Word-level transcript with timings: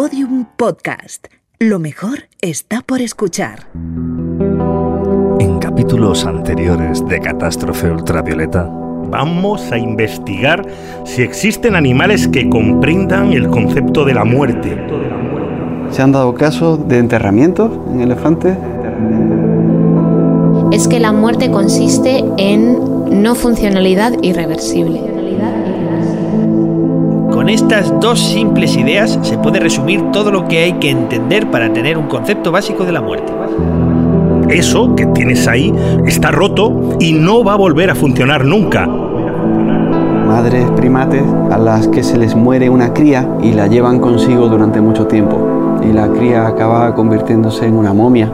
Podium 0.00 0.46
Podcast. 0.56 1.26
Lo 1.58 1.80
mejor 1.80 2.28
está 2.40 2.82
por 2.82 3.00
escuchar. 3.00 3.66
En 5.40 5.58
capítulos 5.58 6.24
anteriores 6.24 7.04
de 7.08 7.18
Catástrofe 7.18 7.90
Ultravioleta, 7.90 8.70
Vamos 9.10 9.72
a 9.72 9.76
investigar 9.76 10.64
si 11.04 11.22
existen 11.22 11.74
animales 11.74 12.28
que 12.28 12.48
comprendan 12.48 13.32
el 13.32 13.48
concepto 13.48 14.04
de 14.04 14.14
la 14.14 14.24
muerte. 14.24 14.86
Se 15.90 16.00
han 16.00 16.12
dado 16.12 16.32
casos 16.32 16.86
de 16.86 16.98
enterramientos 16.98 17.72
en 17.90 18.00
elefantes. 18.00 18.56
Es 20.70 20.86
que 20.86 21.00
la 21.00 21.10
muerte 21.10 21.50
consiste 21.50 22.22
en 22.36 23.20
no 23.20 23.34
funcionalidad 23.34 24.12
irreversible. 24.22 25.17
Con 27.48 27.54
estas 27.54 27.98
dos 27.98 28.20
simples 28.20 28.76
ideas 28.76 29.18
se 29.22 29.38
puede 29.38 29.58
resumir 29.58 30.10
todo 30.12 30.30
lo 30.30 30.46
que 30.46 30.58
hay 30.64 30.74
que 30.74 30.90
entender 30.90 31.50
para 31.50 31.72
tener 31.72 31.96
un 31.96 32.06
concepto 32.06 32.52
básico 32.52 32.84
de 32.84 32.92
la 32.92 33.00
muerte. 33.00 33.32
Eso 34.50 34.94
que 34.94 35.06
tienes 35.06 35.48
ahí 35.48 35.72
está 36.04 36.30
roto 36.30 36.98
y 37.00 37.14
no 37.14 37.42
va 37.42 37.54
a 37.54 37.56
volver 37.56 37.88
a 37.88 37.94
funcionar 37.94 38.44
nunca. 38.44 38.86
Madres 38.86 40.70
primates 40.72 41.22
a 41.50 41.56
las 41.56 41.88
que 41.88 42.02
se 42.02 42.18
les 42.18 42.36
muere 42.36 42.68
una 42.68 42.92
cría 42.92 43.26
y 43.42 43.52
la 43.52 43.66
llevan 43.66 43.98
consigo 43.98 44.48
durante 44.48 44.82
mucho 44.82 45.06
tiempo. 45.06 45.80
Y 45.82 45.94
la 45.94 46.06
cría 46.08 46.46
acaba 46.48 46.94
convirtiéndose 46.94 47.64
en 47.64 47.78
una 47.78 47.94
momia. 47.94 48.30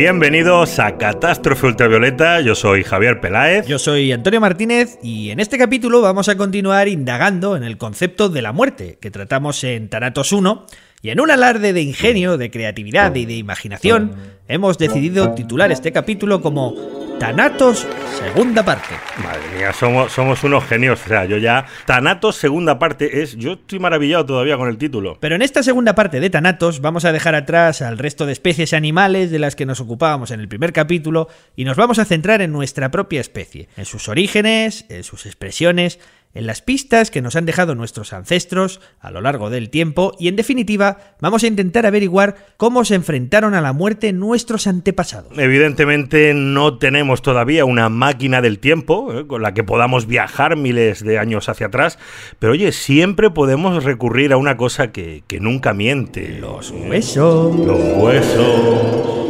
Bienvenidos 0.00 0.78
a 0.78 0.96
Catástrofe 0.96 1.66
Ultravioleta, 1.66 2.40
yo 2.40 2.54
soy 2.54 2.84
Javier 2.84 3.20
Peláez. 3.20 3.66
Yo 3.66 3.78
soy 3.78 4.12
Antonio 4.12 4.40
Martínez 4.40 4.98
y 5.02 5.28
en 5.28 5.40
este 5.40 5.58
capítulo 5.58 6.00
vamos 6.00 6.30
a 6.30 6.38
continuar 6.38 6.88
indagando 6.88 7.54
en 7.54 7.64
el 7.64 7.76
concepto 7.76 8.30
de 8.30 8.40
la 8.40 8.52
muerte 8.52 8.96
que 8.98 9.10
tratamos 9.10 9.62
en 9.62 9.90
Tanatos 9.90 10.32
1 10.32 10.64
y 11.02 11.10
en 11.10 11.20
un 11.20 11.30
alarde 11.30 11.74
de 11.74 11.82
ingenio, 11.82 12.38
de 12.38 12.50
creatividad 12.50 13.14
y 13.14 13.26
de 13.26 13.34
imaginación 13.34 14.16
hemos 14.48 14.78
decidido 14.78 15.34
titular 15.34 15.70
este 15.70 15.92
capítulo 15.92 16.40
como 16.40 16.99
Tanatos 17.20 17.86
segunda 18.18 18.64
parte. 18.64 18.94
Madre 19.22 19.42
mía, 19.54 19.74
somos, 19.74 20.10
somos 20.10 20.42
unos 20.42 20.64
genios. 20.64 21.02
O 21.04 21.06
sea, 21.06 21.26
yo 21.26 21.36
ya. 21.36 21.66
Tanatos 21.84 22.36
segunda 22.36 22.78
parte 22.78 23.20
es. 23.20 23.36
Yo 23.36 23.52
estoy 23.52 23.78
maravillado 23.78 24.24
todavía 24.24 24.56
con 24.56 24.70
el 24.70 24.78
título. 24.78 25.18
Pero 25.20 25.34
en 25.34 25.42
esta 25.42 25.62
segunda 25.62 25.94
parte 25.94 26.18
de 26.18 26.30
Tanatos 26.30 26.80
vamos 26.80 27.04
a 27.04 27.12
dejar 27.12 27.34
atrás 27.34 27.82
al 27.82 27.98
resto 27.98 28.24
de 28.24 28.32
especies 28.32 28.72
animales 28.72 29.30
de 29.30 29.38
las 29.38 29.54
que 29.54 29.66
nos 29.66 29.80
ocupábamos 29.80 30.30
en 30.30 30.40
el 30.40 30.48
primer 30.48 30.72
capítulo 30.72 31.28
y 31.56 31.64
nos 31.64 31.76
vamos 31.76 31.98
a 31.98 32.06
centrar 32.06 32.40
en 32.40 32.52
nuestra 32.52 32.90
propia 32.90 33.20
especie, 33.20 33.68
en 33.76 33.84
sus 33.84 34.08
orígenes, 34.08 34.86
en 34.88 35.04
sus 35.04 35.26
expresiones 35.26 36.00
en 36.34 36.46
las 36.46 36.62
pistas 36.62 37.10
que 37.10 37.22
nos 37.22 37.36
han 37.36 37.46
dejado 37.46 37.74
nuestros 37.74 38.12
ancestros 38.12 38.80
a 39.00 39.10
lo 39.10 39.20
largo 39.20 39.50
del 39.50 39.70
tiempo 39.70 40.12
y 40.18 40.28
en 40.28 40.36
definitiva 40.36 40.98
vamos 41.20 41.42
a 41.42 41.48
intentar 41.48 41.86
averiguar 41.86 42.36
cómo 42.56 42.84
se 42.84 42.94
enfrentaron 42.94 43.54
a 43.54 43.60
la 43.60 43.72
muerte 43.72 44.12
nuestros 44.12 44.66
antepasados. 44.66 45.36
Evidentemente 45.36 46.32
no 46.34 46.78
tenemos 46.78 47.22
todavía 47.22 47.64
una 47.64 47.88
máquina 47.88 48.40
del 48.40 48.58
tiempo 48.58 49.12
¿eh? 49.12 49.26
con 49.26 49.42
la 49.42 49.54
que 49.54 49.64
podamos 49.64 50.06
viajar 50.06 50.56
miles 50.56 51.04
de 51.04 51.18
años 51.18 51.48
hacia 51.48 51.66
atrás, 51.66 51.98
pero 52.38 52.52
oye, 52.52 52.72
siempre 52.72 53.30
podemos 53.30 53.82
recurrir 53.84 54.32
a 54.32 54.36
una 54.36 54.56
cosa 54.56 54.92
que, 54.92 55.24
que 55.26 55.40
nunca 55.40 55.74
miente. 55.74 56.38
Los 56.40 56.70
huesos. 56.70 57.56
Los 57.56 57.80
huesos. 57.96 59.20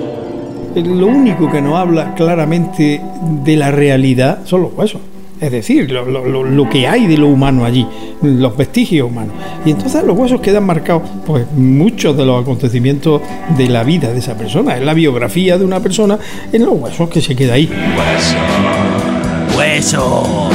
Lo 0.77 1.07
único 1.07 1.51
que 1.51 1.61
nos 1.61 1.75
habla 1.75 2.15
claramente 2.15 3.01
de 3.45 3.57
la 3.57 3.73
realidad 3.73 4.45
son 4.45 4.63
los 4.63 4.73
huesos. 4.75 5.01
Es 5.41 5.51
decir, 5.51 5.91
lo, 5.91 6.05
lo, 6.05 6.45
lo, 6.45 6.69
que 6.69 6.87
hay 6.87 7.07
de 7.07 7.17
lo 7.17 7.29
humano 7.29 7.65
allí, 7.65 7.87
los 8.23 8.57
vestigios 8.57 9.09
humanos. 9.09 9.35
Y 9.65 9.71
entonces 9.71 10.05
los 10.05 10.17
huesos 10.17 10.41
quedan 10.41 10.65
marcados, 10.65 11.03
pues 11.25 11.51
muchos 11.53 12.15
de 12.17 12.27
los 12.27 12.43
acontecimientos 12.43 13.23
de 13.57 13.69
la 13.69 13.83
vida 13.83 14.13
de 14.13 14.19
esa 14.19 14.37
persona. 14.37 14.77
Es 14.77 14.85
la 14.85 14.93
biografía 14.93 15.57
de 15.57 15.65
una 15.65 15.81
persona 15.81 16.19
en 16.53 16.67
los 16.67 16.75
huesos 16.75 17.09
que 17.09 17.23
se 17.23 17.35
queda 17.35 17.55
ahí. 17.55 17.71
Huesos. 17.97 18.37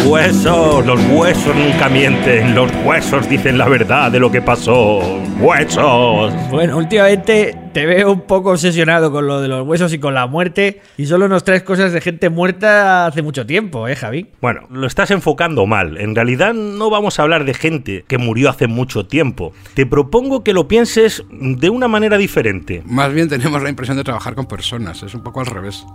Huesos, 0.05 0.85
los 0.85 0.99
huesos 1.11 1.55
nunca 1.55 1.89
mienten, 1.89 2.53
los 2.53 2.71
huesos 2.83 3.27
dicen 3.27 3.57
la 3.57 3.67
verdad 3.67 4.11
de 4.11 4.19
lo 4.19 4.31
que 4.31 4.41
pasó. 4.41 4.99
Huesos. 5.39 6.31
Bueno, 6.51 6.77
últimamente 6.77 7.64
te 7.75 7.85
veo 7.85 8.09
un 8.09 8.21
poco 8.21 8.51
obsesionado 8.51 9.11
con 9.11 9.27
lo 9.27 9.41
de 9.41 9.49
los 9.49 9.67
huesos 9.67 9.91
y 9.91 9.99
con 9.99 10.13
la 10.13 10.27
muerte 10.27 10.81
y 10.95 11.07
solo 11.07 11.27
nos 11.27 11.43
traes 11.43 11.61
cosas 11.63 11.91
de 11.91 11.99
gente 11.99 12.29
muerta 12.29 13.05
hace 13.05 13.21
mucho 13.21 13.45
tiempo, 13.45 13.89
¿eh, 13.89 13.97
Javi? 13.97 14.27
Bueno, 14.39 14.61
lo 14.69 14.87
estás 14.87 15.11
enfocando 15.11 15.65
mal. 15.65 15.97
En 15.97 16.15
realidad 16.15 16.53
no 16.53 16.89
vamos 16.89 17.19
a 17.19 17.23
hablar 17.23 17.43
de 17.43 17.53
gente 17.53 18.05
que 18.07 18.17
murió 18.17 18.49
hace 18.49 18.67
mucho 18.67 19.07
tiempo. 19.07 19.51
Te 19.73 19.85
propongo 19.85 20.41
que 20.41 20.53
lo 20.53 20.69
pienses 20.69 21.25
de 21.29 21.69
una 21.69 21.89
manera 21.89 22.17
diferente. 22.17 22.81
Más 22.85 23.11
bien 23.11 23.27
tenemos 23.27 23.61
la 23.61 23.67
impresión 23.67 23.97
de 23.97 24.05
trabajar 24.05 24.35
con 24.35 24.45
personas, 24.45 25.03
es 25.03 25.13
un 25.13 25.21
poco 25.21 25.41
al 25.41 25.47
revés. 25.47 25.85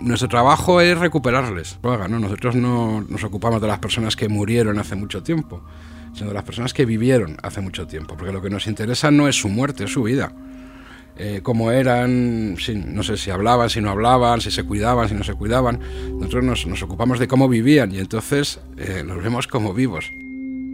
Nuestro 0.00 0.28
trabajo 0.28 0.80
es 0.80 0.96
recuperarles. 0.96 1.80
¿no? 1.82 2.20
Nosotros 2.20 2.54
no 2.54 3.04
nos 3.08 3.24
ocupamos 3.24 3.60
de 3.60 3.66
las 3.66 3.80
personas 3.80 4.14
que 4.14 4.28
murieron 4.28 4.78
hace 4.78 4.94
mucho 4.94 5.20
tiempo, 5.24 5.64
sino 6.12 6.28
de 6.28 6.34
las 6.34 6.44
personas 6.44 6.72
que 6.72 6.84
vivieron 6.84 7.38
hace 7.42 7.60
mucho 7.60 7.88
tiempo, 7.88 8.16
porque 8.16 8.32
lo 8.32 8.40
que 8.40 8.50
nos 8.50 8.68
interesa 8.68 9.10
no 9.10 9.26
es 9.26 9.34
su 9.34 9.48
muerte, 9.48 9.82
es 9.82 9.92
su 9.92 10.04
vida 10.04 10.32
eh, 11.18 11.40
cómo 11.42 11.72
eran, 11.72 12.54
no 12.54 13.02
sé 13.02 13.16
si 13.16 13.30
hablaban, 13.30 13.70
si 13.70 13.80
no 13.80 13.90
hablaban, 13.90 14.40
si 14.40 14.50
se 14.50 14.64
cuidaban, 14.64 15.08
si 15.08 15.14
no 15.14 15.24
se 15.24 15.34
cuidaban. 15.34 15.80
Nosotros 16.18 16.44
nos, 16.44 16.66
nos 16.66 16.82
ocupamos 16.82 17.18
de 17.18 17.28
cómo 17.28 17.48
vivían 17.48 17.92
y 17.92 17.98
entonces 17.98 18.60
eh, 18.76 19.02
los 19.04 19.22
vemos 19.22 19.46
como 19.46 19.74
vivos. 19.74 20.12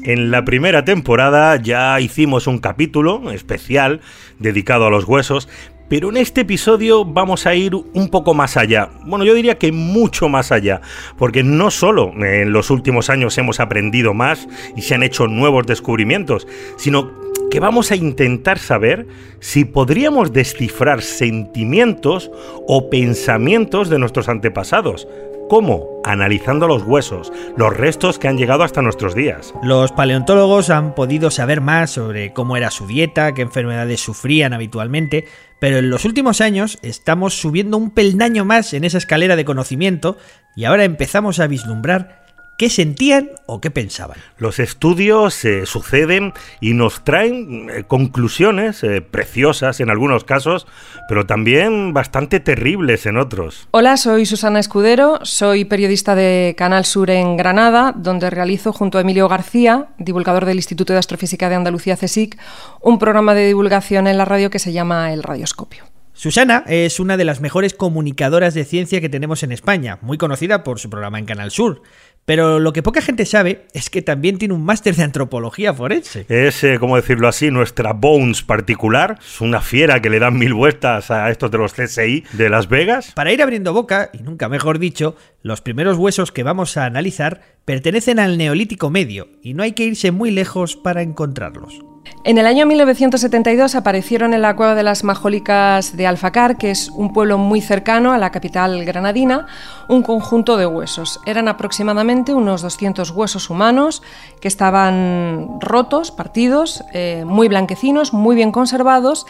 En 0.05 0.31
la 0.31 0.44
primera 0.44 0.84
temporada 0.84 1.56
ya 1.56 1.99
hicimos 1.99 2.47
un 2.47 2.59
capítulo 2.59 3.31
especial 3.31 4.03
dedicado 4.38 4.87
a 4.87 4.91
los 4.91 5.06
huesos, 5.06 5.49
pero 5.94 6.09
en 6.09 6.16
este 6.16 6.41
episodio 6.41 7.05
vamos 7.05 7.47
a 7.47 7.55
ir 7.55 7.72
un 7.77 8.09
poco 8.09 8.34
más 8.34 8.56
allá. 8.56 8.91
Bueno, 9.05 9.25
yo 9.25 9.32
diría 9.32 9.59
que 9.59 9.71
mucho 9.71 10.28
más 10.28 10.50
allá, 10.50 10.81
porque 11.16 11.44
no 11.44 11.71
solo 11.71 12.12
en 12.16 12.53
los 12.53 12.71
últimos 12.71 13.10
años 13.10 13.38
hemos 13.38 13.60
aprendido 13.60 14.12
más 14.12 14.49
y 14.75 14.82
se 14.82 14.97
han 14.97 15.05
hecho 15.05 15.28
nuevos 15.28 15.69
descubrimientos, 15.69 16.49
sino 16.78 17.12
que 17.49 17.60
vamos 17.60 17.93
a 17.93 17.94
intentar 17.94 18.59
saber 18.59 19.06
si 19.38 19.65
podríamos 19.65 20.32
descifrar 20.32 21.00
sentimientos 21.00 22.28
o 22.66 22.91
pensamientos 22.91 23.88
de 23.88 24.00
nuestros 24.00 24.28
antepasados. 24.28 25.06
¿Cómo? 25.49 26.00
Analizando 26.05 26.66
los 26.66 26.84
huesos, 26.84 27.32
los 27.56 27.77
restos 27.77 28.19
que 28.19 28.28
han 28.28 28.38
llegado 28.38 28.62
hasta 28.62 28.81
nuestros 28.81 29.15
días. 29.15 29.53
Los 29.62 29.93
paleontólogos 29.93 30.71
han 30.71 30.94
podido 30.94 31.31
saber 31.31 31.60
más 31.60 31.91
sobre 31.91 32.32
cómo 32.32 32.56
era 32.56 32.71
su 32.71 32.87
dieta, 32.87 33.34
qué 33.34 33.43
enfermedades 33.43 34.00
sufrían 34.00 34.55
habitualmente, 34.55 35.27
pero 35.59 35.78
en 35.78 35.91
los 35.91 36.05
últimos 36.05 36.41
años 36.41 36.78
estamos 36.82 37.34
subiendo 37.34 37.77
un 37.77 37.91
peldaño 37.91 38.44
más 38.44 38.72
en 38.72 38.84
esa 38.84 38.99
escalera 38.99 39.37
de 39.37 39.44
conocimiento 39.44 40.16
y 40.56 40.65
ahora 40.65 40.84
empezamos 40.84 41.41
a 41.41 41.47
vislumbrar 41.47 42.24
qué 42.59 42.71
sentían 42.71 43.31
o 43.47 43.61
qué 43.61 43.71
pensaban. 43.71 44.19
Los 44.39 44.59
estudios 44.59 45.35
se 45.35 45.67
suceden 45.67 46.33
y 46.61 46.75
nos 46.75 47.05
traen 47.05 47.71
eh, 47.71 47.85
conclusiones 47.85 48.83
eh, 48.85 49.01
preciosas 49.01 49.81
en 49.81 49.91
algunos 49.91 50.25
casos, 50.25 50.67
pero 51.09 51.27
también 51.27 51.93
bastante 51.93 52.41
terribles 52.41 53.07
en 53.07 53.17
otros. 53.17 53.69
Hola, 53.71 53.97
soy 53.97 54.27
Susana 54.27 54.61
Escudero, 54.61 55.21
soy 55.23 55.65
periodista 55.65 56.15
de 56.15 56.55
Canal 56.57 56.85
Sur 56.85 57.11
en 57.11 57.37
Granada, 57.37 57.93
donde 57.97 58.31
realizo 58.31 58.73
junto 58.73 58.99
a 58.99 59.01
Emilio 59.01 59.29
García, 59.29 59.89
divulgador 59.99 60.45
del 60.45 60.57
Instituto 60.57 60.93
de 60.93 60.99
Astrofísica 60.99 61.49
de 61.49 61.57
Andalucía 61.57 61.97
CSIC, 61.97 62.39
un 62.81 62.99
programa 62.99 63.35
de 63.35 63.47
divulgación 63.47 64.07
en 64.07 64.19
la 64.19 64.25
radio 64.25 64.51
que 64.51 64.59
se 64.59 64.73
llama 64.73 65.13
El 65.13 65.23
Radioscopio. 65.23 65.85
Susana 66.17 66.63
es 66.69 67.01
una 67.01 67.17
de 67.17 67.25
las 67.25 67.41
mejores 67.41 67.75
comunicadoras 67.75 68.55
de 68.55 68.65
ciencia 68.65 69.01
que 69.01 69.09
tenemos 69.09 69.43
en 69.43 69.51
España, 69.51 69.99
muy 70.01 70.17
conocida 70.17 70.63
por 70.63 70.79
su 70.79 70.89
programa 70.89 71.19
en 71.19 71.27
Canal 71.27 71.51
Sur. 71.51 71.83
Pero 72.25 72.59
lo 72.59 72.73
que 72.73 72.83
poca 72.83 73.03
gente 73.03 73.27
sabe 73.27 73.67
es 73.75 73.91
que 73.91 74.01
también 74.01 74.38
tiene 74.38 74.55
un 74.55 74.65
máster 74.65 74.97
de 74.97 75.03
antropología 75.03 75.75
forense. 75.75 76.25
Es, 76.29 76.65
eh, 76.65 76.79
como 76.79 76.97
decirlo 76.97 77.29
así, 77.29 77.50
nuestra 77.50 77.93
Bones 77.93 78.43
particular. 78.43 79.19
Es 79.21 79.41
una 79.41 79.61
fiera 79.61 80.00
que 80.00 80.11
le 80.11 80.19
dan 80.19 80.38
mil 80.38 80.55
vueltas 80.55 81.11
a 81.11 81.31
estos 81.31 81.50
de 81.50 81.59
los 81.59 81.75
CSI 81.75 82.25
de 82.32 82.49
Las 82.49 82.69
Vegas. 82.69 83.12
Para 83.12 83.32
ir 83.32 83.43
abriendo 83.43 83.75
boca, 83.75 84.11
y 84.12 84.23
nunca 84.23 84.49
mejor 84.49 84.79
dicho, 84.79 85.17
los 85.43 85.61
primeros 85.61 85.99
huesos 85.99 86.32
que 86.32 86.43
vamos 86.43 86.76
a 86.76 86.87
analizar 86.87 87.43
pertenecen 87.65 88.19
al 88.19 88.38
Neolítico 88.38 88.91
Medio, 88.91 89.29
y 89.43 89.55
no 89.55 89.62
hay 89.62 89.73
que 89.73 89.85
irse 89.85 90.11
muy 90.11 90.31
lejos 90.31 90.76
para 90.76 91.03
encontrarlos. 91.03 91.94
En 92.25 92.39
el 92.39 92.47
año 92.47 92.65
1972 92.65 93.75
aparecieron 93.75 94.33
en 94.33 94.41
la 94.41 94.56
cueva 94.56 94.75
de 94.75 94.83
las 94.83 95.05
Majólicas 95.05 95.95
de 95.95 96.06
Alfacar, 96.06 96.56
que 96.56 96.71
es 96.71 96.89
un 96.89 97.12
pueblo 97.12 97.37
muy 97.37 97.61
cercano 97.61 98.12
a 98.12 98.19
la 98.19 98.31
capital 98.31 98.83
granadina, 98.87 99.47
un 99.89 100.03
conjunto 100.03 100.56
de 100.56 100.65
huesos. 100.65 101.21
Eran 101.27 101.49
aproximadamente 101.49 102.33
unos 102.33 102.62
200 102.62 103.11
huesos 103.11 103.51
humanos 103.51 104.03
que 104.41 104.49
estaban 104.49 105.59
rotos, 105.61 106.11
partidos, 106.11 106.83
eh, 106.95 107.25
muy 107.27 107.49
blanquecinos, 107.49 108.15
muy 108.15 108.37
bien 108.37 108.53
conservados 108.53 109.27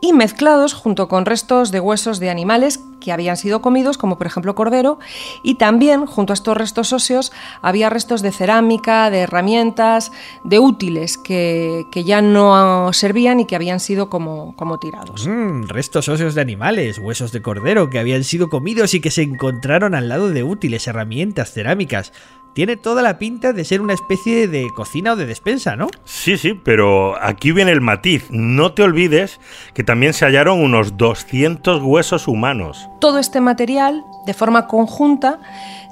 y 0.00 0.12
mezclados 0.12 0.74
junto 0.74 1.08
con 1.08 1.26
restos 1.26 1.70
de 1.70 1.80
huesos 1.80 2.20
de 2.20 2.30
animales 2.30 2.80
que 3.00 3.12
habían 3.12 3.36
sido 3.36 3.62
comidos, 3.62 3.98
como 3.98 4.18
por 4.18 4.26
ejemplo 4.26 4.54
cordero, 4.54 4.98
y 5.42 5.54
también 5.54 6.06
junto 6.06 6.32
a 6.32 6.34
estos 6.34 6.56
restos 6.56 6.92
óseos 6.92 7.32
había 7.62 7.88
restos 7.88 8.22
de 8.22 8.32
cerámica, 8.32 9.10
de 9.10 9.20
herramientas, 9.20 10.12
de 10.44 10.58
útiles 10.58 11.18
que, 11.18 11.86
ya 11.94 12.20
no 12.20 12.92
servían 12.92 13.40
y 13.40 13.46
que 13.46 13.56
habían 13.56 13.80
sido 13.80 14.10
como, 14.10 14.54
como 14.56 14.78
tirados. 14.78 15.26
Mm, 15.26 15.64
restos 15.68 16.08
óseos 16.08 16.34
de 16.34 16.40
animales, 16.40 16.98
huesos 16.98 17.32
de 17.32 17.42
cordero 17.42 17.90
que 17.90 17.98
habían 17.98 18.24
sido 18.24 18.48
comidos 18.48 18.94
y 18.94 19.00
que 19.00 19.10
se 19.10 19.22
encontraron 19.22 19.94
al 19.94 20.08
lado 20.08 20.28
de 20.30 20.42
útiles, 20.42 20.86
herramientas, 20.86 21.52
cerámicas 21.52 22.12
tiene 22.56 22.78
toda 22.78 23.02
la 23.02 23.18
pinta 23.18 23.52
de 23.52 23.66
ser 23.66 23.82
una 23.82 23.92
especie 23.92 24.48
de 24.48 24.70
cocina 24.74 25.12
o 25.12 25.16
de 25.16 25.26
despensa, 25.26 25.76
¿no? 25.76 25.88
Sí, 26.06 26.38
sí, 26.38 26.54
pero 26.54 27.22
aquí 27.22 27.52
viene 27.52 27.70
el 27.70 27.82
matiz. 27.82 28.30
No 28.30 28.72
te 28.72 28.82
olvides 28.82 29.40
que 29.74 29.84
también 29.84 30.14
se 30.14 30.24
hallaron 30.24 30.60
unos 30.60 30.96
200 30.96 31.82
huesos 31.82 32.26
humanos. 32.26 32.88
Todo 32.98 33.18
este 33.18 33.42
material, 33.42 34.02
de 34.24 34.32
forma 34.32 34.68
conjunta, 34.68 35.38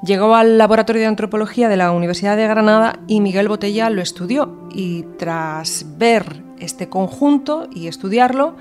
llegó 0.03 0.33
al 0.33 0.57
Laboratorio 0.57 1.03
de 1.03 1.07
Antropología 1.07 1.69
de 1.69 1.77
la 1.77 1.91
Universidad 1.91 2.35
de 2.35 2.47
Granada 2.47 2.97
y 3.05 3.21
Miguel 3.21 3.47
Botella 3.47 3.91
lo 3.91 4.01
estudió. 4.01 4.67
Y 4.73 5.03
tras 5.19 5.85
ver 5.99 6.44
este 6.59 6.89
conjunto 6.89 7.67
y 7.73 7.87
estudiarlo, 7.87 8.55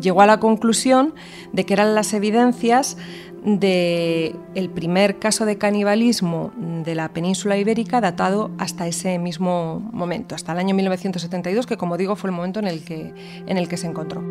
llegó 0.00 0.22
a 0.22 0.26
la 0.26 0.40
conclusión 0.40 1.14
de 1.52 1.64
que 1.64 1.74
eran 1.74 1.94
las 1.94 2.12
evidencias 2.14 2.96
de 3.44 4.34
el 4.54 4.68
primer 4.70 5.18
caso 5.18 5.46
de 5.46 5.58
canibalismo 5.58 6.52
de 6.56 6.94
la 6.94 7.08
península 7.10 7.56
ibérica 7.56 8.00
datado 8.00 8.50
hasta 8.58 8.86
ese 8.86 9.18
mismo 9.18 9.80
momento, 9.92 10.34
hasta 10.34 10.52
el 10.52 10.58
año 10.58 10.74
1972, 10.74 11.66
que 11.66 11.76
como 11.76 11.96
digo 11.96 12.16
fue 12.16 12.30
el 12.30 12.36
momento 12.36 12.58
en 12.60 12.66
el 12.66 12.84
que, 12.84 13.12
en 13.46 13.56
el 13.56 13.68
que 13.68 13.76
se 13.76 13.86
encontró. 13.86 14.22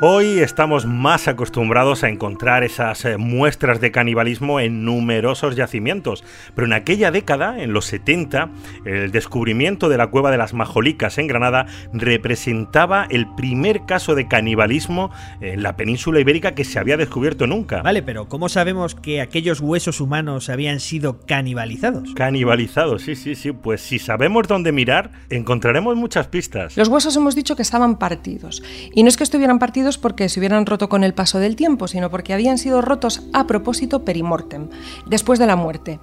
Hoy 0.00 0.38
estamos 0.38 0.86
más 0.86 1.26
acostumbrados 1.26 2.04
a 2.04 2.08
encontrar 2.08 2.62
esas 2.62 3.04
eh, 3.04 3.16
muestras 3.16 3.80
de 3.80 3.90
canibalismo 3.90 4.60
en 4.60 4.84
numerosos 4.84 5.56
yacimientos, 5.56 6.22
pero 6.54 6.68
en 6.68 6.72
aquella 6.72 7.10
década, 7.10 7.60
en 7.60 7.72
los 7.72 7.86
70, 7.86 8.48
el 8.84 9.10
descubrimiento 9.10 9.88
de 9.88 9.96
la 9.96 10.06
cueva 10.06 10.30
de 10.30 10.36
las 10.36 10.54
Majolicas 10.54 11.18
en 11.18 11.26
Granada 11.26 11.66
representaba 11.92 13.08
el 13.10 13.26
primer 13.34 13.86
caso 13.86 14.14
de 14.14 14.28
canibalismo 14.28 15.10
en 15.40 15.64
la 15.64 15.76
península 15.76 16.20
ibérica 16.20 16.54
que 16.54 16.62
se 16.62 16.78
había 16.78 16.96
descubierto 16.96 17.48
nunca. 17.48 17.82
Vale, 17.82 18.04
pero 18.04 18.28
¿cómo 18.28 18.48
sabemos 18.48 18.94
que 18.94 19.20
aquellos 19.20 19.60
huesos 19.60 20.00
humanos 20.00 20.48
habían 20.48 20.78
sido 20.78 21.18
canibalizados? 21.26 22.14
Canibalizados, 22.14 23.02
sí, 23.02 23.16
sí, 23.16 23.34
sí. 23.34 23.50
Pues 23.50 23.80
si 23.80 23.98
sabemos 23.98 24.46
dónde 24.46 24.70
mirar, 24.70 25.10
encontraremos 25.28 25.96
muchas 25.96 26.28
pistas. 26.28 26.76
Los 26.76 26.86
huesos 26.86 27.16
hemos 27.16 27.34
dicho 27.34 27.56
que 27.56 27.62
estaban 27.62 27.98
partidos. 27.98 28.62
Y 28.94 29.02
no 29.02 29.08
es 29.08 29.16
que 29.16 29.24
estuvieran 29.24 29.58
partidos 29.58 29.87
porque 29.96 30.28
se 30.28 30.38
hubieran 30.40 30.66
roto 30.66 30.90
con 30.90 31.04
el 31.04 31.14
paso 31.14 31.38
del 31.38 31.56
tiempo, 31.56 31.88
sino 31.88 32.10
porque 32.10 32.34
habían 32.34 32.58
sido 32.58 32.82
rotos 32.82 33.22
a 33.32 33.46
propósito 33.46 34.04
perimortem, 34.04 34.68
después 35.06 35.38
de 35.38 35.46
la 35.46 35.56
muerte. 35.56 36.00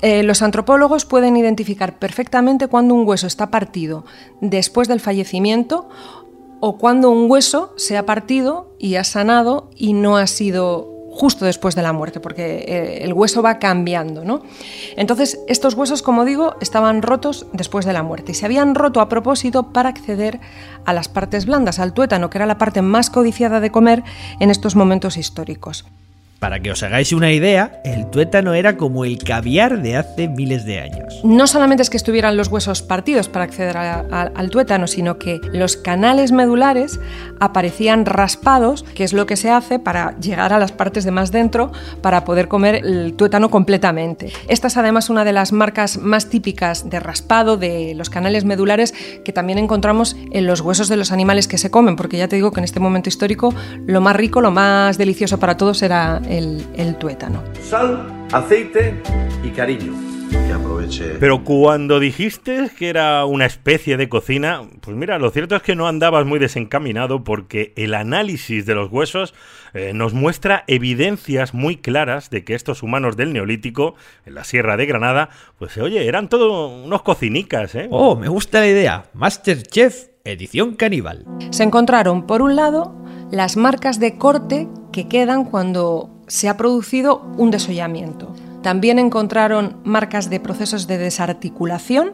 Eh, 0.00 0.22
los 0.22 0.40
antropólogos 0.40 1.04
pueden 1.04 1.36
identificar 1.36 1.98
perfectamente 1.98 2.68
cuando 2.68 2.94
un 2.94 3.06
hueso 3.06 3.26
está 3.26 3.50
partido 3.50 4.04
después 4.40 4.88
del 4.88 5.00
fallecimiento 5.00 5.88
o 6.60 6.78
cuando 6.78 7.10
un 7.10 7.30
hueso 7.30 7.74
se 7.76 7.96
ha 7.96 8.06
partido 8.06 8.74
y 8.78 8.94
ha 8.94 9.04
sanado 9.04 9.70
y 9.76 9.92
no 9.92 10.16
ha 10.16 10.26
sido 10.26 10.95
justo 11.16 11.46
después 11.46 11.74
de 11.74 11.82
la 11.82 11.94
muerte, 11.94 12.20
porque 12.20 12.64
eh, 12.68 12.98
el 13.04 13.14
hueso 13.14 13.42
va 13.42 13.58
cambiando, 13.58 14.22
¿no? 14.24 14.42
Entonces, 14.96 15.40
estos 15.48 15.74
huesos, 15.74 16.02
como 16.02 16.26
digo, 16.26 16.56
estaban 16.60 17.00
rotos 17.00 17.46
después 17.52 17.86
de 17.86 17.94
la 17.94 18.02
muerte 18.02 18.32
y 18.32 18.34
se 18.34 18.44
habían 18.44 18.74
roto 18.74 19.00
a 19.00 19.08
propósito 19.08 19.72
para 19.72 19.88
acceder 19.88 20.40
a 20.84 20.92
las 20.92 21.08
partes 21.08 21.46
blandas, 21.46 21.78
al 21.78 21.94
tuétano, 21.94 22.28
que 22.28 22.36
era 22.38 22.46
la 22.46 22.58
parte 22.58 22.82
más 22.82 23.08
codiciada 23.08 23.60
de 23.60 23.70
comer 23.70 24.04
en 24.40 24.50
estos 24.50 24.76
momentos 24.76 25.16
históricos. 25.16 25.86
Para 26.46 26.60
que 26.60 26.70
os 26.70 26.80
hagáis 26.84 27.12
una 27.12 27.32
idea, 27.32 27.80
el 27.84 28.08
tuétano 28.08 28.54
era 28.54 28.76
como 28.76 29.04
el 29.04 29.18
caviar 29.18 29.82
de 29.82 29.96
hace 29.96 30.28
miles 30.28 30.64
de 30.64 30.78
años. 30.78 31.20
No 31.24 31.48
solamente 31.48 31.82
es 31.82 31.90
que 31.90 31.96
estuvieran 31.96 32.36
los 32.36 32.46
huesos 32.46 32.82
partidos 32.82 33.28
para 33.28 33.46
acceder 33.46 33.76
al 33.76 34.50
tuétano, 34.50 34.86
sino 34.86 35.18
que 35.18 35.40
los 35.52 35.76
canales 35.76 36.30
medulares 36.30 37.00
aparecían 37.40 38.06
raspados, 38.06 38.84
que 38.94 39.02
es 39.02 39.12
lo 39.12 39.26
que 39.26 39.34
se 39.34 39.50
hace 39.50 39.80
para 39.80 40.16
llegar 40.20 40.52
a 40.52 40.60
las 40.60 40.70
partes 40.70 41.02
de 41.02 41.10
más 41.10 41.32
dentro 41.32 41.72
para 42.00 42.24
poder 42.24 42.46
comer 42.46 42.76
el 42.76 43.14
tuétano 43.14 43.50
completamente. 43.50 44.32
Esta 44.46 44.68
es 44.68 44.76
además 44.76 45.10
una 45.10 45.24
de 45.24 45.32
las 45.32 45.50
marcas 45.50 45.98
más 45.98 46.30
típicas 46.30 46.88
de 46.88 47.00
raspado 47.00 47.56
de 47.56 47.94
los 47.96 48.08
canales 48.08 48.44
medulares 48.44 48.94
que 49.24 49.32
también 49.32 49.58
encontramos 49.58 50.16
en 50.30 50.46
los 50.46 50.60
huesos 50.60 50.88
de 50.88 50.96
los 50.96 51.10
animales 51.10 51.48
que 51.48 51.58
se 51.58 51.72
comen, 51.72 51.96
porque 51.96 52.18
ya 52.18 52.28
te 52.28 52.36
digo 52.36 52.52
que 52.52 52.60
en 52.60 52.64
este 52.64 52.78
momento 52.78 53.08
histórico 53.08 53.52
lo 53.84 54.00
más 54.00 54.14
rico, 54.14 54.40
lo 54.40 54.52
más 54.52 54.96
delicioso 54.96 55.40
para 55.40 55.56
todos 55.56 55.82
era 55.82 56.22
el, 56.38 56.96
tuétano. 56.98 57.42
Sal, 57.62 58.26
aceite 58.32 59.00
y 59.42 59.50
cariño. 59.50 59.92
Que 60.30 60.52
aproveche. 60.52 61.16
Pero 61.20 61.44
cuando 61.44 62.00
dijiste 62.00 62.70
que 62.76 62.88
era 62.88 63.24
una 63.24 63.46
especie 63.46 63.96
de 63.96 64.08
cocina, 64.08 64.62
pues 64.80 64.96
mira, 64.96 65.18
lo 65.18 65.30
cierto 65.30 65.56
es 65.56 65.62
que 65.62 65.76
no 65.76 65.86
andabas 65.86 66.26
muy 66.26 66.38
desencaminado 66.38 67.24
porque 67.24 67.72
el 67.76 67.94
análisis 67.94 68.66
de 68.66 68.74
los 68.74 68.90
huesos 68.90 69.34
eh, 69.72 69.92
nos 69.94 70.14
muestra 70.14 70.64
evidencias 70.66 71.54
muy 71.54 71.76
claras 71.76 72.30
de 72.30 72.44
que 72.44 72.54
estos 72.54 72.82
humanos 72.82 73.16
del 73.16 73.32
Neolítico, 73.32 73.94
en 74.24 74.34
la 74.34 74.44
Sierra 74.44 74.76
de 74.76 74.86
Granada, 74.86 75.30
pues 75.58 75.76
oye, 75.78 76.06
eran 76.06 76.28
todos 76.28 76.84
unos 76.84 77.02
cocinicas, 77.02 77.74
¿eh? 77.74 77.88
Oh, 77.90 78.16
me 78.16 78.28
gusta 78.28 78.60
la 78.60 78.68
idea. 78.68 79.04
Masterchef, 79.14 80.08
edición 80.24 80.74
caníbal. 80.74 81.24
Se 81.50 81.62
encontraron, 81.62 82.26
por 82.26 82.42
un 82.42 82.56
lado, 82.56 82.94
las 83.30 83.56
marcas 83.56 84.00
de 84.00 84.18
corte 84.18 84.68
que 84.92 85.08
quedan 85.08 85.44
cuando 85.44 86.15
se 86.26 86.48
ha 86.48 86.56
producido 86.56 87.22
un 87.36 87.50
desollamiento. 87.50 88.34
También 88.62 88.98
encontraron 88.98 89.76
marcas 89.84 90.28
de 90.28 90.40
procesos 90.40 90.86
de 90.86 90.98
desarticulación, 90.98 92.12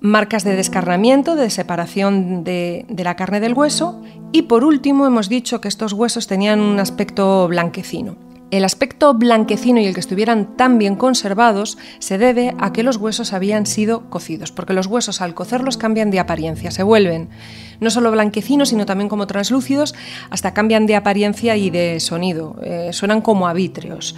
marcas 0.00 0.44
de 0.44 0.56
descarnamiento, 0.56 1.36
de 1.36 1.50
separación 1.50 2.44
de, 2.44 2.86
la 2.96 3.16
carne 3.16 3.40
del 3.40 3.54
hueso 3.54 4.00
y 4.32 4.42
por 4.42 4.64
último 4.64 5.06
hemos 5.06 5.28
dicho 5.28 5.60
que 5.60 5.68
estos 5.68 5.92
huesos 5.92 6.26
tenían 6.26 6.60
un 6.60 6.78
aspecto 6.78 7.48
blanquecino. 7.48 8.16
El 8.50 8.64
aspecto 8.64 9.14
blanquecino 9.14 9.80
y 9.80 9.86
el 9.86 9.94
que 9.94 10.00
estuvieran 10.00 10.56
tan 10.56 10.78
bien 10.78 10.96
conservados 10.96 11.78
se 12.00 12.18
debe 12.18 12.54
a 12.58 12.72
que 12.72 12.82
los 12.82 12.96
huesos 12.96 13.32
habían 13.32 13.64
sido 13.64 14.10
cocidos, 14.10 14.50
porque 14.50 14.72
los 14.72 14.86
huesos 14.86 15.20
al 15.20 15.34
cocerlos 15.34 15.76
cambian 15.76 16.10
de 16.10 16.18
apariencia, 16.18 16.72
se 16.72 16.82
vuelven 16.82 17.28
no 17.78 17.90
solo 17.90 18.10
blanquecinos, 18.10 18.70
sino 18.70 18.86
también 18.86 19.08
como 19.08 19.26
translúcidos, 19.26 19.94
hasta 20.30 20.52
cambian 20.52 20.86
de 20.86 20.96
apariencia 20.96 21.56
y 21.56 21.70
de 21.70 21.98
sonido, 22.00 22.56
eh, 22.62 22.90
suenan 22.92 23.22
como 23.22 23.48
a 23.48 23.54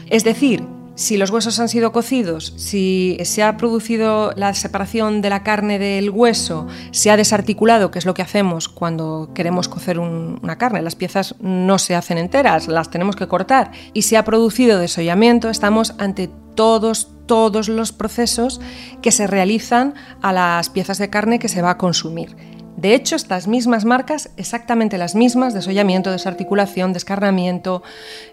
Es 0.09 0.25
decir, 0.25 0.65
si 0.95 1.17
los 1.17 1.31
huesos 1.31 1.59
han 1.59 1.69
sido 1.69 1.93
cocidos, 1.93 2.53
si 2.57 3.17
se 3.25 3.43
ha 3.43 3.57
producido 3.57 4.33
la 4.37 4.55
separación 4.55 5.23
de 5.23 5.31
la 5.31 5.43
carne 5.43 5.79
del 5.79 6.11
hueso, 6.11 6.67
se 6.91 7.11
ha 7.11 7.17
desarticulado, 7.17 7.91
que 7.91 7.99
es 7.99 8.07
lo 8.07 8.15
que 8.15 8.23
hacemos 8.23 8.69
cuando 8.69 9.31
queremos 9.35 9.69
cocer 9.69 9.99
una 9.99 10.59
carne, 10.59 10.83
las 10.83 10.97
piezas 10.97 11.35
no 11.41 11.79
se 11.79 11.95
hacen 11.95 12.19
enteras, 12.19 12.69
las 12.69 12.91
tenemos 12.91 13.17
que 13.17 13.29
cortar, 13.29 13.73
y 13.93 14.03
se 14.03 14.17
ha 14.17 14.25
producido 14.25 14.79
desollamiento, 14.79 15.49
estamos 15.49 15.95
ante 15.99 16.31
todos, 16.55 17.09
todos 17.27 17.69
los 17.69 17.93
procesos 17.93 18.61
que 19.01 19.13
se 19.13 19.27
realizan 19.27 19.95
a 20.21 20.33
las 20.33 20.69
piezas 20.69 20.99
de 20.99 21.09
carne 21.09 21.39
que 21.39 21.49
se 21.49 21.63
va 21.63 21.71
a 21.71 21.79
consumir. 21.79 22.37
De 22.77 22.95
hecho, 22.95 23.17
estas 23.17 23.49
mismas 23.49 23.85
marcas, 23.85 24.31
exactamente 24.37 24.99
las 24.99 25.15
mismas, 25.15 25.55
desollamiento, 25.55 26.11
desarticulación, 26.11 26.93
descarnamiento, 26.93 27.83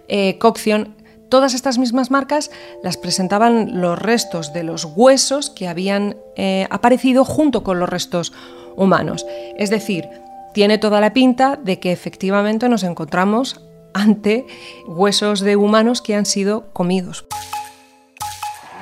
eh, 0.07 0.37
cocción, 0.39 0.95
Todas 1.29 1.53
estas 1.53 1.77
mismas 1.77 2.09
marcas 2.09 2.49
las 2.81 2.97
presentaban 2.97 3.79
los 3.81 3.99
restos 3.99 4.51
de 4.51 4.63
los 4.63 4.85
huesos 4.85 5.51
que 5.51 5.67
habían 5.67 6.17
eh, 6.35 6.67
aparecido 6.71 7.23
junto 7.23 7.63
con 7.63 7.79
los 7.79 7.87
restos 7.87 8.33
humanos. 8.75 9.27
Es 9.57 9.69
decir, 9.69 10.09
tiene 10.53 10.79
toda 10.79 10.99
la 10.99 11.13
pinta 11.13 11.59
de 11.61 11.79
que 11.79 11.91
efectivamente 11.91 12.67
nos 12.67 12.83
encontramos 12.83 13.61
ante 13.93 14.47
huesos 14.87 15.41
de 15.41 15.55
humanos 15.55 16.01
que 16.01 16.15
han 16.15 16.25
sido 16.25 16.71
comidos. 16.73 17.25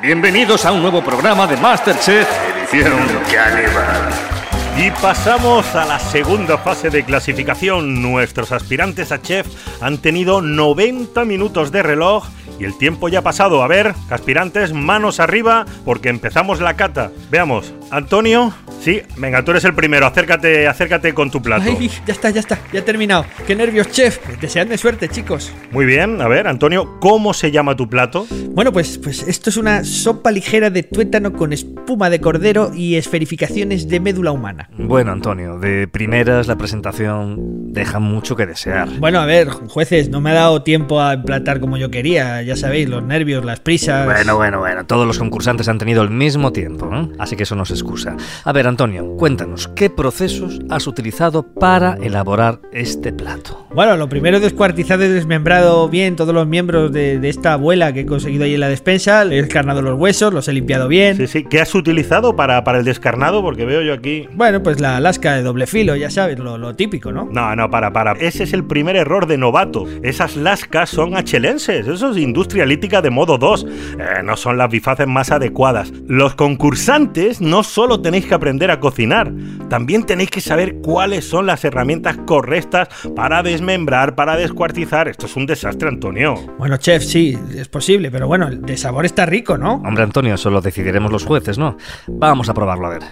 Bienvenidos 0.02 0.66
a 0.66 0.72
un 0.72 0.82
nuevo 0.82 1.04
programa 1.04 1.48
de 1.48 1.58
Masterchef 1.58 2.30
Edición 2.72 3.08
Cannibal. 3.30 4.37
Y 4.80 4.92
pasamos 4.92 5.74
a 5.74 5.86
la 5.86 5.98
segunda 5.98 6.60
fase 6.60 6.92
de 6.92 7.04
clasificación. 7.04 8.00
Nuestros 8.00 8.52
aspirantes 8.52 9.12
a 9.12 9.20
chef 9.20 9.48
han 9.82 9.98
tenido 9.98 10.40
90 10.40 11.26
minutos 11.26 11.72
de 11.72 11.82
reloj 11.82 12.26
y 12.60 12.66
el 12.66 12.78
tiempo 12.78 13.10
ya 13.10 13.20
ha 13.20 13.24
pasado. 13.24 13.64
A 13.64 13.68
ver, 13.68 13.94
aspirantes, 14.10 14.74
manos 14.74 15.20
arriba 15.20 15.66
porque 15.86 16.10
empezamos 16.10 16.62
la 16.62 16.76
cata. 16.76 17.12
Veamos, 17.30 17.74
Antonio, 17.92 18.54
Sí, 18.80 19.02
venga, 19.18 19.44
tú 19.44 19.52
eres 19.52 19.66
el 19.66 19.74
primero. 19.74 20.06
Acércate, 20.06 20.68
acércate 20.68 21.14
con 21.14 21.32
tu 21.32 21.42
plato. 21.42 21.64
Ay, 21.66 21.90
ya 22.06 22.14
está, 22.14 22.30
ya 22.30 22.40
está, 22.40 22.60
ya 22.72 22.80
he 22.80 22.82
terminado. 22.82 23.26
Qué 23.46 23.56
nervios, 23.56 23.90
chef. 23.92 24.20
Deseadme 24.40 24.78
suerte, 24.78 25.10
chicos. 25.10 25.52
Muy 25.72 25.86
bien, 25.86 26.22
a 26.22 26.28
ver, 26.28 26.48
Antonio, 26.48 27.00
¿cómo 27.00 27.34
se 27.34 27.52
llama 27.52 27.76
tu 27.76 27.90
plato? 27.90 28.28
Bueno, 28.52 28.72
pues, 28.72 28.98
pues 28.98 29.28
esto 29.28 29.50
es 29.50 29.58
una 29.58 29.84
sopa 29.84 30.32
ligera 30.32 30.70
de 30.70 30.84
tuétano 30.84 31.34
con 31.34 31.54
espuma 31.54 32.10
de 32.10 32.22
cordero 32.22 32.72
y 32.74 32.96
esferificaciones 32.96 33.88
de 33.90 34.00
médula 34.00 34.32
humana. 34.32 34.70
Bueno, 34.78 35.12
Antonio, 35.12 35.60
de 35.60 35.88
primeras 35.88 36.48
la 36.48 36.56
presentación 36.56 37.74
deja 37.74 38.00
mucho 38.00 38.36
que 38.36 38.46
desear. 38.46 38.88
Bueno, 39.00 39.20
a 39.20 39.26
ver, 39.26 39.50
jueces, 39.50 40.10
no 40.10 40.22
me 40.22 40.32
ha 40.32 40.36
dado 40.36 40.64
tiempo 40.64 41.02
a 41.02 41.14
emplatar 41.14 41.60
como 41.60 41.78
yo 41.78 41.90
quería. 41.90 42.42
Ya 42.48 42.56
sabéis, 42.56 42.88
los 42.88 43.04
nervios, 43.04 43.44
las 43.44 43.60
prisas. 43.60 44.06
Bueno, 44.06 44.38
bueno, 44.38 44.60
bueno, 44.60 44.86
todos 44.86 45.06
los 45.06 45.20
concursantes 45.20 45.68
han 45.68 45.78
tenido 45.78 46.02
el 46.02 46.10
mismo 46.10 46.54
tiempo, 46.54 46.90
¿eh? 46.94 47.10
así 47.20 47.36
que 47.36 47.44
eso 47.44 47.58
no 47.58 47.66
se 47.66 47.74
excusa. 47.74 48.16
A 48.46 48.54
ver, 48.54 48.68
Antonio, 48.68 49.06
cuéntanos, 49.18 49.68
¿qué 49.76 49.90
procesos 49.90 50.62
has 50.70 50.88
utilizado 50.88 51.44
para 51.44 51.96
elaborar 51.96 52.62
este 52.72 53.12
plato? 53.12 53.68
Bueno, 53.76 53.98
lo 53.98 54.08
primero 54.08 54.40
descuartizado 54.40 55.04
y 55.04 55.10
desmembrado 55.10 55.90
bien 55.90 56.16
todos 56.16 56.34
los 56.34 56.48
miembros 56.48 56.94
de, 56.94 57.20
de 57.20 57.28
esta 57.28 57.52
abuela 57.52 57.92
que 57.92 58.00
he 58.02 58.06
conseguido 58.06 58.46
ahí 58.46 58.54
en 58.54 58.62
la 58.62 58.70
despensa. 58.70 59.26
Le 59.26 59.38
he 59.38 59.42
descarnado 59.42 59.82
los 59.82 60.00
huesos, 60.00 60.34
los 60.34 60.48
he 60.48 60.54
limpiado 60.54 60.88
bien. 60.88 61.18
Sí, 61.18 61.28
sí, 61.28 61.44
¿qué 61.44 61.60
has 61.60 61.76
utilizado 61.76 62.38
para, 62.38 62.64
para 62.64 62.80
el 62.80 62.86
descarnado? 62.86 63.42
Porque 63.42 63.66
veo 63.66 63.82
yo 63.82 63.94
aquí... 63.94 64.30
Bueno, 64.32 64.64
pues 64.64 64.80
la 64.80 65.02
lasca 65.02 65.36
de 65.36 65.44
doble 65.44 65.68
filo, 65.68 65.98
ya 65.98 66.10
sabes, 66.10 66.40
lo, 66.40 66.58
lo 66.58 66.78
típico, 66.78 67.12
¿no? 67.12 67.28
No, 67.30 67.58
no, 67.58 67.70
para, 67.70 67.92
para. 67.92 68.14
Ese 68.14 68.46
es 68.46 68.54
el 68.54 68.64
primer 68.64 68.96
error 68.96 69.28
de 69.28 69.38
novato. 69.38 69.86
Esas 70.02 70.38
lascas 70.38 70.90
son 70.90 71.18
achelenses. 71.18 71.86
Eso 71.86 72.12
es 72.12 72.16
industria 72.38 72.68
lítica 72.68 73.02
de 73.02 73.10
modo 73.10 73.40
2. 73.40 73.66
Eh, 73.66 74.22
no 74.24 74.38
son 74.38 74.60
las 74.60 74.70
bifaces 74.70 75.08
más 75.08 75.32
adecuadas. 75.32 75.92
Los 76.06 76.36
concursantes 76.36 77.42
no 77.42 77.64
solo 77.64 78.00
tenéis 78.00 78.28
que 78.28 78.36
aprender 78.36 78.70
a 78.70 78.80
cocinar, 78.80 79.34
también 79.70 80.06
tenéis 80.06 80.30
que 80.30 80.40
saber 80.40 80.76
cuáles 80.84 81.28
son 81.28 81.48
las 81.48 81.66
herramientas 81.66 82.16
correctas 82.28 82.90
para 83.16 83.42
desmembrar, 83.42 84.14
para 84.14 84.36
descuartizar. 84.36 85.08
Esto 85.08 85.26
es 85.26 85.36
un 85.36 85.48
desastre, 85.48 85.90
Antonio. 85.90 86.36
Bueno, 86.60 86.78
chef, 86.78 87.04
sí, 87.04 87.36
es 87.56 87.68
posible, 87.70 88.12
pero 88.12 88.28
bueno, 88.28 88.48
el 88.48 88.62
de 88.62 88.78
sabor 88.78 89.08
está 89.08 89.26
rico, 89.26 89.58
¿no? 89.58 89.82
Hombre, 89.84 90.04
Antonio, 90.04 90.36
eso 90.36 90.52
lo 90.52 90.62
decidiremos 90.62 91.12
los 91.12 91.26
jueces, 91.26 91.58
¿no? 91.58 91.76
Vamos 92.06 92.50
a 92.50 92.54
probarlo 92.54 92.86
a 92.86 92.90
ver. 92.92 93.04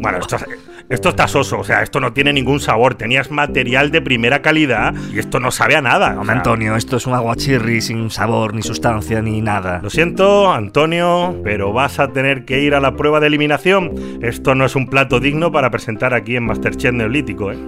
Bueno, 0.00 0.18
esto, 0.18 0.36
esto 0.88 1.08
está 1.08 1.26
soso, 1.28 1.58
o 1.60 1.64
sea, 1.64 1.82
esto 1.82 2.00
no 2.00 2.12
tiene 2.12 2.32
ningún 2.32 2.60
sabor. 2.60 2.94
Tenías 2.94 3.30
material 3.30 3.90
de 3.90 4.02
primera 4.02 4.42
calidad 4.42 4.94
y 5.12 5.18
esto 5.18 5.40
no 5.40 5.50
sabe 5.50 5.76
a 5.76 5.82
nada. 5.82 6.08
o 6.08 6.20
Hombre, 6.20 6.26
sea, 6.26 6.34
Antonio, 6.36 6.76
esto 6.76 6.96
es 6.96 7.06
un 7.06 7.14
aguachirri 7.14 7.80
sin 7.80 8.10
sabor, 8.10 8.54
ni 8.54 8.62
sustancia, 8.62 9.22
ni 9.22 9.40
nada. 9.40 9.80
Lo 9.82 9.90
siento, 9.90 10.52
Antonio, 10.52 11.40
pero 11.42 11.72
vas 11.72 11.98
a 11.98 12.12
tener 12.12 12.44
que 12.44 12.60
ir 12.60 12.74
a 12.74 12.80
la 12.80 12.96
prueba 12.96 13.20
de 13.20 13.28
eliminación. 13.28 13.92
Esto 14.22 14.54
no 14.54 14.64
es 14.66 14.76
un 14.76 14.88
plato 14.88 15.20
digno 15.20 15.50
para 15.50 15.70
presentar 15.70 16.14
aquí 16.14 16.36
en 16.36 16.44
Masterchef 16.44 16.92
Neolítico, 16.92 17.50
¿eh? 17.52 17.58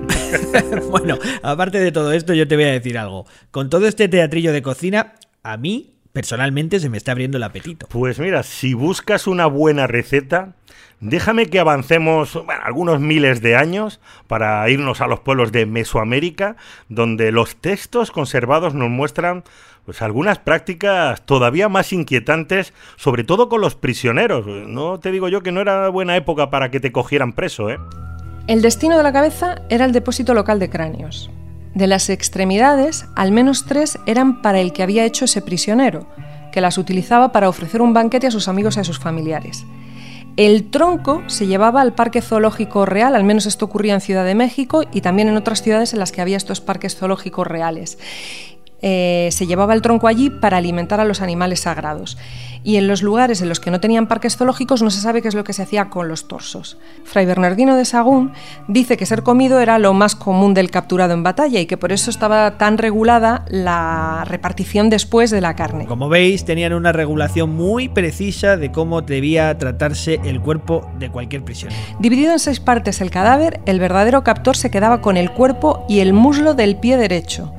bueno, 0.90 1.18
aparte 1.42 1.78
de 1.78 1.92
todo 1.92 2.12
esto, 2.12 2.34
yo 2.34 2.46
te 2.46 2.56
voy 2.56 2.64
a 2.64 2.72
decir 2.72 2.98
algo. 2.98 3.26
Con 3.50 3.70
todo 3.70 3.86
este 3.86 4.08
teatrillo 4.08 4.52
de 4.52 4.62
cocina, 4.62 5.14
a 5.42 5.56
mí, 5.56 5.94
personalmente, 6.12 6.80
se 6.80 6.88
me 6.90 6.98
está 6.98 7.12
abriendo 7.12 7.38
el 7.38 7.42
apetito. 7.44 7.86
Pues 7.88 8.18
mira, 8.18 8.42
si 8.42 8.74
buscas 8.74 9.26
una 9.26 9.46
buena 9.46 9.86
receta, 9.86 10.54
déjame 11.00 11.46
que 11.46 11.58
avancemos 11.58 12.38
algunos 12.64 13.00
miles 13.00 13.42
de 13.42 13.56
años 13.56 14.00
para 14.26 14.68
irnos 14.70 15.00
a 15.00 15.06
los 15.06 15.20
pueblos 15.20 15.52
de 15.52 15.66
Mesoamérica, 15.66 16.56
donde 16.88 17.32
los 17.32 17.56
textos 17.56 18.10
conservados 18.10 18.74
nos 18.74 18.90
muestran 18.90 19.44
pues 19.84 20.02
algunas 20.02 20.38
prácticas 20.40 21.24
todavía 21.24 21.68
más 21.68 21.92
inquietantes, 21.92 22.72
sobre 22.96 23.22
todo 23.22 23.48
con 23.48 23.60
los 23.60 23.76
prisioneros. 23.76 24.44
No 24.46 24.98
te 24.98 25.12
digo 25.12 25.28
yo 25.28 25.42
que 25.42 25.52
no 25.52 25.60
era 25.60 25.88
buena 25.88 26.16
época 26.16 26.50
para 26.50 26.72
que 26.72 26.80
te 26.80 26.90
cogieran 26.90 27.32
preso, 27.32 27.70
¿eh? 27.70 27.78
El 28.48 28.62
destino 28.62 28.96
de 28.96 29.02
la 29.02 29.12
cabeza 29.12 29.62
era 29.68 29.84
el 29.84 29.92
depósito 29.92 30.34
local 30.34 30.58
de 30.58 30.70
cráneos. 30.70 31.30
De 31.74 31.86
las 31.86 32.10
extremidades, 32.10 33.06
al 33.14 33.32
menos 33.32 33.66
tres 33.66 33.98
eran 34.06 34.40
para 34.40 34.60
el 34.60 34.72
que 34.72 34.82
había 34.82 35.04
hecho 35.04 35.24
ese 35.26 35.42
prisionero, 35.42 36.06
que 36.52 36.60
las 36.60 36.78
utilizaba 36.78 37.32
para 37.32 37.48
ofrecer 37.48 37.82
un 37.82 37.92
banquete 37.92 38.26
a 38.28 38.30
sus 38.30 38.48
amigos 38.48 38.76
y 38.76 38.80
a 38.80 38.84
sus 38.84 38.98
familiares. 38.98 39.66
El 40.36 40.68
tronco 40.70 41.22
se 41.28 41.46
llevaba 41.46 41.80
al 41.80 41.94
Parque 41.94 42.20
Zoológico 42.20 42.84
Real, 42.84 43.14
al 43.14 43.24
menos 43.24 43.46
esto 43.46 43.64
ocurría 43.64 43.94
en 43.94 44.02
Ciudad 44.02 44.26
de 44.26 44.34
México 44.34 44.82
y 44.92 45.00
también 45.00 45.28
en 45.28 45.36
otras 45.38 45.62
ciudades 45.62 45.94
en 45.94 45.98
las 45.98 46.12
que 46.12 46.20
había 46.20 46.36
estos 46.36 46.60
parques 46.60 46.94
zoológicos 46.94 47.46
reales. 47.46 47.98
Eh, 48.82 49.28
se 49.32 49.46
llevaba 49.46 49.74
el 49.74 49.82
tronco 49.82 50.06
allí 50.06 50.28
para 50.28 50.58
alimentar 50.58 51.00
a 51.00 51.04
los 51.04 51.22
animales 51.22 51.60
sagrados. 51.60 52.18
Y 52.62 52.76
en 52.76 52.88
los 52.88 53.02
lugares 53.02 53.40
en 53.42 53.48
los 53.48 53.60
que 53.60 53.70
no 53.70 53.80
tenían 53.80 54.08
parques 54.08 54.36
zoológicos 54.36 54.82
no 54.82 54.90
se 54.90 55.00
sabe 55.00 55.22
qué 55.22 55.28
es 55.28 55.34
lo 55.34 55.44
que 55.44 55.52
se 55.52 55.62
hacía 55.62 55.88
con 55.88 56.08
los 56.08 56.26
torsos. 56.26 56.76
Fray 57.04 57.24
Bernardino 57.24 57.76
de 57.76 57.84
Sagún 57.84 58.32
dice 58.66 58.96
que 58.96 59.06
ser 59.06 59.22
comido 59.22 59.60
era 59.60 59.78
lo 59.78 59.94
más 59.94 60.16
común 60.16 60.52
del 60.52 60.70
capturado 60.70 61.14
en 61.14 61.22
batalla 61.22 61.60
y 61.60 61.66
que 61.66 61.76
por 61.76 61.92
eso 61.92 62.10
estaba 62.10 62.58
tan 62.58 62.76
regulada 62.76 63.44
la 63.48 64.24
repartición 64.26 64.90
después 64.90 65.30
de 65.30 65.40
la 65.40 65.54
carne. 65.54 65.86
Como 65.86 66.08
veis, 66.08 66.44
tenían 66.44 66.72
una 66.72 66.92
regulación 66.92 67.54
muy 67.54 67.88
precisa 67.88 68.56
de 68.56 68.72
cómo 68.72 69.00
debía 69.00 69.56
tratarse 69.56 70.20
el 70.24 70.40
cuerpo 70.40 70.90
de 70.98 71.08
cualquier 71.10 71.44
prisionero. 71.44 71.80
Dividido 72.00 72.32
en 72.32 72.40
seis 72.40 72.58
partes 72.58 73.00
el 73.00 73.10
cadáver, 73.10 73.60
el 73.66 73.78
verdadero 73.78 74.24
captor 74.24 74.56
se 74.56 74.70
quedaba 74.70 75.00
con 75.00 75.16
el 75.16 75.30
cuerpo 75.30 75.84
y 75.88 76.00
el 76.00 76.12
muslo 76.12 76.54
del 76.54 76.76
pie 76.76 76.96
derecho. 76.96 77.52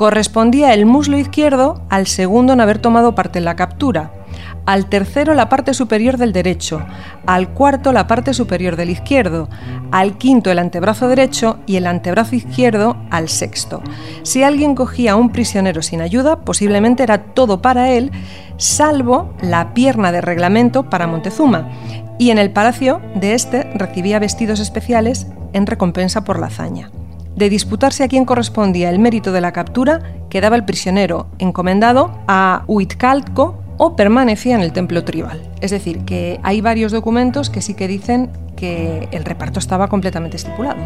Correspondía 0.00 0.72
el 0.72 0.86
muslo 0.86 1.18
izquierdo 1.18 1.82
al 1.90 2.06
segundo 2.06 2.54
en 2.54 2.62
haber 2.62 2.78
tomado 2.78 3.14
parte 3.14 3.38
en 3.38 3.44
la 3.44 3.54
captura, 3.54 4.14
al 4.64 4.86
tercero 4.86 5.34
la 5.34 5.50
parte 5.50 5.74
superior 5.74 6.16
del 6.16 6.32
derecho, 6.32 6.80
al 7.26 7.50
cuarto 7.50 7.92
la 7.92 8.06
parte 8.06 8.32
superior 8.32 8.76
del 8.76 8.88
izquierdo, 8.88 9.50
al 9.90 10.16
quinto 10.16 10.50
el 10.50 10.58
antebrazo 10.58 11.06
derecho 11.06 11.58
y 11.66 11.76
el 11.76 11.86
antebrazo 11.86 12.34
izquierdo 12.34 12.96
al 13.10 13.28
sexto. 13.28 13.82
Si 14.22 14.42
alguien 14.42 14.74
cogía 14.74 15.12
a 15.12 15.16
un 15.16 15.32
prisionero 15.32 15.82
sin 15.82 16.00
ayuda, 16.00 16.46
posiblemente 16.46 17.02
era 17.02 17.34
todo 17.34 17.60
para 17.60 17.90
él, 17.90 18.10
salvo 18.56 19.34
la 19.42 19.74
pierna 19.74 20.12
de 20.12 20.22
reglamento 20.22 20.88
para 20.88 21.08
Montezuma, 21.08 21.68
y 22.18 22.30
en 22.30 22.38
el 22.38 22.52
palacio 22.52 23.02
de 23.16 23.34
este 23.34 23.64
recibía 23.74 24.18
vestidos 24.18 24.60
especiales 24.60 25.26
en 25.52 25.66
recompensa 25.66 26.24
por 26.24 26.38
la 26.38 26.46
hazaña. 26.46 26.90
De 27.36 27.48
disputarse 27.48 28.04
a 28.04 28.08
quién 28.08 28.24
correspondía 28.24 28.90
el 28.90 28.98
mérito 28.98 29.32
de 29.32 29.40
la 29.40 29.52
captura, 29.52 30.00
quedaba 30.28 30.56
el 30.56 30.64
prisionero 30.64 31.28
encomendado 31.38 32.18
a 32.28 32.64
Huitcalco 32.66 33.62
o 33.78 33.96
permanecía 33.96 34.56
en 34.56 34.60
el 34.60 34.72
templo 34.72 35.04
tribal. 35.04 35.40
Es 35.60 35.70
decir, 35.70 36.04
que 36.04 36.38
hay 36.42 36.60
varios 36.60 36.92
documentos 36.92 37.48
que 37.48 37.62
sí 37.62 37.74
que 37.74 37.88
dicen 37.88 38.30
que 38.56 39.08
el 39.10 39.24
reparto 39.24 39.58
estaba 39.58 39.88
completamente 39.88 40.36
estipulado. 40.36 40.80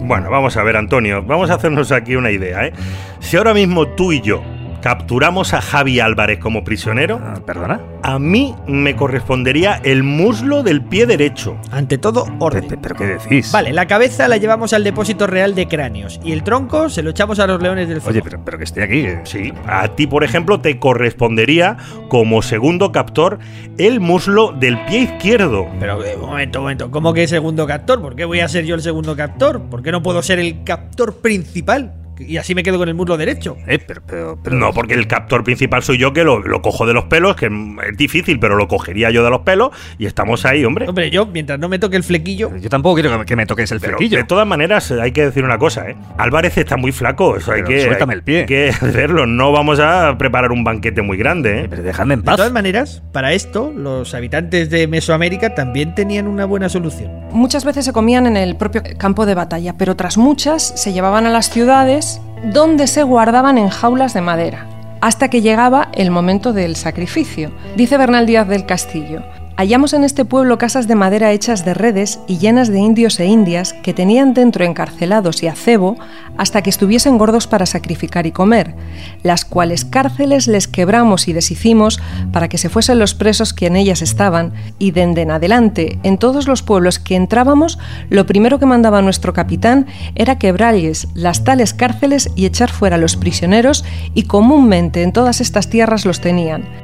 Bueno, 0.00 0.28
vamos 0.28 0.56
a 0.58 0.62
ver, 0.62 0.76
Antonio, 0.76 1.22
vamos 1.22 1.48
a 1.50 1.54
hacernos 1.54 1.90
aquí 1.90 2.16
una 2.16 2.30
idea, 2.30 2.66
¿eh? 2.66 2.72
Si 3.20 3.38
ahora 3.38 3.54
mismo 3.54 3.88
tú 3.88 4.12
y 4.12 4.20
yo 4.20 4.42
capturamos 4.84 5.54
a 5.54 5.62
Javi 5.62 5.98
Álvarez 5.98 6.38
como 6.40 6.62
prisionero, 6.62 7.18
Ah, 7.24 7.40
¿Perdona? 7.46 7.80
a 8.02 8.18
mí 8.18 8.54
me 8.66 8.94
correspondería 8.94 9.80
el 9.82 10.02
muslo 10.02 10.62
del 10.62 10.82
pie 10.82 11.06
derecho. 11.06 11.56
Ante 11.72 11.96
todo, 11.96 12.26
orden. 12.38 12.68
Pe- 12.68 12.76
¿Pero 12.76 12.94
qué 12.94 13.06
decís? 13.06 13.50
Vale, 13.50 13.72
la 13.72 13.86
cabeza 13.86 14.28
la 14.28 14.36
llevamos 14.36 14.74
al 14.74 14.84
depósito 14.84 15.26
real 15.26 15.54
de 15.54 15.68
cráneos 15.68 16.20
y 16.22 16.32
el 16.32 16.42
tronco 16.44 16.90
se 16.90 17.02
lo 17.02 17.08
echamos 17.10 17.38
a 17.38 17.46
los 17.46 17.62
leones 17.62 17.88
del 17.88 18.02
fuego. 18.02 18.10
Oye, 18.18 18.20
pero, 18.22 18.44
pero 18.44 18.58
que 18.58 18.64
esté 18.64 18.82
aquí. 18.82 18.98
eh. 19.06 19.20
Sí, 19.24 19.54
a 19.66 19.88
ti, 19.88 20.06
por 20.06 20.22
ejemplo, 20.22 20.60
te 20.60 20.78
correspondería 20.78 21.78
como 22.10 22.42
segundo 22.42 22.92
captor 22.92 23.38
el 23.78 24.00
muslo 24.00 24.52
del 24.52 24.78
pie 24.84 24.98
izquierdo. 25.04 25.66
Pero, 25.80 26.04
eh, 26.04 26.14
un 26.20 26.26
momento, 26.28 26.58
un 26.58 26.64
momento. 26.64 26.90
¿Cómo 26.90 27.14
que 27.14 27.26
segundo 27.26 27.66
captor? 27.66 28.02
¿Por 28.02 28.16
qué 28.16 28.26
voy 28.26 28.40
a 28.40 28.48
ser 28.48 28.66
yo 28.66 28.74
el 28.74 28.82
segundo 28.82 29.16
captor? 29.16 29.62
¿Por 29.62 29.82
qué 29.82 29.90
no 29.92 30.02
puedo 30.02 30.22
ser 30.22 30.38
el 30.40 30.62
captor 30.62 31.16
principal? 31.22 31.94
Y 32.18 32.36
así 32.36 32.54
me 32.54 32.62
quedo 32.62 32.78
con 32.78 32.88
el 32.88 32.94
muslo 32.94 33.16
derecho. 33.16 33.56
Eh, 33.66 33.78
pero, 33.78 34.02
pero, 34.06 34.38
pero- 34.42 34.56
No, 34.56 34.72
porque 34.72 34.94
el 34.94 35.06
captor 35.06 35.42
principal 35.44 35.82
soy 35.82 35.98
yo 35.98 36.12
que 36.12 36.24
lo, 36.24 36.40
lo 36.40 36.62
cojo 36.62 36.86
de 36.86 36.94
los 36.94 37.04
pelos, 37.04 37.36
que 37.36 37.46
es 37.46 37.96
difícil, 37.96 38.38
pero 38.38 38.56
lo 38.56 38.68
cogería 38.68 39.10
yo 39.10 39.24
de 39.24 39.30
los 39.30 39.40
pelos 39.40 39.70
y 39.98 40.06
estamos 40.06 40.44
ahí, 40.44 40.64
hombre. 40.64 40.88
Hombre, 40.88 41.10
yo, 41.10 41.26
mientras 41.26 41.58
no 41.58 41.68
me 41.68 41.78
toque 41.78 41.96
el 41.96 42.04
flequillo. 42.04 42.56
Yo 42.56 42.68
tampoco 42.68 42.94
quiero 42.96 43.10
que 43.10 43.18
me, 43.18 43.24
que 43.24 43.36
me 43.36 43.46
toques 43.46 43.70
el 43.72 43.80
Pero 43.80 43.96
flequillo. 43.98 44.18
de 44.18 44.24
todas 44.24 44.46
maneras, 44.46 44.90
hay 44.92 45.12
que 45.12 45.24
decir 45.26 45.44
una 45.44 45.58
cosa, 45.58 45.88
¿eh? 45.90 45.96
Álvarez 46.18 46.56
está 46.58 46.76
muy 46.76 46.92
flaco, 46.92 47.36
eso 47.36 47.52
hay 47.52 47.62
que, 47.64 47.82
suéltame 47.82 48.12
hay 48.14 48.18
el 48.18 48.22
pie. 48.24 48.46
que 48.46 48.72
verlo. 48.82 49.26
No 49.26 49.52
vamos 49.52 49.80
a 49.80 50.16
preparar 50.18 50.52
un 50.52 50.64
banquete 50.64 51.02
muy 51.02 51.16
grande, 51.16 51.62
¿eh? 51.62 51.66
Pero 51.68 51.82
dejadme 51.82 52.14
en 52.14 52.20
De 52.20 52.26
paz. 52.26 52.36
todas 52.36 52.52
maneras, 52.52 53.02
para 53.12 53.32
esto, 53.32 53.72
los 53.76 54.14
habitantes 54.14 54.70
de 54.70 54.86
Mesoamérica 54.86 55.54
también 55.54 55.94
tenían 55.94 56.26
una 56.26 56.44
buena 56.44 56.68
solución. 56.68 57.10
Muchas 57.32 57.64
veces 57.64 57.84
se 57.84 57.92
comían 57.92 58.26
en 58.26 58.36
el 58.36 58.56
propio 58.56 58.82
campo 58.98 59.26
de 59.26 59.34
batalla, 59.34 59.76
pero 59.76 59.96
tras 59.96 60.16
muchas 60.18 60.62
se 60.80 60.92
llevaban 60.92 61.26
a 61.26 61.30
las 61.30 61.50
ciudades 61.50 62.03
donde 62.52 62.86
se 62.86 63.02
guardaban 63.02 63.58
en 63.58 63.68
jaulas 63.68 64.14
de 64.14 64.20
madera, 64.20 64.66
hasta 65.00 65.28
que 65.28 65.42
llegaba 65.42 65.88
el 65.92 66.10
momento 66.10 66.52
del 66.52 66.76
sacrificio. 66.76 67.50
Dice 67.76 67.96
Bernal 67.96 68.26
Díaz 68.26 68.48
del 68.48 68.66
Castillo, 68.66 69.22
Hallamos 69.56 69.92
en 69.92 70.02
este 70.02 70.24
pueblo 70.24 70.58
casas 70.58 70.88
de 70.88 70.96
madera 70.96 71.30
hechas 71.30 71.64
de 71.64 71.74
redes 71.74 72.18
y 72.26 72.38
llenas 72.38 72.66
de 72.68 72.80
indios 72.80 73.20
e 73.20 73.26
indias 73.26 73.72
que 73.72 73.94
tenían 73.94 74.34
dentro 74.34 74.64
encarcelados 74.64 75.44
y 75.44 75.46
acebo 75.46 75.96
hasta 76.36 76.60
que 76.60 76.70
estuviesen 76.70 77.18
gordos 77.18 77.46
para 77.46 77.64
sacrificar 77.64 78.26
y 78.26 78.32
comer, 78.32 78.74
las 79.22 79.44
cuales 79.44 79.84
cárceles 79.84 80.48
les 80.48 80.66
quebramos 80.66 81.28
y 81.28 81.32
deshicimos 81.32 82.00
para 82.32 82.48
que 82.48 82.58
se 82.58 82.68
fuesen 82.68 82.98
los 82.98 83.14
presos 83.14 83.54
que 83.54 83.66
en 83.66 83.76
ellas 83.76 84.02
estaban, 84.02 84.54
y 84.80 84.90
dende 84.90 85.22
en 85.22 85.30
adelante, 85.30 86.00
en 86.02 86.18
todos 86.18 86.48
los 86.48 86.64
pueblos 86.64 86.98
que 86.98 87.14
entrábamos, 87.14 87.78
lo 88.10 88.26
primero 88.26 88.58
que 88.58 88.66
mandaba 88.66 89.02
nuestro 89.02 89.34
capitán 89.34 89.86
era 90.16 90.36
quebrarles 90.36 91.06
las 91.14 91.44
tales 91.44 91.74
cárceles 91.74 92.28
y 92.34 92.46
echar 92.46 92.72
fuera 92.72 92.96
a 92.96 92.98
los 92.98 93.14
prisioneros, 93.14 93.84
y 94.14 94.24
comúnmente 94.24 95.04
en 95.04 95.12
todas 95.12 95.40
estas 95.40 95.70
tierras 95.70 96.04
los 96.04 96.20
tenían 96.20 96.83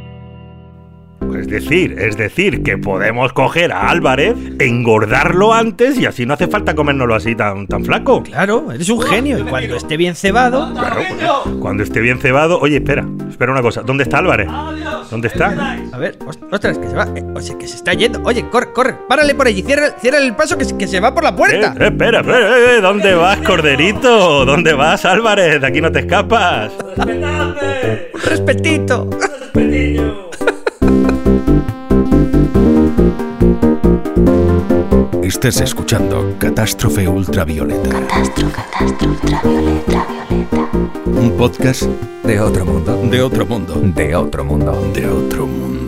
es 1.39 1.47
decir, 1.47 1.97
es 1.99 2.17
decir, 2.17 2.63
que 2.63 2.77
podemos 2.79 3.33
coger 3.33 3.73
a 3.73 3.89
Álvarez, 3.89 4.35
engordarlo 4.59 5.55
antes 5.55 5.99
y 5.99 6.07
así 6.07 6.27
no 6.27 6.35
hace 6.35 6.49
falta 6.49 6.75
comérnoslo 6.75 7.15
así 7.15 7.35
tan, 7.35 7.67
tan 7.67 7.85
flaco. 7.85 8.23
Claro, 8.23 8.73
eres 8.73 8.89
un 8.89 9.01
genio. 9.01 9.39
Y 9.39 9.43
cuando 9.43 9.77
esté 9.77 9.97
bien 9.97 10.15
cebado. 10.15 10.73
Claro, 10.75 11.01
cuando 11.61 11.83
esté 11.83 12.01
bien 12.01 12.19
cebado. 12.19 12.59
Oye, 12.61 12.77
espera, 12.77 13.07
espera 13.29 13.53
una 13.53 13.63
cosa. 13.63 13.83
¿Dónde 13.83 14.05
está 14.05 14.19
Álvarez? 14.19 14.49
¿Dónde 15.11 15.29
está? 15.29 15.79
A 15.93 15.99
ver, 15.99 16.19
ostras, 16.51 16.79
que 16.79 16.89
se 16.89 16.95
va. 16.95 17.09
Eh, 17.15 17.25
o 17.35 17.41
sea, 17.41 17.57
que 17.59 17.69
se 17.69 17.77
está 17.77 17.95
yendo. 17.95 18.21
Oye, 18.25 18.49
corre, 18.51 18.73
corre, 18.73 18.97
párale 19.09 19.35
por 19.35 19.47
allí, 19.47 19.63
cierra, 19.63 19.91
cierra 20.01 20.19
el 20.19 20.35
paso 20.35 20.59
que, 20.59 20.67
que 20.77 20.87
se 20.87 21.01
va 21.01 21.15
por 21.15 21.25
la 21.25 21.35
puerta. 21.35 21.75
Eh, 21.79 21.87
espera, 21.87 22.21
espera, 22.21 22.59
eh, 22.59 22.77
eh, 22.77 22.81
¿dónde 22.81 23.15
vas, 23.15 23.39
corderito? 23.39 24.45
¿Dónde 24.45 24.73
vas, 24.75 25.05
Álvarez? 25.05 25.61
De 25.61 25.67
aquí 25.67 25.81
no 25.81 25.93
te 25.93 26.01
escapas. 26.01 26.73
Respetito. 28.25 29.09
Respetito. 29.11 30.31
Estás 35.23 35.61
escuchando 35.61 36.35
Catástrofe 36.39 37.07
Ultravioleta. 37.07 37.89
Catástrofe, 37.89 38.53
catástrofe 38.53 39.27
ultravioleta, 39.27 40.07
violeta. 40.29 40.71
Un 41.07 41.37
podcast 41.39 41.83
de 42.25 42.41
otro 42.41 42.67
mundo. 42.67 43.01
De 43.11 43.23
otro 43.23 43.47
mundo. 43.47 43.75
De 43.75 44.17
otro 44.17 44.45
mundo. 44.45 44.93
De 44.93 45.07
otro 45.07 45.47
mundo. 45.47 45.81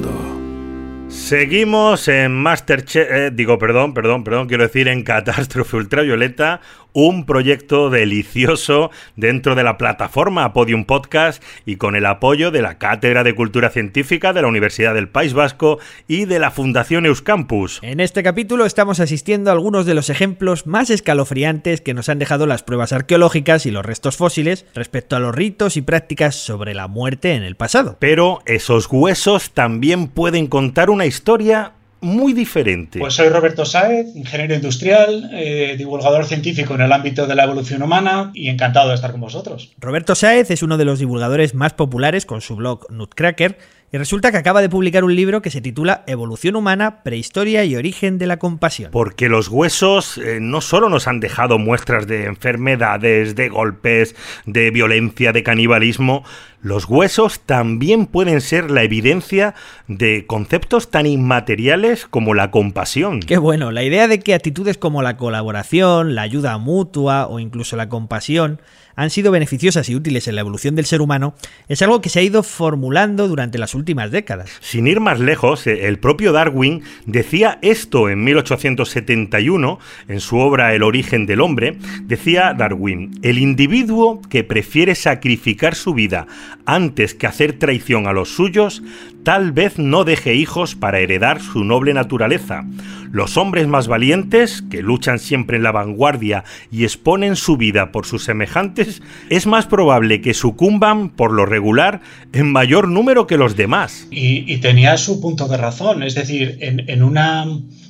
Seguimos 1.09 2.09
en 2.09 2.33
Masterchef, 2.33 3.09
eh, 3.11 3.31
digo, 3.33 3.59
perdón, 3.59 3.95
perdón, 3.95 4.25
perdón, 4.25 4.49
quiero 4.49 4.63
decir 4.63 4.89
en 4.89 5.03
Catástrofe 5.03 5.77
Ultravioleta, 5.77 6.61
un 6.93 7.27
proyecto 7.27 7.91
delicioso 7.91 8.91
dentro 9.17 9.55
de 9.55 9.65
la 9.65 9.79
plataforma 9.79 10.53
Podium 10.53 10.85
Podcast 10.85 11.43
y 11.67 11.77
con 11.77 11.97
el 11.97 12.07
apoyo 12.07 12.51
de 12.51 12.63
la 12.63 12.79
Cátedra 12.79 13.25
de 13.25 13.35
Cultura 13.35 13.71
Científica 13.71 14.33
de 14.33 14.43
la 14.43 14.49
Universidad 14.49 14.95
del 14.95 15.09
País 15.09 15.33
Vasco 15.33 15.79
y 16.09 16.25
de 16.25 16.39
la 16.39 16.51
Fundación 16.51 17.07
Euskampus. 17.07 17.81
En 17.83 18.01
este 18.01 18.23
capítulo 18.23 18.67
estamos 18.67 19.01
asistiendo 19.01 19.51
a 19.51 19.55
algunos 19.55 19.87
de 19.87 19.95
los 19.95 20.11
ejemplos 20.11 20.67
más 20.67 20.91
escalofriantes 20.91 21.81
que 21.81 21.95
nos 21.95 22.09
han 22.09 22.19
dejado 22.19 22.47
las 22.47 22.63
pruebas 22.63 22.93
arqueológicas 22.93 23.67
y 23.67 23.71
los 23.71 23.85
restos 23.85 24.17
fósiles 24.17 24.67
respecto 24.75 25.17
a 25.17 25.21
los 25.21 25.35
ritos 25.35 25.77
y 25.77 25.83
prácticas 25.83 26.37
sobre 26.37 26.75
la 26.75 26.89
muerte 26.89 27.35
en 27.35 27.43
el 27.43 27.57
pasado. 27.57 27.97
Pero 27.99 28.41
esos 28.47 28.87
huesos 28.91 29.53
también 29.53 30.09
pueden 30.09 30.47
contar 30.47 30.91
una 30.91 31.07
historia 31.07 31.73
muy 32.03 32.33
diferente. 32.33 32.99
Pues 32.99 33.15
soy 33.15 33.29
Roberto 33.29 33.65
Saez, 33.65 34.15
ingeniero 34.15 34.55
industrial, 34.55 35.31
eh, 35.33 35.77
divulgador 35.79 36.27
científico 36.27 36.75
en 36.75 36.83
el 36.83 36.93
ámbito 36.93 37.27
de 37.27 37.35
la 37.35 37.45
evolución 37.45 37.83
humana 37.83 38.31
y 38.35 38.49
encantado 38.49 38.89
de 38.89 38.97
estar 38.97 39.13
con 39.13 39.21
vosotros. 39.21 39.73
Roberto 39.79 40.15
Saez 40.15 40.51
es 40.51 40.63
uno 40.63 40.77
de 40.77 40.85
los 40.85 40.99
divulgadores 40.99 41.55
más 41.55 41.73
populares 41.73 42.27
con 42.27 42.41
su 42.41 42.57
blog 42.57 42.91
Nutcracker 42.91 43.57
y 43.93 43.99
resulta 43.99 44.33
que 44.33 44.39
acaba 44.39 44.63
de 44.63 44.71
publicar 44.71 45.05
un 45.05 45.15
libro 45.15 45.43
que 45.43 45.51
se 45.51 45.61
titula 45.61 46.03
Evolución 46.07 46.57
humana, 46.57 47.03
prehistoria 47.03 47.63
y 47.67 47.77
origen 47.77 48.17
de 48.17 48.27
la 48.27 48.39
compasión. 48.39 48.91
Porque 48.91 49.29
los 49.29 49.49
huesos 49.49 50.17
eh, 50.17 50.39
no 50.41 50.63
solo 50.63 50.89
nos 50.89 51.07
han 51.07 51.21
dejado 51.21 51.59
muestras 51.59 52.07
de 52.07 52.25
enfermedades, 52.25 53.35
de 53.35 53.51
golpes, 53.51 54.17
de 54.47 54.71
violencia, 54.71 55.33
de 55.33 55.43
canibalismo, 55.43 56.25
los 56.63 56.87
huesos 56.87 57.41
también 57.41 58.07
pueden 58.07 58.41
ser 58.41 58.71
la 58.71 58.83
evidencia 58.83 59.55
de 59.89 60.27
conceptos 60.27 60.91
tan 60.91 61.07
inmateriales 61.07 62.07
como 62.07 62.33
la 62.33 62.51
compasión. 62.51 63.21
Qué 63.21 63.37
bueno, 63.37 63.73
la 63.73 63.83
idea 63.83 64.09
de 64.09 64.21
que 64.21 64.33
actitudes 64.33 64.79
como 64.79 65.03
la 65.03 65.19
colaboración, 65.19 66.15
la 66.15 66.23
ayuda 66.23 66.57
mutua 66.57 67.27
o 67.27 67.41
incluso 67.41 67.77
la 67.77 67.91
compasión 67.91 68.61
han 68.97 69.11
sido 69.11 69.31
beneficiosas 69.31 69.89
y 69.89 69.95
útiles 69.95 70.29
en 70.29 70.35
la 70.35 70.41
evolución 70.41 70.75
del 70.75 70.87
ser 70.87 71.01
humano 71.01 71.35
es 71.69 71.83
algo 71.83 72.01
que 72.01 72.09
se 72.09 72.21
ha 72.21 72.23
ido 72.23 72.43
formulando 72.43 73.29
durante 73.29 73.59
las 73.59 73.75
últimas 73.75 74.11
décadas. 74.11 74.51
Sin 74.61 74.87
ir 74.87 75.01
más 75.01 75.21
lejos, 75.21 75.67
eh, 75.67 75.87
el 75.89 75.99
propio 75.99 76.33
Darwin 76.33 76.83
decía 77.07 77.59
esto 77.63 78.09
en 78.09 78.25
1871 78.25 79.79
en 80.09 80.21
su 80.21 80.39
obra 80.39 80.75
El 80.75 80.83
origen 80.83 81.27
del 81.27 81.41
hombre. 81.41 81.79
Decía 82.03 82.55
Darwin, 82.55 83.19
el 83.23 83.39
individuo 83.39 84.21
que 84.29 84.45
prefiere 84.45 84.95
sacrificar 84.95 85.75
su 85.75 85.95
vida 85.95 86.27
antes 86.67 87.15
que 87.15 87.27
hacer 87.27 87.59
traición 87.59 88.07
a 88.07 88.13
los 88.13 88.35
suyos, 88.35 88.83
tal 89.25 89.53
vez 89.53 89.79
no 89.79 90.05
deje 90.05 90.35
hijos 90.35 90.75
para 90.75 91.01
heredar 91.01 91.41
su 91.41 91.65
noble 91.65 91.95
naturaleza. 91.95 92.65
Los 93.13 93.37
hombres 93.37 93.69
más 93.69 93.89
valientes, 93.89 94.65
que 94.71 94.81
luchan 94.81 95.19
siempre 95.19 95.59
en 95.59 95.63
la 95.63 95.71
vanguardia 95.71 96.45
y 96.71 96.85
exponen 96.85 97.37
su 97.37 97.59
vida 97.59 97.93
por 97.93 98.07
sus 98.07 98.25
semejantes, 98.25 99.03
es 99.29 99.47
más 99.47 99.67
probable 99.67 100.23
que 100.23 100.33
sucumban, 100.33 101.11
por 101.11 101.31
lo 101.31 101.45
regular, 101.45 102.01
en 102.33 102.51
mayor 102.51 102.89
número 102.89 103.27
que 103.27 103.37
los 103.37 103.55
demás. 103.55 104.09
Y, 104.11 104.57
tenía 104.63 104.97
su 104.97 105.21
punto 105.21 105.47
de 105.47 105.59
razón, 105.59 106.03
es 106.03 106.15
decir, 106.15 106.57
en, 106.61 107.03
una 107.03 107.45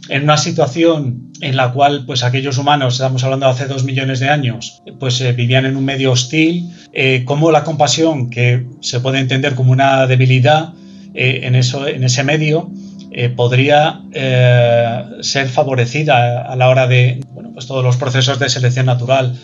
en 0.08 0.22
una 0.24 0.36
situación 0.36 1.30
en 1.40 1.56
la 1.56 1.72
cual 1.72 2.04
pues 2.04 2.24
aquellos 2.24 2.58
humanos, 2.58 2.94
estamos 2.94 3.22
hablando 3.22 3.46
de 3.46 3.52
hace 3.52 3.66
dos 3.66 3.84
millones 3.84 4.18
de 4.18 4.28
años, 4.28 4.82
pues 4.98 5.20
eh, 5.20 5.32
vivían 5.32 5.66
en 5.66 5.76
un 5.76 5.84
medio 5.84 6.10
hostil, 6.10 6.68
eh, 6.92 7.22
como 7.24 7.52
la 7.52 7.62
compasión, 7.62 8.28
que 8.28 8.66
se 8.80 8.98
puede 8.98 9.20
entender 9.20 9.54
como 9.54 9.70
una 9.70 10.04
debilidad, 10.08 10.72
eh, 11.14 11.40
en, 11.44 11.54
eso, 11.54 11.86
en 11.86 12.02
ese 12.04 12.24
medio 12.24 12.72
eh, 13.14 13.28
podría 13.28 14.00
eh, 14.12 15.04
ser 15.20 15.48
favorecida 15.48 16.42
a 16.42 16.56
la 16.56 16.68
hora 16.68 16.86
de 16.86 17.20
bueno, 17.32 17.50
pues 17.52 17.66
todos 17.66 17.84
los 17.84 17.96
procesos 17.96 18.38
de 18.38 18.48
selección 18.48 18.86
natural. 18.86 19.38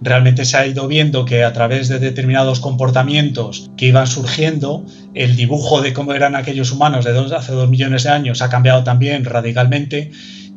Realmente 0.00 0.44
se 0.44 0.56
ha 0.56 0.66
ido 0.66 0.88
viendo 0.88 1.24
que 1.24 1.44
a 1.44 1.52
través 1.52 1.88
de 1.88 1.98
determinados 1.98 2.60
comportamientos 2.60 3.70
que 3.76 3.86
iban 3.86 4.06
surgiendo, 4.06 4.86
el 5.14 5.36
dibujo 5.36 5.82
de 5.82 5.92
cómo 5.92 6.14
eran 6.14 6.36
aquellos 6.36 6.72
humanos 6.72 7.04
de 7.04 7.18
hace 7.36 7.52
dos 7.52 7.68
millones 7.68 8.04
de 8.04 8.10
años 8.10 8.40
ha 8.40 8.48
cambiado 8.48 8.82
también 8.82 9.24
radicalmente 9.24 10.10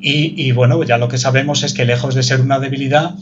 y 0.06 0.52
bueno, 0.52 0.84
ya 0.84 0.98
lo 0.98 1.08
que 1.08 1.18
sabemos 1.18 1.64
es 1.64 1.74
que 1.74 1.86
lejos 1.86 2.14
de 2.14 2.24
ser 2.24 2.42
una 2.42 2.60
debilidad, 2.60 3.16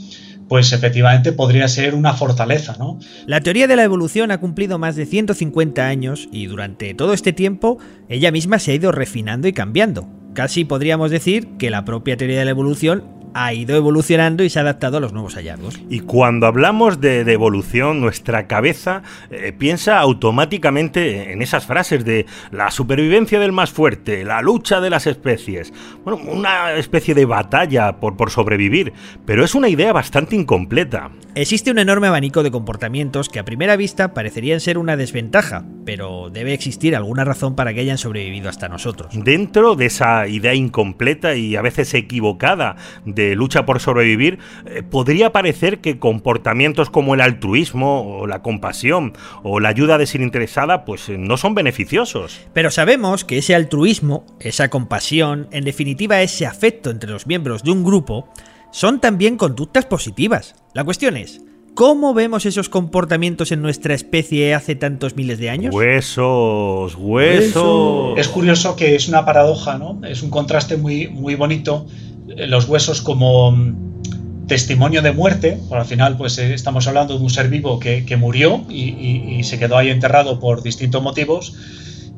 pues 0.52 0.74
efectivamente 0.74 1.32
podría 1.32 1.66
ser 1.70 1.96
una 1.96 2.12
fortaleza, 2.12 2.76
¿no? 2.78 3.00
La 3.26 3.40
teoría 3.40 3.68
de 3.68 3.78
la 3.78 3.86
evolución 3.86 4.32
ha 4.32 4.42
cumplido 4.42 4.78
más 4.80 4.98
de 4.98 5.06
150 5.06 5.88
años 5.88 6.28
y 6.30 6.48
durante 6.48 6.94
todo 6.94 7.14
este 7.14 7.32
tiempo 7.32 7.78
ella 8.10 8.34
misma 8.34 8.60
se 8.60 8.72
ha 8.72 8.76
ido 8.76 8.92
refinando 8.92 9.48
y 9.48 9.54
cambiando. 9.54 10.10
Casi 10.34 10.66
podríamos 10.66 11.10
decir 11.10 11.48
que 11.58 11.70
la 11.70 11.86
propia 11.86 12.18
teoría 12.18 12.40
de 12.40 12.44
la 12.44 12.52
evolución 12.52 13.21
ha 13.34 13.54
ido 13.54 13.76
evolucionando 13.76 14.44
y 14.44 14.50
se 14.50 14.60
ha 14.60 14.64
adaptado 14.64 14.98
a 14.98 15.00
los 15.00 15.14
nuevos 15.14 15.36
hallazgos. 15.36 15.80
Y 15.90 16.02
cuando 16.02 16.48
hablamos 16.48 17.00
de, 17.00 17.22
evolución, 17.32 18.02
nuestra 18.02 18.48
cabeza 18.48 19.04
eh, 19.30 19.54
piensa 19.58 20.00
automáticamente 20.00 21.32
en 21.32 21.42
esas 21.42 21.66
frases 21.66 22.04
de 22.06 22.26
la 22.52 22.72
supervivencia 22.72 23.40
del 23.40 23.52
más 23.52 23.72
fuerte, 23.72 24.24
la 24.24 24.42
lucha 24.42 24.82
de 24.82 24.90
las 24.90 25.08
especies, 25.08 25.74
bueno, 26.04 26.22
una 26.32 26.74
especie 26.74 27.16
de 27.16 27.26
batalla 27.26 28.00
por, 28.00 28.18
por 28.18 28.32
sobrevivir, 28.32 28.94
pero 29.26 29.44
es 29.44 29.56
una 29.56 29.70
idea 29.70 29.94
bastante 29.94 30.36
incompleta. 30.36 31.12
Existe 31.34 31.72
un 31.72 31.80
enorme 31.80 32.08
abanico 32.08 32.44
de 32.44 32.52
comportamientos 32.52 33.30
que 33.30 33.40
a 33.40 33.46
primera 33.46 33.78
vista 33.78 34.14
parecerían 34.14 34.60
ser 34.60 34.78
una 34.78 34.98
desventaja, 34.98 35.64
pero 35.86 36.30
debe 36.30 36.54
existir 36.54 36.94
alguna 36.94 37.24
razón 37.24 37.56
para 37.56 37.74
que 37.74 37.80
hayan 37.80 37.98
sobrevivido 37.98 38.50
hasta 38.50 38.68
nosotros. 38.68 39.14
Dentro 39.14 39.76
de 39.76 39.86
esa 39.86 40.28
idea 40.28 40.54
incompleta 40.56 41.36
y 41.36 41.56
a 41.56 41.62
veces 41.62 41.94
equivocada 41.94 42.76
de 43.06 43.34
lucha 43.36 43.66
por 43.66 43.80
sobrevivir, 43.80 44.40
eh, 44.66 44.84
podría 44.84 45.32
parecer 45.32 45.80
que 45.80 46.00
comportamientos 46.00 46.90
como 46.90 47.14
el 47.14 47.22
altruismo 47.22 48.02
o 48.02 48.28
la 48.28 48.42
compasión 48.42 49.14
o 49.42 49.62
la 49.62 49.70
ayuda 49.70 49.98
desinteresada 49.98 50.84
pues 50.84 51.08
eh, 51.08 51.18
no 51.18 51.38
son 51.38 51.56
beneficiosos. 51.56 52.42
Pero 52.52 52.72
sabemos 52.72 53.24
que 53.24 53.38
ese 53.38 53.56
altruismo, 53.56 54.26
esa 54.42 54.68
compasión, 54.68 55.48
en 55.52 55.64
definitiva 55.64 56.22
ese 56.22 56.46
afecto 56.46 56.90
entre 56.90 57.10
los 57.10 57.26
miembros 57.26 57.64
de 57.64 57.72
un 57.72 57.86
grupo, 57.86 58.28
son 58.72 59.00
también 59.00 59.38
conductas 59.38 59.86
positivas. 59.86 60.56
La 60.74 60.84
cuestión 60.84 61.18
es, 61.18 61.42
¿Cómo 61.74 62.14
vemos 62.14 62.46
esos 62.46 62.68
comportamientos 62.68 63.54
en 63.54 63.62
nuestra 63.62 63.94
especie 63.94 64.54
hace 64.54 64.76
tantos 64.76 65.16
miles 65.16 65.40
de 65.40 65.50
años? 65.50 65.74
Huesos, 65.74 66.96
huesos. 66.96 68.20
Es 68.20 68.28
curioso 68.28 68.76
que 68.76 68.96
es 68.96 69.08
una 69.08 69.24
paradoja, 69.24 69.78
¿no? 69.78 70.02
Es 70.06 70.22
un 70.22 70.30
contraste 70.30 70.76
muy, 70.76 71.08
muy 71.08 71.36
bonito 71.36 71.88
los 72.28 72.68
huesos 72.68 73.02
como 73.02 73.52
mm, 73.52 74.48
testimonio 74.48 75.02
de 75.02 75.14
muerte, 75.14 75.58
por 75.70 75.78
al 75.78 75.86
final 75.86 76.18
pues 76.18 76.38
eh, 76.40 76.54
estamos 76.54 76.88
hablando 76.88 77.18
de 77.18 77.24
un 77.24 77.30
ser 77.30 77.48
vivo 77.48 77.80
que, 77.80 78.18
murió 78.18 78.66
y, 78.70 79.42
se 79.44 79.58
quedó 79.58 79.78
ahí 79.78 79.90
enterrado 79.90 80.40
por 80.40 80.62
distintos 80.62 81.02
motivos 81.02 81.56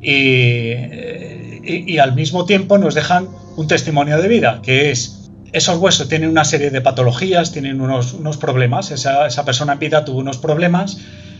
y 0.02 0.10
eh, 0.10 1.60
y, 1.66 1.94
y 1.94 1.98
al 1.98 2.14
mismo 2.14 2.44
tiempo 2.44 2.76
nos 2.76 2.94
dejan 2.94 3.28
un 3.56 3.66
testimonio 3.66 4.20
de 4.20 4.28
vida, 4.28 4.60
que 4.62 4.90
es 4.90 5.23
esos 5.54 5.78
huesos 5.78 6.08
tienen 6.08 6.30
una 6.30 6.44
serie 6.44 6.70
de 6.70 6.80
patologías, 6.80 7.52
tienen 7.52 7.80
unos, 7.80 8.12
unos 8.12 8.36
problemas. 8.36 8.90
Esa, 8.90 9.26
esa, 9.26 9.44
persona 9.44 9.74
en 9.74 9.78
vida 9.78 10.04
tuvo 10.04 10.18
unos 10.18 10.36
problemas, 10.36 10.98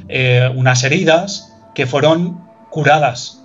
eh, 0.09 0.49
unas 0.55 0.85
heridas 0.85 1.53
que 1.75 1.87
fueron 1.87 2.41
curadas. 2.71 3.43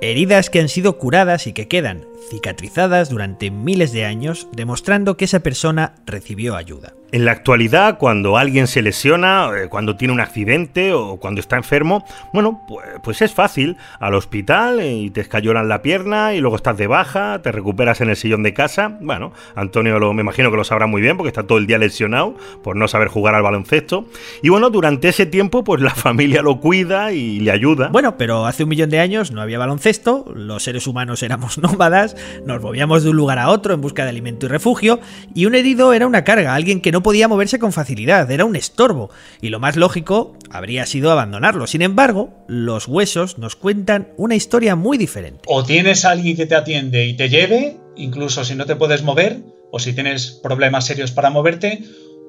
Heridas 0.00 0.48
que 0.48 0.60
han 0.60 0.70
sido 0.70 0.96
curadas 0.96 1.46
y 1.46 1.52
que 1.52 1.68
quedan 1.68 2.06
cicatrizadas 2.30 3.10
durante 3.10 3.50
miles 3.50 3.92
de 3.92 4.06
años, 4.06 4.48
demostrando 4.52 5.18
que 5.18 5.26
esa 5.26 5.40
persona 5.40 5.94
recibió 6.06 6.56
ayuda. 6.56 6.94
En 7.14 7.24
la 7.24 7.30
actualidad, 7.30 7.96
cuando 7.98 8.36
alguien 8.38 8.66
se 8.66 8.82
lesiona, 8.82 9.48
eh, 9.56 9.68
cuando 9.68 9.94
tiene 9.94 10.12
un 10.12 10.18
accidente 10.18 10.92
o 10.92 11.18
cuando 11.18 11.40
está 11.40 11.54
enfermo, 11.54 12.04
bueno, 12.32 12.66
pues, 13.04 13.22
es 13.22 13.32
fácil. 13.32 13.76
Al 14.00 14.14
hospital 14.14 14.80
eh, 14.80 14.96
y 14.96 15.10
te 15.10 15.20
escayolan 15.20 15.68
la 15.68 15.80
pierna 15.80 16.34
y 16.34 16.40
luego 16.40 16.56
estás 16.56 16.76
de 16.76 16.88
baja, 16.88 17.40
te 17.40 17.52
recuperas 17.52 18.00
en 18.00 18.10
el 18.10 18.16
sillón 18.16 18.42
de 18.42 18.52
casa. 18.52 18.98
Bueno, 19.00 19.32
Antonio 19.54 20.00
lo, 20.00 20.12
me 20.12 20.22
imagino 20.22 20.50
que 20.50 20.56
lo 20.56 20.64
sabrá 20.64 20.88
muy 20.88 21.00
bien 21.02 21.16
porque 21.16 21.28
está 21.28 21.44
todo 21.44 21.58
el 21.58 21.68
día 21.68 21.78
lesionado 21.78 22.34
por 22.64 22.74
no 22.74 22.88
saber 22.88 23.06
jugar 23.06 23.36
al 23.36 23.44
baloncesto. 23.44 24.08
Y 24.42 24.48
bueno, 24.48 24.70
durante 24.70 25.06
ese 25.06 25.24
tiempo, 25.24 25.62
pues 25.62 25.80
la 25.82 25.90
familia 25.94 26.42
lo 26.42 26.58
cuida 26.58 27.12
y 27.12 27.38
le 27.38 27.52
ayuda. 27.52 27.90
Bueno, 27.90 28.16
pero 28.16 28.44
hace 28.44 28.64
un 28.64 28.70
millón 28.70 28.90
de 28.90 28.98
años 28.98 29.30
no 29.30 29.40
había 29.40 29.60
baloncesto, 29.60 30.24
los 30.34 30.64
seres 30.64 30.88
humanos 30.88 31.22
éramos 31.22 31.58
nómadas, 31.62 32.16
nos 32.44 32.60
movíamos 32.60 33.04
de 33.04 33.10
un 33.10 33.16
lugar 33.16 33.38
a 33.38 33.50
otro 33.50 33.72
en 33.72 33.80
busca 33.80 34.02
de 34.02 34.08
alimento 34.08 34.46
y 34.46 34.48
refugio, 34.48 34.98
y 35.32 35.46
un 35.46 35.54
herido 35.54 35.92
era 35.92 36.08
una 36.08 36.24
carga, 36.24 36.56
alguien 36.56 36.80
que 36.80 36.90
no 36.90 37.03
podía 37.04 37.28
moverse 37.28 37.60
con 37.60 37.72
facilidad, 37.72 38.28
era 38.28 38.44
un 38.44 38.56
estorbo, 38.56 39.10
y 39.40 39.50
lo 39.50 39.60
más 39.60 39.76
lógico 39.76 40.36
habría 40.50 40.86
sido 40.86 41.12
abandonarlo. 41.12 41.68
Sin 41.68 41.82
embargo, 41.82 42.44
los 42.48 42.88
huesos 42.88 43.38
nos 43.38 43.54
cuentan 43.54 44.08
una 44.16 44.34
historia 44.34 44.74
muy 44.74 44.98
diferente. 44.98 45.42
O 45.46 45.62
tienes 45.62 46.04
a 46.04 46.10
alguien 46.10 46.36
que 46.36 46.46
te 46.46 46.56
atiende 46.56 47.06
y 47.06 47.14
te 47.14 47.28
lleve, 47.28 47.76
incluso 47.94 48.42
si 48.42 48.56
no 48.56 48.66
te 48.66 48.74
puedes 48.74 49.04
mover, 49.04 49.42
o 49.70 49.78
si 49.78 49.92
tienes 49.92 50.32
problemas 50.42 50.86
serios 50.86 51.12
para 51.12 51.30
moverte, 51.30 51.84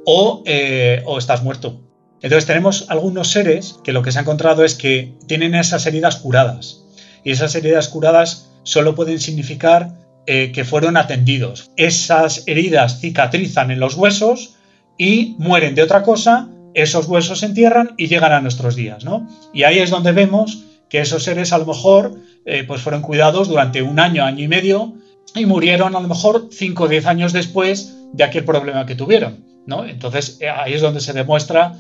o, 0.06 0.44
eh, 0.46 1.02
o 1.06 1.18
estás 1.18 1.42
muerto. 1.42 1.82
Entonces 2.22 2.46
tenemos 2.46 2.86
algunos 2.90 3.30
seres 3.30 3.80
que 3.84 3.94
lo 3.94 4.04
que 4.04 4.12
se 4.12 4.20
ha 4.20 4.22
encontrado 4.22 4.64
es 4.64 4.76
que 4.76 5.14
tienen 5.26 5.56
esas 5.56 5.86
heridas 5.86 6.18
curadas. 6.18 6.84
Y 7.24 7.32
esas 7.32 7.56
heridas 7.56 7.88
curadas 7.88 8.52
solo 8.64 8.94
pueden 8.94 9.20
significar 9.20 9.94
eh, 10.28 10.52
que 10.52 10.66
fueron 10.66 10.98
atendidos. 10.98 11.72
Esas 11.78 12.44
heridas 12.48 13.00
cicatrizan 13.00 13.72
en 13.72 13.80
los 13.80 13.96
huesos 13.96 14.55
y 14.98 15.36
mueren 15.38 15.76
de 15.76 15.84
otra 15.84 16.04
cosa, 16.04 16.50
esos 16.74 17.08
huesos 17.08 17.40
se 17.40 17.48
entierran 17.48 17.94
y 17.98 18.08
llegan 18.08 18.32
a 18.32 18.42
nuestros 18.42 18.76
días, 18.76 19.04
¿no? 19.04 19.28
Y 19.54 19.64
ahí 19.64 19.80
es 19.80 19.90
donde 19.90 20.12
vemos 20.12 20.64
que 20.90 21.00
esos 21.00 21.24
seres 21.24 21.54
a 21.54 21.58
lo 21.58 21.66
mejor 21.66 22.20
eh, 22.46 22.64
pues 22.68 22.82
fueron 22.82 23.02
cuidados 23.02 23.48
durante 23.48 23.82
un 23.82 24.00
año, 24.00 24.24
año 24.24 24.44
y 24.44 24.48
medio 24.48 24.94
y 25.34 25.46
murieron 25.46 25.96
a 25.96 26.00
lo 26.00 26.08
mejor 26.08 26.50
5 26.52 26.84
o 26.84 26.88
10 26.88 27.06
años 27.08 27.34
después 27.34 27.96
de 28.14 28.24
aquel 28.24 28.46
problema 28.46 28.86
que 28.86 28.96
tuvieron, 28.96 29.44
¿no? 29.66 29.86
Entonces 29.86 30.38
eh, 30.42 30.50
ahí 30.50 30.74
es 30.74 30.82
donde 30.82 31.02
se 31.02 31.14
demuestra 31.14 31.74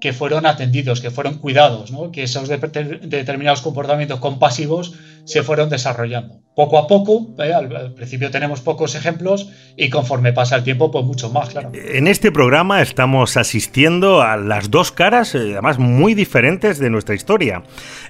que 0.00 0.12
fueron 0.12 0.46
atendidos, 0.46 1.00
que 1.00 1.10
fueron 1.10 1.38
cuidados, 1.38 1.92
que 2.12 2.22
esos 2.22 2.48
de 2.48 2.58
determinados 3.02 3.62
comportamientos 3.62 4.20
compasivos 4.20 4.94
se 5.24 5.42
fueron 5.42 5.68
desarrollando. 5.68 6.40
Poco 6.58 6.76
a 6.76 6.88
poco, 6.88 7.28
¿eh? 7.38 7.54
al, 7.54 7.76
al, 7.76 7.94
principio 7.94 8.32
tenemos 8.32 8.62
pocos 8.62 8.96
ejemplos 8.96 9.48
y 9.76 9.90
conforme 9.90 10.32
pasa 10.32 10.56
el 10.56 10.64
tiempo, 10.64 10.90
pues 10.90 11.04
mucho 11.04 11.30
más, 11.30 11.50
claro. 11.50 11.70
En 11.72 12.08
este 12.08 12.32
programa 12.32 12.82
estamos 12.82 13.36
asistiendo 13.36 14.22
a 14.22 14.36
las 14.36 14.68
dos 14.68 14.90
caras, 14.90 15.36
eh, 15.36 15.52
además 15.52 15.78
muy 15.78 16.14
diferentes 16.14 16.80
de 16.80 16.90
nuestra 16.90 17.14
historia. 17.14 17.62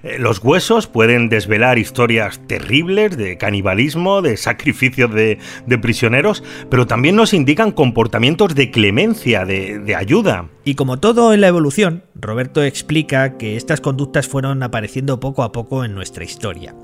Eh, 0.03 0.17
los 0.19 0.43
huesos 0.43 0.87
pueden 0.87 1.29
desvelar 1.29 1.79
historias 1.79 2.41
terribles 2.47 3.19
de 3.19 3.37
canibalismo, 3.37 4.23
de 4.23 4.39
sacrificios 4.39 5.13
de, 5.13 5.39
de 5.67 5.79
prisioneros, 5.79 6.43
pero 6.71 6.87
también 6.87 7.17
nos 7.17 7.35
indican 7.35 7.71
comportamientos 7.71 8.55
de 8.55 8.71
clemencia, 8.71 9.45
de, 9.45 9.79
de 9.79 9.95
ayuda. 9.95 10.49
Y 10.65 10.75
como 10.75 11.01
todo 11.01 11.35
en 11.35 11.43
la 11.43 11.49
evolución, 11.49 12.05
Roberto 12.15 12.63
explica 12.63 13.37
que 13.37 13.57
estas 13.57 13.83
conductas 13.83 14.27
fueron 14.27 14.63
apareciendo 14.63 15.21
poco 15.21 15.43
a 15.43 15.53
poco 15.53 15.85
en 15.85 15.95
nuestra 15.95 16.25
historia. 16.25 16.75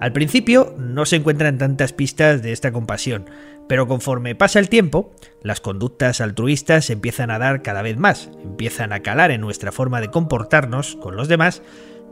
Al 0.00 0.12
principio 0.12 0.74
no 0.78 1.06
se 1.06 1.16
encuentran 1.16 1.58
tantas 1.58 1.92
pistas 1.92 2.40
de 2.40 2.52
esta 2.52 2.70
compasión, 2.70 3.26
pero 3.68 3.88
conforme 3.88 4.36
pasa 4.36 4.60
el 4.60 4.68
tiempo, 4.68 5.12
las 5.42 5.60
conductas 5.60 6.20
altruistas 6.20 6.88
empiezan 6.90 7.32
a 7.32 7.38
dar 7.40 7.62
cada 7.62 7.82
vez 7.82 7.96
más, 7.96 8.30
empiezan 8.42 8.92
a 8.92 9.00
calar 9.00 9.32
en 9.32 9.40
nuestra 9.40 9.72
forma 9.72 10.00
de 10.00 10.08
comportarnos 10.08 10.94
con 10.96 11.16
los 11.16 11.26
demás, 11.26 11.62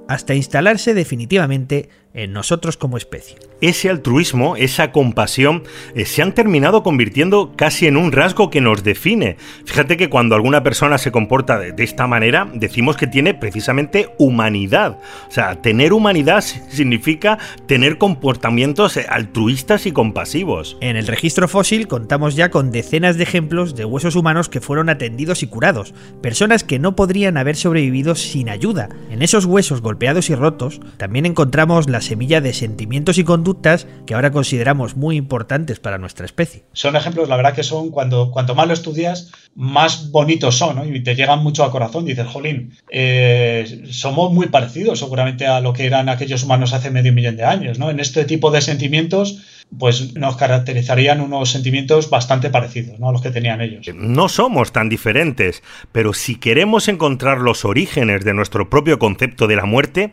hasta 0.09 0.35
instalarse 0.35 0.94
definitivamente 0.94 1.88
en 2.16 2.33
nosotros 2.33 2.76
como 2.76 2.96
especie. 2.96 3.37
Ese 3.61 3.88
altruismo, 3.88 4.57
esa 4.57 4.90
compasión, 4.90 5.62
eh, 5.94 6.05
se 6.05 6.22
han 6.22 6.35
terminado 6.35 6.83
convirtiendo 6.83 7.52
casi 7.57 7.87
en 7.87 7.96
un 7.96 8.11
rasgo 8.11 8.50
que 8.50 8.61
nos 8.61 8.83
define. 8.83 9.37
Fíjate 9.64 9.96
que 9.96 10.11
cuando 10.11 10.35
alguna 10.35 10.62
persona 10.62 10.98
se 10.98 11.12
comporta 11.12 11.59
de, 11.59 11.72
de, 11.72 11.85
esta 11.85 12.07
manera, 12.07 12.50
decimos 12.52 12.96
que 12.96 13.07
tiene 13.07 13.35
precisamente 13.35 14.09
humanidad. 14.18 14.98
O 15.29 15.31
sea, 15.31 15.62
tener 15.62 15.92
humanidad 15.92 16.40
significa 16.40 17.38
tener 17.66 17.98
comportamientos 17.98 18.96
eh, 18.96 19.07
altruistas 19.09 19.87
y 19.87 19.92
compasivos. 19.92 20.76
En 20.81 20.96
el 20.96 21.07
registro 21.07 21.48
fósil 21.48 21.87
contamos 21.87 22.35
ya 22.35 22.50
con 22.50 22.70
decenas 22.70 23.16
de 23.16 23.24
ejemplos 23.24 23.76
de 23.76 23.85
huesos 23.85 24.16
humanos 24.16 24.48
que 24.48 24.61
fueron 24.61 24.88
atendidos 24.88 25.42
y 25.42 25.48
curados, 25.48 25.92
personas 26.22 26.64
que 26.64 26.79
no 26.79 26.96
podrían 26.96 27.37
haber 27.37 27.57
sobrevivido 27.57 28.14
sin 28.14 28.48
ayuda. 28.48 28.88
En 29.11 29.20
esos 29.20 29.44
huesos 29.44 29.83
golpeados 29.83 30.31
y 30.31 30.35
rotos 30.35 30.81
también 30.96 31.26
encontramos 31.26 31.90
las 31.90 32.06
semilla 32.07 32.40
de 32.40 32.55
sentimientos 32.55 33.19
y 33.19 33.25
conductas 33.25 33.87
que 34.07 34.14
ahora 34.14 34.31
consideramos 34.31 34.97
muy 34.97 35.16
importantes 35.16 35.81
para 35.81 35.99
nuestra 35.99 36.25
especie. 36.25 36.64
Son 36.73 36.97
ejemplos, 36.97 37.29
la 37.29 37.37
verdad 37.37 37.55
que 37.55 37.62
son, 37.62 37.90
cuando 37.90 38.31
cuanto 38.31 38.55
más 38.55 38.66
lo 38.66 38.73
estudias, 38.73 39.31
más 39.55 40.11
bonitos 40.11 40.57
son, 40.57 40.77
¿no? 40.77 40.85
Y 40.85 41.03
te 41.03 41.14
llegan 41.14 41.42
mucho 41.42 41.64
al 41.64 41.71
corazón. 41.71 42.05
Dices, 42.05 42.27
jolín, 42.27 42.73
eh, 42.90 43.85
somos 43.90 44.33
muy 44.33 44.47
parecidos 44.47 44.99
seguramente 44.99 45.47
a 45.47 45.61
lo 45.61 45.73
que 45.73 45.87
eran 45.87 46.09
aquellos 46.09 46.42
humanos 46.45 46.73
hace 46.73 46.90
medio 46.90 47.12
millón 47.12 47.37
de 47.37 47.45
años, 47.45 47.79
¿no? 47.79 47.90
En 47.90 48.01
este 48.01 48.25
tipo 48.25 48.51
de 48.51 48.61
sentimientos 48.61 49.42
pues 49.79 50.14
nos 50.14 50.37
caracterizarían 50.37 51.21
unos 51.21 51.51
sentimientos 51.51 52.09
bastante 52.09 52.51
parecidos 52.51 52.99
¿no? 52.99 53.09
a 53.09 53.12
los 53.12 53.21
que 53.21 53.31
tenían 53.31 53.61
ellos. 53.61 53.87
No 53.95 54.29
somos 54.29 54.73
tan 54.73 54.88
diferentes, 54.88 55.62
pero 55.92 56.14
si 56.14 56.37
queremos 56.37 56.88
encontrar 56.88 57.38
los 57.38 57.64
orígenes 57.64 58.25
de 58.25 58.33
nuestro 58.33 58.71
propio 58.71 58.99
concepto 58.99 59.47
de 59.47 59.57
la 59.57 59.64
muerte, 59.64 60.12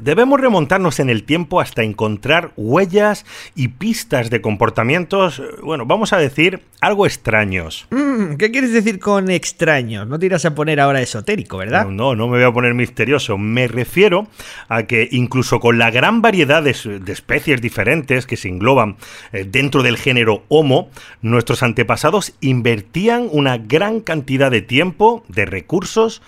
debemos 0.00 0.40
remontarnos 0.40 1.00
en 1.00 1.10
el 1.10 1.24
tiempo 1.24 1.60
hasta 1.60 1.82
encontrar 1.82 2.52
huellas 2.56 3.24
y 3.54 3.68
pistas 3.68 4.30
de 4.30 4.40
comportamientos, 4.40 5.42
bueno, 5.62 5.86
vamos 5.86 6.12
a 6.12 6.18
decir, 6.18 6.60
algo 6.80 7.06
extraños. 7.06 7.86
Mm, 7.90 8.34
¿Qué 8.34 8.50
quieres 8.50 8.72
decir 8.72 8.98
con 8.98 9.30
extraños? 9.30 10.06
No 10.06 10.18
te 10.18 10.26
irás 10.26 10.44
a 10.44 10.54
poner 10.54 10.80
ahora 10.80 11.00
esotérico, 11.00 11.58
¿verdad? 11.58 11.84
No, 11.86 11.90
no, 11.90 12.14
no 12.14 12.28
me 12.28 12.38
voy 12.38 12.46
a 12.46 12.52
poner 12.52 12.74
misterioso. 12.74 13.38
Me 13.38 13.68
refiero 13.68 14.28
a 14.68 14.84
que 14.84 15.08
incluso 15.10 15.60
con 15.60 15.78
la 15.78 15.90
gran 15.90 16.22
variedad 16.22 16.62
de, 16.62 16.74
de 17.00 17.12
especies 17.12 17.60
diferentes 17.60 18.26
que 18.26 18.36
se 18.36 18.48
engloban 18.48 18.96
eh, 19.32 19.44
dentro 19.48 19.82
del 19.82 19.96
género 19.96 20.44
Homo, 20.48 20.90
nuestros 21.22 21.62
antepasados 21.62 22.34
invertían 22.40 23.28
una 23.30 23.58
gran 23.58 24.00
cantidad 24.00 24.50
de 24.50 24.62
tiempo, 24.62 25.24
de 25.28 25.46
recursos, 25.46 26.22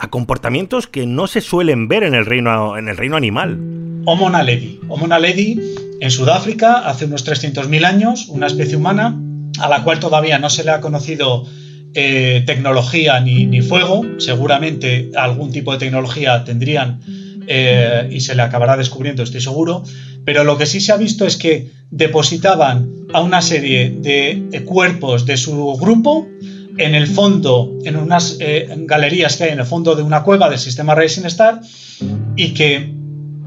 a 0.00 0.08
comportamientos 0.08 0.86
que 0.86 1.06
no 1.06 1.26
se 1.26 1.42
suelen 1.42 1.86
ver 1.86 2.02
en 2.04 2.14
el 2.14 2.24
reino, 2.24 2.78
en 2.78 2.88
el 2.88 2.96
reino 2.96 3.16
animal. 3.16 3.58
Homo 4.06 4.30
naledi. 4.30 4.80
Homo 4.88 5.06
naledi 5.06 5.60
en 6.00 6.10
Sudáfrica 6.10 6.88
hace 6.88 7.04
unos 7.04 7.26
300.000 7.26 7.84
años, 7.84 8.26
una 8.28 8.46
especie 8.46 8.76
humana 8.76 9.20
a 9.60 9.68
la 9.68 9.84
cual 9.84 10.00
todavía 10.00 10.38
no 10.38 10.48
se 10.48 10.64
le 10.64 10.70
ha 10.70 10.80
conocido 10.80 11.46
eh, 11.92 12.42
tecnología 12.46 13.20
ni, 13.20 13.44
ni, 13.44 13.60
fuego. 13.60 14.06
Seguramente 14.18 15.10
algún 15.14 15.52
tipo 15.52 15.72
de 15.72 15.78
tecnología 15.78 16.44
tendrían 16.44 17.00
eh, 17.46 18.08
y 18.10 18.20
se 18.20 18.34
le 18.34 18.40
acabará 18.40 18.78
descubriendo, 18.78 19.22
estoy 19.22 19.42
seguro. 19.42 19.84
Pero 20.24 20.44
lo 20.44 20.56
que 20.56 20.64
sí 20.64 20.80
se 20.80 20.92
ha 20.92 20.96
visto 20.96 21.26
es 21.26 21.36
que 21.36 21.70
depositaban 21.90 22.88
a 23.12 23.20
una 23.20 23.42
serie 23.42 23.90
de, 23.90 24.46
de 24.48 24.64
cuerpos 24.64 25.26
de 25.26 25.36
su 25.36 25.76
grupo 25.76 26.26
en 26.78 26.94
el 26.94 27.06
fondo, 27.06 27.78
en 27.84 27.96
unas 27.96 28.36
eh, 28.40 28.68
galerías 28.80 29.36
que 29.36 29.44
hay 29.44 29.50
en 29.50 29.60
el 29.60 29.66
fondo 29.66 29.94
de 29.94 30.02
una 30.02 30.22
cueva 30.22 30.48
del 30.48 30.58
sistema 30.58 30.94
Racing 30.94 31.24
Star 31.26 31.60
y 32.36 32.54
que, 32.54 32.92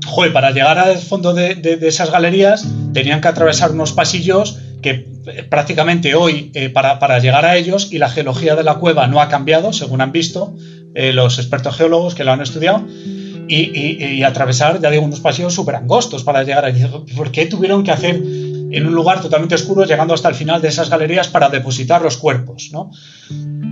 joder, 0.06 0.34
para 0.34 0.52
llegar 0.52 0.78
al 0.78 0.98
fondo 0.98 1.34
de, 1.34 1.78
esas 1.82 2.12
galerías 2.12 2.68
tenían 2.94 3.22
que 3.22 3.28
atravesar 3.28 3.72
unos 3.72 3.94
pasillos 3.94 4.58
que 4.82 5.08
eh, 5.26 5.44
prácticamente 5.50 6.16
hoy 6.16 6.52
eh, 6.54 6.70
para, 6.70 7.00
para, 7.00 7.20
llegar 7.20 7.46
a 7.46 7.56
ellos 7.56 7.90
y 7.92 7.98
la 7.98 8.10
geología 8.10 8.56
de 8.56 8.64
la 8.64 8.76
cueva 8.76 9.08
no 9.08 9.22
ha 9.22 9.30
cambiado, 9.30 9.74
según 9.74 10.02
han 10.02 10.12
visto 10.12 10.56
los 10.96 11.40
expertos 11.40 11.76
geólogos 11.76 12.14
que 12.14 12.24
lo 12.24 12.34
han 12.34 12.42
estudiado. 12.42 12.86
Y, 13.48 14.16
y 14.16 14.24
atravesar, 14.24 14.80
ya 14.80 14.92
digo, 14.92 15.04
unos 15.04 15.22
pasillos 15.22 15.52
súper 15.52 15.76
angostos 15.76 16.24
para 16.24 16.44
llegar 16.44 16.66
allí. 16.66 16.86
¿Por 17.16 17.32
qué 17.32 17.48
tuvieron 17.48 17.84
que 17.84 17.92
hacer 17.92 18.22
en 18.74 18.88
un 18.88 18.96
lugar 18.96 19.22
totalmente 19.22 19.56
oscuro, 19.56 19.86
llegando 19.86 20.14
hasta 20.14 20.30
el 20.30 20.36
final 20.36 20.62
de 20.62 20.68
esas 20.68 20.90
galerías 20.90 21.28
para 21.28 21.50
depositar 21.50 22.02
los 22.02 22.18
cuerpos. 22.18 22.70
¿no? 22.72 22.92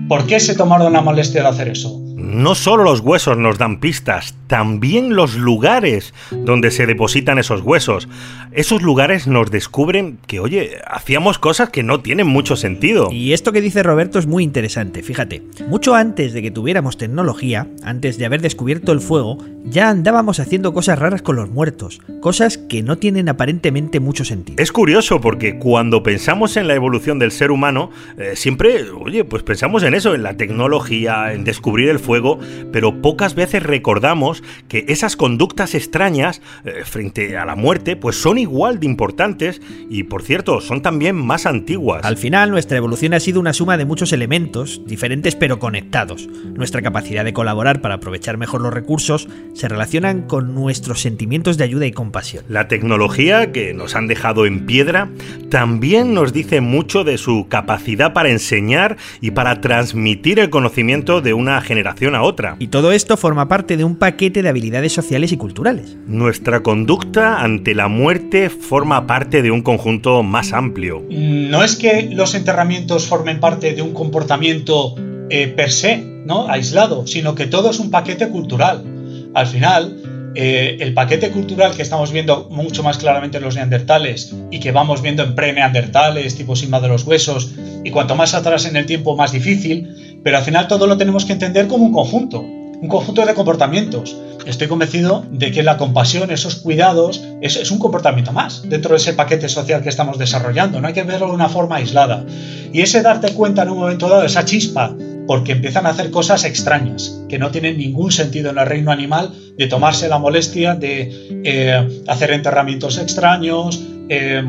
¿Por 0.08 0.28
qué 0.28 0.40
se 0.40 0.56
tomaron 0.56 0.94
la 0.94 1.02
molestia 1.02 1.42
de 1.42 1.48
hacer 1.48 1.70
eso? 1.70 2.00
No 2.16 2.54
solo 2.54 2.84
los 2.84 3.00
huesos 3.00 3.38
nos 3.38 3.58
dan 3.58 3.80
pistas, 3.80 4.36
también 4.48 5.16
los 5.16 5.36
lugares 5.36 6.14
donde 6.32 6.70
se 6.70 6.86
depositan 6.86 7.40
esos 7.40 7.62
huesos. 7.62 8.08
esos 8.52 8.82
lugares 8.82 9.26
nos 9.26 9.50
descubren 9.50 10.20
que, 10.28 10.40
oye, 10.40 10.78
hacíamos 10.86 11.40
cosas 11.40 11.70
que 11.70 11.82
no 11.82 12.02
tienen 12.02 12.28
mucho 12.28 12.56
sentido. 12.56 13.10
Y 13.12 13.34
esto 13.34 13.52
que 13.52 13.62
dice 13.62 13.82
Roberto 13.82 14.20
es 14.20 14.28
muy 14.28 14.44
interesante, 14.44 15.02
fíjate. 15.02 15.42
Mucho 15.68 15.96
antes 15.96 16.34
de 16.34 16.42
que 16.42 16.52
tuviéramos 16.52 16.98
tecnología, 16.98 17.68
antes 17.84 18.18
de 18.18 18.26
haber 18.26 18.42
descubierto 18.42 18.92
el 18.92 19.02
fuego, 19.02 19.38
ya 19.64 19.90
andábamos 19.90 20.40
haciendo 20.40 20.74
cosas 20.74 21.00
raras 21.00 21.22
con 21.22 21.36
los 21.36 21.50
muertos, 21.50 22.02
cosas 22.20 22.58
que 22.58 22.84
no 22.84 22.98
tienen 22.98 23.30
aparentemente 23.30 24.00
mucho 24.00 24.26
sentido. 24.26 24.62
Es 24.62 24.72
curioso 24.72 25.22
porque 25.22 25.58
cuando 25.58 26.04
pensamos 26.04 26.58
en 26.58 26.68
la 26.68 26.76
evolución 26.76 27.20
del 27.20 27.32
ser 27.32 27.52
humano, 27.52 27.92
eh, 28.18 28.34
siempre, 28.36 28.90
oye, 28.92 29.24
pues 29.24 29.44
pensamos 29.44 29.84
en 29.84 29.94
eso, 29.94 30.14
en 30.16 30.24
la 30.24 30.38
tecnología, 30.38 31.34
en 31.34 31.44
descubrir 31.44 31.90
el 31.90 32.00
fuego, 32.00 32.40
pero 32.72 33.02
pocas 33.02 33.36
veces 33.36 33.64
recordamos 33.64 34.44
que 34.68 34.86
esas 34.88 35.16
conductas 35.16 35.76
extrañas 35.76 36.42
eh, 36.64 36.82
frente 36.84 37.38
a 37.38 37.46
la 37.46 37.56
muerte, 37.56 37.96
pues 37.96 38.16
son 38.16 38.38
igual 38.38 38.80
de 38.80 38.86
importantes 38.86 39.62
y, 39.90 40.04
por 40.04 40.24
cierto, 40.24 40.62
son 40.62 40.82
también 40.82 41.16
más 41.16 41.46
antiguas. 41.46 42.04
Al 42.04 42.18
final, 42.18 42.52
nuestra 42.52 42.78
evolución 42.78 43.14
ha 43.14 43.20
sido 43.20 43.40
una 43.40 43.54
suma 43.54 43.78
de 43.78 43.86
muchos 43.86 44.14
elementos, 44.14 44.82
diferentes 44.86 45.36
pero 45.36 45.60
conectados. 45.60 46.28
Nuestra 46.28 46.82
capacidad 46.82 47.24
de 47.24 47.34
colaborar 47.34 47.82
para 47.82 47.96
aprovechar 47.96 48.38
mejor 48.38 48.62
los 48.62 48.74
recursos 48.74 49.28
se 49.54 49.68
relacionan 49.68 50.24
con 50.24 50.56
nuestros 50.56 51.02
sentimientos 51.02 51.58
de 51.58 51.64
ayuda 51.64 51.86
y 51.86 51.92
compasión. 51.92 52.46
La 52.48 52.68
tecnología 52.68 53.52
que 53.52 53.74
nos 53.74 53.96
han 53.96 54.08
dejado 54.08 54.46
en 54.46 54.66
piedra 54.66 55.10
también 55.50 56.14
nos 56.14 56.34
dice 56.34 56.62
mucho 56.62 57.04
de 57.04 57.18
su 57.18 57.48
capacidad 57.50 58.14
para 58.14 58.30
enseñar 58.30 58.98
y 59.20 59.32
para 59.32 59.62
transmitir 59.62 60.40
el 60.40 60.50
conocimiento 60.50 61.22
de 61.22 61.34
una 61.34 61.62
generación 61.62 62.16
a 62.16 62.24
otra. 62.24 62.56
Y 62.60 62.68
todo 62.68 62.92
esto 62.92 63.18
forma 63.18 63.48
parte 63.48 63.78
de 63.78 63.84
un 63.84 63.96
paquete 63.96 64.42
de 64.42 64.50
habilidades 64.50 64.94
sociales 64.94 65.32
y 65.32 65.38
culturales. 65.38 65.98
Nuestra 66.08 66.62
conducta 66.62 67.42
ante 67.42 67.76
la 67.76 67.88
muerte 67.88 68.50
forma 68.50 69.08
parte 69.08 69.42
de 69.42 69.52
un 69.52 69.62
conjunto 69.62 70.24
más 70.24 70.54
amplio. 70.54 71.04
No 71.10 71.64
es 71.64 71.76
que 71.76 72.10
los 72.12 72.36
enterramientos 72.36 73.08
formen 73.08 73.40
parte 73.40 73.74
de 73.74 73.82
un 73.82 73.94
comportamiento 73.94 74.96
eh, 75.30 75.48
per 75.48 75.72
se, 75.72 75.98
¿no? 76.26 76.50
aislado, 76.50 77.08
sino 77.08 77.36
que 77.36 77.48
todo 77.48 77.72
es 77.72 77.80
un 77.80 77.92
paquete 77.92 78.30
cultural. 78.30 79.01
Al 79.34 79.48
final, 79.48 80.32
eh, 80.36 80.78
el 80.80 80.94
paquete 80.94 81.30
cultural 81.30 81.76
que 81.76 81.82
estamos 81.82 82.12
viendo 82.12 82.48
mucho 82.50 82.84
más 82.84 82.98
claramente 82.98 83.38
en 83.38 83.44
los 83.44 83.56
neandertales 83.56 84.34
y 84.50 84.60
que 84.60 84.72
vamos 84.72 85.02
viendo 85.02 85.24
en 85.24 85.36
pre-neandertales, 85.36 86.36
tipo 86.36 86.56
Sima 86.56 86.80
de 86.80 86.88
los 86.88 87.06
huesos, 87.06 87.52
y 87.84 87.92
cuanto 87.92 88.16
más 88.16 88.34
atrás 88.34 88.66
en 88.66 88.78
el 88.78 88.86
tiempo, 88.86 89.16
más 89.16 89.32
difícil, 89.32 90.20
pero 90.24 90.38
al 90.38 90.44
final 90.44 90.68
todo 90.68 90.88
lo 90.88 90.98
tenemos 90.98 91.26
que 91.26 91.34
entender 91.34 91.68
como 91.68 91.86
un 91.86 91.92
conjunto, 91.92 92.40
un 92.40 92.88
conjunto 92.88 93.26
de 93.26 93.34
comportamientos. 93.34 94.16
Estoy 94.46 94.68
convencido 94.68 95.26
de 95.32 95.52
que 95.52 95.64
la 95.64 95.78
compasión, 95.78 96.32
esos 96.32 96.56
cuidados, 96.56 97.24
es, 97.42 97.56
es, 97.58 97.70
un 97.70 97.78
comportamiento 97.78 98.32
más 98.32 98.68
dentro 98.68 98.92
de 98.92 98.98
ese 98.98 99.14
paquete 99.14 99.48
social 99.50 99.84
que 99.84 99.90
estamos 99.90 100.18
desarrollando. 100.18 100.82
No 100.82 100.88
hay 100.88 100.94
que 100.94 101.04
verlo 101.04 101.28
de 101.28 101.34
una 101.34 101.48
forma 101.48 101.76
aislada. 101.76 102.26
Y 102.74 102.82
ese 102.82 103.04
darte 103.04 103.34
cuenta 103.34 103.64
en 103.64 103.70
un 103.70 103.80
momento 103.80 104.10
dado, 104.10 104.24
esa 104.24 104.46
chispa, 104.46 104.96
porque 105.32 105.54
empiezan 105.54 105.86
a 105.86 105.92
hacer 105.92 106.12
cosas 106.12 106.44
extrañas, 106.44 107.24
que 107.30 107.40
no 107.40 107.52
tienen 107.52 107.78
ningún 107.78 108.12
sentido 108.12 108.50
en 108.50 108.58
el 108.58 108.66
reino 108.66 108.92
animal, 108.92 109.32
de 109.58 109.68
tomarse 109.68 110.10
la 110.10 110.20
molestia 110.20 110.76
de 110.76 111.10
eh, 111.46 112.04
hacer 112.10 112.32
enterramientos 112.32 112.98
extraños, 112.98 113.82
eh, 114.10 114.44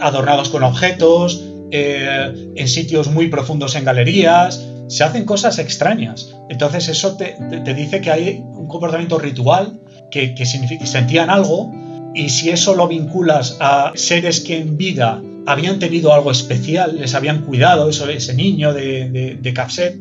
adornados 0.00 0.48
con 0.48 0.64
objetos, 0.64 1.44
eh, 1.70 2.50
en 2.56 2.66
sitios 2.66 3.08
muy 3.08 3.28
profundos 3.28 3.76
en 3.76 3.84
galerías, 3.84 4.66
se 4.88 5.04
hacen 5.04 5.24
cosas 5.24 5.60
extrañas. 5.60 6.34
Entonces 6.48 6.88
eso 6.88 7.16
te, 7.16 7.36
te, 7.64 7.72
dice 7.72 8.00
que 8.00 8.10
hay 8.10 8.44
un 8.44 8.66
comportamiento 8.66 9.20
ritual 9.20 9.78
que, 10.10 10.34
que, 10.34 10.44
significa 10.44 10.80
que 10.80 10.90
sentían 10.90 11.30
algo 11.30 11.72
y 12.16 12.30
si 12.30 12.50
eso 12.50 12.74
lo 12.74 12.88
vinculas 12.88 13.58
a 13.60 13.92
seres 13.94 14.40
que 14.40 14.58
en 14.58 14.76
vida 14.76 15.22
habían 15.46 15.78
tenido 15.78 16.12
algo 16.12 16.32
especial, 16.32 16.98
les 16.98 17.14
habían 17.14 17.42
cuidado, 17.42 17.88
eso, 17.88 18.08
ese 18.08 18.34
niño 18.34 18.74
de, 18.74 19.08
de, 19.08 19.34
de 19.36 19.54
Capset, 19.54 19.96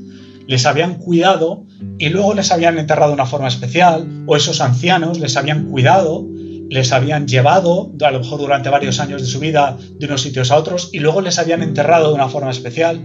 les 0.48 0.66
habían 0.66 0.96
cuidado 0.96 1.66
y 1.98 2.10
luego 2.10 2.34
les 2.34 2.52
habían 2.52 2.78
enterrado 2.78 3.10
de 3.10 3.16
una 3.16 3.26
forma 3.26 3.48
especial, 3.48 4.08
o 4.26 4.36
esos 4.36 4.62
ancianos 4.62 5.20
les 5.20 5.38
habían 5.38 5.66
cuidado, 5.66 6.28
les 6.70 6.92
habían 6.92 7.28
llevado, 7.28 7.92
a 8.02 8.12
lo 8.12 8.20
mejor 8.20 8.40
durante 8.40 8.70
varios 8.70 9.00
años 9.00 9.22
de 9.22 9.28
su 9.28 9.40
vida, 9.40 9.78
de 10.00 10.06
unos 10.06 10.22
sitios 10.22 10.52
a 10.52 10.58
otros, 10.58 10.90
y 10.94 11.00
luego 11.00 11.22
les 11.22 11.40
habían 11.40 11.62
enterrado 11.62 12.10
de 12.10 12.16
una 12.16 12.30
forma 12.30 12.52
especial 12.52 13.02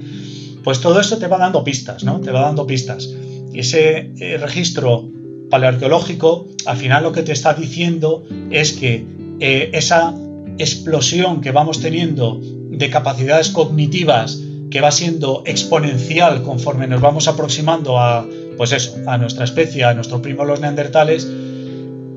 pues 0.63 0.81
todo 0.81 1.01
esto 1.01 1.19
te 1.19 1.27
va 1.27 1.39
dando 1.39 1.65
pistas, 1.65 2.05
¿no? 2.05 2.21
Te 2.21 2.31
va 2.31 2.43
dando 2.43 2.67
pistas. 2.67 3.09
Ese 3.55 4.13
eh, 4.19 4.39
registro 4.39 5.09
paleoarqueológico, 5.51 6.47
al 6.67 6.77
final 6.77 7.03
lo 7.03 7.13
que 7.13 7.23
te 7.23 7.33
está 7.33 7.55
diciendo 7.55 8.25
es 8.51 8.73
que 8.73 9.07
eh, 9.41 9.71
esa 9.73 10.15
explosión 10.59 11.41
que 11.41 11.51
vamos 11.51 11.81
teniendo 11.81 12.41
de 12.43 12.91
capacidades 12.91 13.51
cognitivas 13.51 14.41
que 14.71 14.81
va 14.81 14.91
siendo 14.91 15.43
exponencial 15.47 16.43
conforme 16.43 16.87
nos 16.87 17.01
vamos 17.01 17.29
aproximando 17.29 17.99
a, 17.99 18.27
pues 18.57 18.73
eso, 18.73 18.97
a 19.07 19.19
nuestra 19.19 19.45
especie, 19.45 19.85
a 19.85 19.95
nuestro 19.95 20.23
primo 20.23 20.45
los 20.45 20.61
neandertales, 20.61 21.29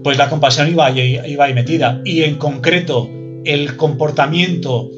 pues 0.03 0.17
la 0.17 0.29
compasión 0.29 0.69
iba 0.69 0.85
ahí, 0.85 1.19
iba 1.25 1.45
ahí 1.45 1.53
metida. 1.53 2.01
Y 2.05 2.23
en 2.23 2.35
concreto, 2.35 3.09
el 3.45 3.75
comportamiento 3.75 4.89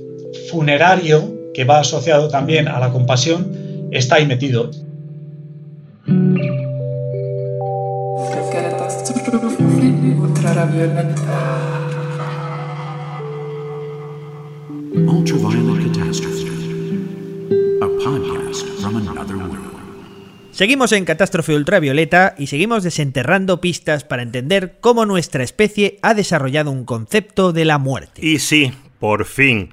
funerario 0.51 1.51
que 1.53 1.63
va 1.63 1.79
asociado 1.79 2.27
también 2.27 2.67
a 2.67 2.79
la 2.79 2.91
compasión, 2.91 3.89
está 3.91 4.15
ahí 4.15 4.25
metido. 4.25 4.69
Seguimos 20.51 20.91
en 20.91 21.05
Catástrofe 21.05 21.55
Ultravioleta 21.55 22.35
y 22.37 22.47
seguimos 22.47 22.83
desenterrando 22.83 23.59
pistas 23.59 24.03
para 24.03 24.21
entender 24.21 24.77
cómo 24.79 25.05
nuestra 25.05 25.43
especie 25.43 25.97
ha 26.01 26.13
desarrollado 26.13 26.71
un 26.71 26.85
concepto 26.85 27.51
de 27.51 27.65
la 27.65 27.77
muerte. 27.77 28.25
Y 28.25 28.39
sí, 28.39 28.71
por 28.99 29.25
fin. 29.25 29.71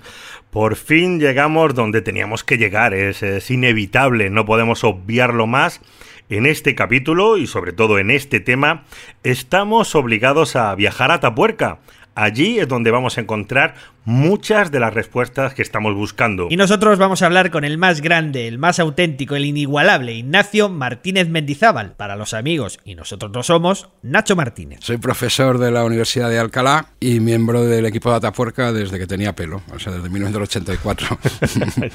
Por 0.50 0.76
fin 0.76 1.20
llegamos 1.20 1.74
donde 1.74 2.02
teníamos 2.02 2.42
que 2.42 2.58
llegar, 2.58 2.94
es, 2.94 3.22
es, 3.22 3.50
inevitable, 3.50 4.30
no 4.30 4.44
podemos 4.44 4.82
obviarlo 4.82 5.46
más. 5.46 5.80
En 6.28 6.46
este 6.46 6.74
capítulo 6.74 7.36
y 7.36 7.46
sobre 7.46 7.72
todo 7.72 7.98
en 7.98 8.10
este 8.10 8.40
tema, 8.40 8.84
estamos 9.22 9.94
obligados 9.94 10.56
a 10.56 10.74
viajar 10.74 11.10
a 11.10 11.20
Tapuerca. 11.20 11.80
Allí 12.14 12.58
es 12.58 12.68
donde 12.68 12.90
vamos 12.90 13.16
a 13.16 13.22
encontrar 13.22 13.74
muchas 14.04 14.70
de 14.70 14.80
las 14.80 14.92
respuestas 14.92 15.54
que 15.54 15.62
estamos 15.62 15.94
buscando. 15.94 16.48
Y 16.50 16.56
nosotros 16.56 16.98
vamos 16.98 17.22
a 17.22 17.26
hablar 17.26 17.50
con 17.50 17.64
el 17.64 17.78
más 17.78 18.00
grande, 18.00 18.48
el 18.48 18.58
más 18.58 18.78
auténtico, 18.78 19.36
el 19.36 19.44
inigualable, 19.44 20.12
Ignacio 20.12 20.68
Martínez 20.68 21.28
Mendizábal. 21.28 21.92
Para 21.92 22.16
los 22.16 22.34
amigos, 22.34 22.78
y 22.84 22.94
nosotros 22.94 23.32
lo 23.32 23.42
somos, 23.42 23.88
Nacho 24.02 24.36
Martínez. 24.36 24.80
Soy 24.82 24.96
profesor 24.96 25.58
de 25.58 25.70
la 25.70 25.84
Universidad 25.84 26.30
de 26.30 26.38
Alcalá 26.38 26.86
y 27.00 27.20
miembro 27.20 27.64
del 27.64 27.86
equipo 27.86 28.10
de 28.10 28.16
Atapuerca 28.16 28.72
desde 28.72 28.98
que 28.98 29.06
tenía 29.06 29.34
pelo, 29.34 29.62
o 29.72 29.78
sea, 29.78 29.92
desde 29.92 30.08
1984. 30.08 31.18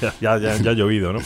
ya, 0.20 0.38
ya, 0.38 0.56
ya 0.56 0.70
ha 0.70 0.74
llovido, 0.74 1.12
¿no? 1.12 1.20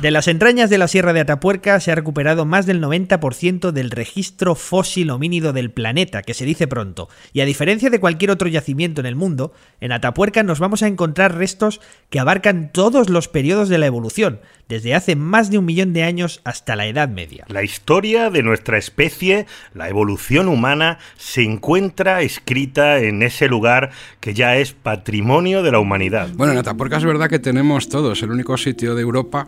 De 0.00 0.10
las 0.10 0.28
entrañas 0.28 0.70
de 0.70 0.78
la 0.78 0.88
Sierra 0.88 1.12
de 1.12 1.20
Atapuerca 1.20 1.78
se 1.80 1.92
ha 1.92 1.94
recuperado 1.94 2.44
más 2.44 2.66
del 2.66 2.82
90% 2.82 3.70
del 3.70 3.90
registro 3.90 4.54
fósil 4.54 5.10
homínido 5.10 5.52
del 5.52 5.70
planeta, 5.70 6.22
que 6.22 6.34
se 6.34 6.44
dice 6.44 6.66
pronto. 6.66 7.08
Y 7.32 7.40
a 7.40 7.44
diferencia 7.44 7.90
de 7.90 8.00
cualquier 8.00 8.30
otro 8.30 8.48
yacimiento 8.48 9.00
en 9.00 9.06
el 9.06 9.16
mundo, 9.16 9.52
en 9.80 9.92
Atapuerca 9.92 10.23
nos 10.44 10.58
vamos 10.58 10.82
a 10.82 10.86
encontrar 10.86 11.36
restos 11.36 11.80
que 12.08 12.18
abarcan 12.18 12.70
todos 12.72 13.10
los 13.10 13.28
periodos 13.28 13.68
de 13.68 13.78
la 13.78 13.86
evolución, 13.86 14.40
desde 14.68 14.94
hace 14.94 15.16
más 15.16 15.50
de 15.50 15.58
un 15.58 15.66
millón 15.66 15.92
de 15.92 16.02
años 16.02 16.40
hasta 16.44 16.76
la 16.76 16.86
Edad 16.86 17.08
Media. 17.08 17.44
La 17.48 17.62
historia 17.62 18.30
de 18.30 18.42
nuestra 18.42 18.78
especie, 18.78 19.46
la 19.74 19.88
evolución 19.88 20.48
humana, 20.48 20.98
se 21.16 21.42
encuentra 21.42 22.22
escrita 22.22 22.98
en 23.00 23.22
ese 23.22 23.48
lugar 23.48 23.90
que 24.20 24.32
ya 24.32 24.56
es 24.56 24.72
patrimonio 24.72 25.62
de 25.62 25.72
la 25.72 25.78
humanidad. 25.78 26.30
Bueno, 26.34 26.52
en 26.52 26.58
Atapuerca 26.58 26.96
es 26.96 27.04
verdad 27.04 27.28
que 27.28 27.38
tenemos 27.38 27.88
todo, 27.88 28.12
es 28.12 28.22
el 28.22 28.30
único 28.30 28.56
sitio 28.56 28.94
de 28.94 29.02
Europa, 29.02 29.46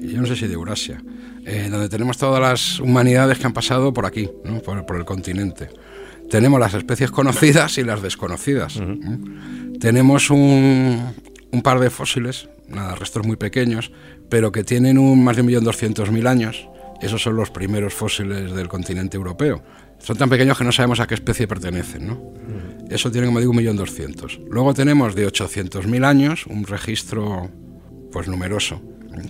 y 0.00 0.08
yo 0.08 0.20
no 0.20 0.26
sé 0.26 0.36
si 0.36 0.46
de 0.46 0.54
Eurasia, 0.54 1.02
eh, 1.44 1.68
donde 1.70 1.88
tenemos 1.88 2.16
todas 2.16 2.40
las 2.40 2.80
humanidades 2.80 3.38
que 3.38 3.46
han 3.46 3.52
pasado 3.52 3.92
por 3.92 4.06
aquí, 4.06 4.30
¿no? 4.44 4.60
por, 4.60 4.86
por 4.86 4.96
el 4.96 5.04
continente 5.04 5.68
tenemos 6.28 6.60
las 6.60 6.74
especies 6.74 7.10
conocidas 7.10 7.78
y 7.78 7.84
las 7.84 8.02
desconocidas. 8.02 8.76
Uh 8.76 8.82
-huh. 8.82 9.67
Tenemos 9.80 10.30
un, 10.30 11.14
un, 11.50 11.62
par 11.62 11.80
de 11.80 11.90
fósiles, 11.90 12.48
nada, 12.68 12.94
restos 12.94 13.26
muy 13.26 13.36
pequeños, 13.36 13.92
pero 14.28 14.52
que 14.52 14.64
tienen 14.64 14.98
un 14.98 15.22
más 15.22 15.36
de 15.36 15.44
1.200.000 15.44 16.26
años. 16.28 16.68
Esos 17.00 17.22
son 17.22 17.36
los 17.36 17.50
primeros 17.50 17.94
fósiles 17.94 18.52
del 18.52 18.68
continente 18.68 19.16
europeo. 19.16 19.62
Son 20.00 20.16
tan 20.16 20.28
pequeños 20.28 20.58
que 20.58 20.64
no 20.64 20.72
sabemos 20.72 21.00
a 21.00 21.06
qué 21.06 21.14
especie 21.14 21.46
pertenecen, 21.46 22.06
¿no? 22.06 22.14
-huh. 22.14 22.92
Eso 22.92 23.10
tiene, 23.10 23.26
como 23.26 23.40
digo, 23.40 23.52
1.200.000. 23.52 24.46
Luego 24.50 24.74
tenemos 24.74 25.14
de 25.14 25.26
800.000 25.26 26.04
años 26.04 26.46
un 26.46 26.64
registro, 26.64 27.50
pues 28.12 28.28
numeroso, 28.28 28.80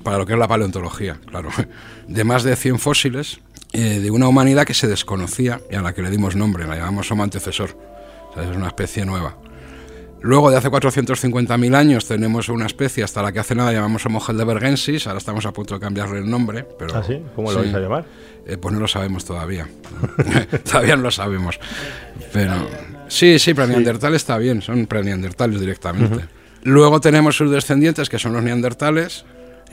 para 0.02 0.18
lo 0.18 0.26
que 0.26 0.34
es 0.34 0.38
la 0.38 0.48
paleontología, 0.48 1.20
claro, 1.26 1.50
de 2.08 2.24
más 2.24 2.42
de 2.42 2.56
100 2.56 2.78
fósiles 2.78 3.40
eh, 3.72 4.00
de 4.00 4.10
una 4.10 4.28
humanidad 4.28 4.64
que 4.64 4.74
se 4.74 4.86
desconocía 4.86 5.60
y 5.70 5.74
a 5.74 5.82
la 5.82 5.92
que 5.92 6.02
le 6.02 6.10
dimos 6.10 6.36
nombre, 6.36 6.66
la 6.66 6.76
llamamos 6.76 7.10
Homo 7.10 7.22
antecesor. 7.22 7.76
O 8.30 8.34
sea, 8.34 8.48
es 8.48 8.56
una 8.56 8.68
especie 8.68 9.04
nueva. 9.04 9.36
Luego, 10.20 10.50
de 10.50 10.56
hace 10.56 10.68
450.000 10.68 11.74
años, 11.76 12.06
tenemos 12.06 12.48
una 12.48 12.66
especie 12.66 13.04
hasta 13.04 13.22
la 13.22 13.32
que 13.32 13.38
hace 13.38 13.54
nada 13.54 13.72
llamamos 13.72 14.04
Homo 14.06 14.20
heidelbergensis. 14.26 15.06
Ahora 15.06 15.18
estamos 15.18 15.46
a 15.46 15.52
punto 15.52 15.74
de 15.74 15.80
cambiarle 15.80 16.18
el 16.18 16.28
nombre. 16.28 16.66
Pero, 16.78 16.96
¿Ah, 16.96 17.02
sí? 17.06 17.22
¿Cómo 17.36 17.52
lo 17.52 17.60
vais 17.60 17.74
a 17.74 17.78
llamar? 17.78 18.04
Eh, 18.46 18.56
pues 18.56 18.74
no 18.74 18.80
lo 18.80 18.88
sabemos 18.88 19.24
todavía. 19.24 19.68
todavía 20.70 20.96
no 20.96 21.02
lo 21.02 21.10
sabemos. 21.10 21.60
Pero 22.32 22.54
sí, 23.06 23.38
sí, 23.38 23.54
preneandertal 23.54 24.14
está 24.14 24.38
bien. 24.38 24.60
Son 24.60 24.86
preneandertales 24.86 25.60
directamente. 25.60 26.24
Luego 26.64 27.00
tenemos 27.00 27.36
sus 27.36 27.50
descendientes, 27.50 28.08
que 28.08 28.18
son 28.18 28.32
los 28.32 28.42
neandertales. 28.42 29.24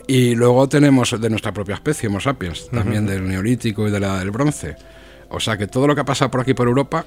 Y 0.08 0.36
luego 0.36 0.70
tenemos 0.70 1.20
de 1.20 1.30
nuestra 1.30 1.52
propia 1.52 1.76
especie, 1.76 2.08
Homo 2.08 2.20
sapiens, 2.20 2.70
también 2.70 3.08
del 3.08 3.28
Neolítico 3.28 3.88
y 3.88 3.92
de 3.92 4.00
la 4.00 4.08
Edad 4.08 4.20
del 4.20 4.32
Bronce. 4.32 4.76
O 5.36 5.40
sea 5.42 5.58
que 5.58 5.68
todo 5.68 5.86
lo 5.86 5.96
que 5.96 6.02
ha 6.02 6.06
pasado 6.06 6.32
por 6.32 6.40
aquí 6.40 6.54
por 6.54 6.68
Europa 6.68 7.04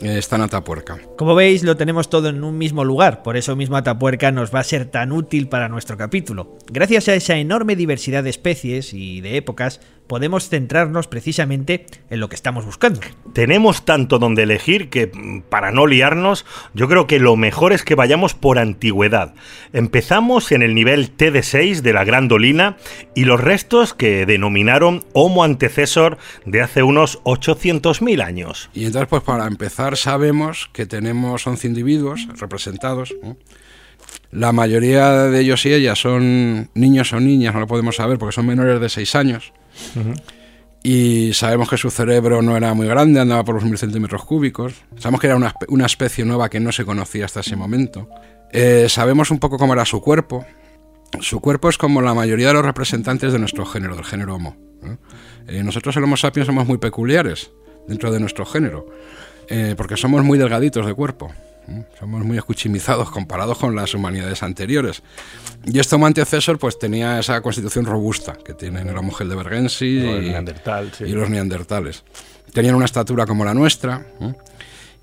eh, 0.00 0.18
está 0.18 0.34
en 0.34 0.42
Atapuerca. 0.42 0.98
Como 1.16 1.36
veis, 1.36 1.62
lo 1.62 1.76
tenemos 1.76 2.10
todo 2.10 2.28
en 2.28 2.42
un 2.42 2.58
mismo 2.58 2.84
lugar, 2.84 3.22
por 3.22 3.36
eso 3.36 3.54
mismo 3.54 3.76
Atapuerca 3.76 4.32
nos 4.32 4.52
va 4.52 4.58
a 4.58 4.64
ser 4.64 4.86
tan 4.86 5.12
útil 5.12 5.48
para 5.48 5.68
nuestro 5.68 5.96
capítulo. 5.96 6.58
Gracias 6.66 7.08
a 7.08 7.14
esa 7.14 7.36
enorme 7.36 7.76
diversidad 7.76 8.24
de 8.24 8.30
especies 8.30 8.92
y 8.92 9.20
de 9.20 9.36
épocas, 9.36 9.80
podemos 10.08 10.48
centrarnos 10.48 11.06
precisamente 11.06 11.86
en 12.10 12.18
lo 12.18 12.28
que 12.28 12.34
estamos 12.34 12.64
buscando. 12.64 13.00
Tenemos 13.32 13.84
tanto 13.84 14.18
donde 14.18 14.42
elegir 14.42 14.88
que, 14.88 15.06
mm, 15.06 15.42
para 15.42 15.70
no 15.70 15.86
liarnos, 15.86 16.44
yo 16.74 16.88
creo 16.88 17.06
que 17.06 17.20
lo 17.20 17.36
mejor 17.36 17.72
es 17.72 17.84
que 17.84 17.94
vayamos 17.94 18.34
por 18.34 18.58
antigüedad. 18.58 19.34
Empezamos 19.72 20.50
en 20.50 20.62
el 20.62 20.74
nivel 20.74 21.14
TD6 21.16 21.82
de 21.82 21.92
la 21.92 22.04
Gran 22.04 22.26
Dolina 22.26 22.76
y 23.14 23.24
los 23.24 23.40
restos 23.40 23.94
que 23.94 24.26
denominaron 24.26 25.04
Homo 25.12 25.44
antecesor 25.44 26.18
de 26.46 26.62
hace 26.62 26.82
unos 26.82 27.20
800.000 27.24 28.22
años. 28.22 28.70
Y 28.74 28.86
entonces, 28.86 29.08
pues 29.08 29.22
para 29.22 29.46
empezar, 29.46 29.96
sabemos 29.96 30.70
que 30.72 30.86
tenemos 30.86 31.46
11 31.46 31.66
individuos 31.66 32.26
representados. 32.38 33.14
¿no? 33.22 33.36
La 34.30 34.52
mayoría 34.52 35.10
de 35.24 35.40
ellos 35.40 35.64
y 35.66 35.72
ellas 35.72 35.98
son 35.98 36.70
niños 36.74 37.12
o 37.12 37.20
niñas, 37.20 37.54
no 37.54 37.60
lo 37.60 37.66
podemos 37.66 37.96
saber 37.96 38.18
porque 38.18 38.34
son 38.34 38.46
menores 38.46 38.80
de 38.80 38.88
6 38.88 39.14
años. 39.14 39.52
Y 40.82 41.32
sabemos 41.34 41.68
que 41.68 41.76
su 41.76 41.90
cerebro 41.90 42.40
no 42.40 42.56
era 42.56 42.72
muy 42.72 42.86
grande, 42.86 43.20
andaba 43.20 43.44
por 43.44 43.56
los 43.56 43.64
mil 43.64 43.78
centímetros 43.78 44.24
cúbicos. 44.24 44.74
Sabemos 44.96 45.20
que 45.20 45.26
era 45.26 45.36
una, 45.36 45.54
una 45.68 45.86
especie 45.86 46.24
nueva 46.24 46.48
que 46.48 46.60
no 46.60 46.72
se 46.72 46.84
conocía 46.84 47.24
hasta 47.24 47.40
ese 47.40 47.56
momento. 47.56 48.08
Eh, 48.52 48.86
sabemos 48.88 49.30
un 49.30 49.38
poco 49.38 49.58
cómo 49.58 49.72
era 49.72 49.84
su 49.84 50.00
cuerpo. 50.00 50.46
Su 51.20 51.40
cuerpo 51.40 51.68
es 51.68 51.78
como 51.78 52.00
la 52.00 52.14
mayoría 52.14 52.48
de 52.48 52.54
los 52.54 52.64
representantes 52.64 53.32
de 53.32 53.38
nuestro 53.38 53.66
género, 53.66 53.96
del 53.96 54.04
género 54.04 54.36
Homo. 54.36 54.56
Eh, 55.48 55.62
nosotros 55.62 55.96
el 55.96 56.04
Homo 56.04 56.16
sapiens 56.16 56.46
somos 56.46 56.66
muy 56.66 56.78
peculiares 56.78 57.50
dentro 57.86 58.12
de 58.12 58.20
nuestro 58.20 58.44
género, 58.44 58.86
eh, 59.48 59.74
porque 59.76 59.96
somos 59.96 60.22
muy 60.22 60.38
delgaditos 60.38 60.86
de 60.86 60.94
cuerpo. 60.94 61.32
¿Eh? 61.68 61.84
Somos 61.98 62.24
muy 62.24 62.38
escuchimizados 62.38 63.10
comparados 63.10 63.58
con 63.58 63.74
las 63.74 63.94
humanidades 63.94 64.42
anteriores. 64.42 65.02
Y 65.64 65.78
este 65.78 65.96
Homo 65.96 66.06
antecesor 66.06 66.58
pues 66.58 66.78
tenía 66.78 67.18
esa 67.18 67.40
constitución 67.40 67.84
robusta 67.84 68.36
que 68.44 68.54
tienen 68.54 68.88
el 68.88 68.96
Homo 68.96 69.12
heidelbergensis 69.18 69.80
y, 69.82 70.00
sí. 70.92 71.04
y 71.04 71.12
los 71.12 71.30
neandertales. 71.30 72.04
Tenían 72.52 72.74
una 72.74 72.86
estatura 72.86 73.26
como 73.26 73.44
la 73.44 73.54
nuestra. 73.54 74.06
¿eh? 74.20 74.34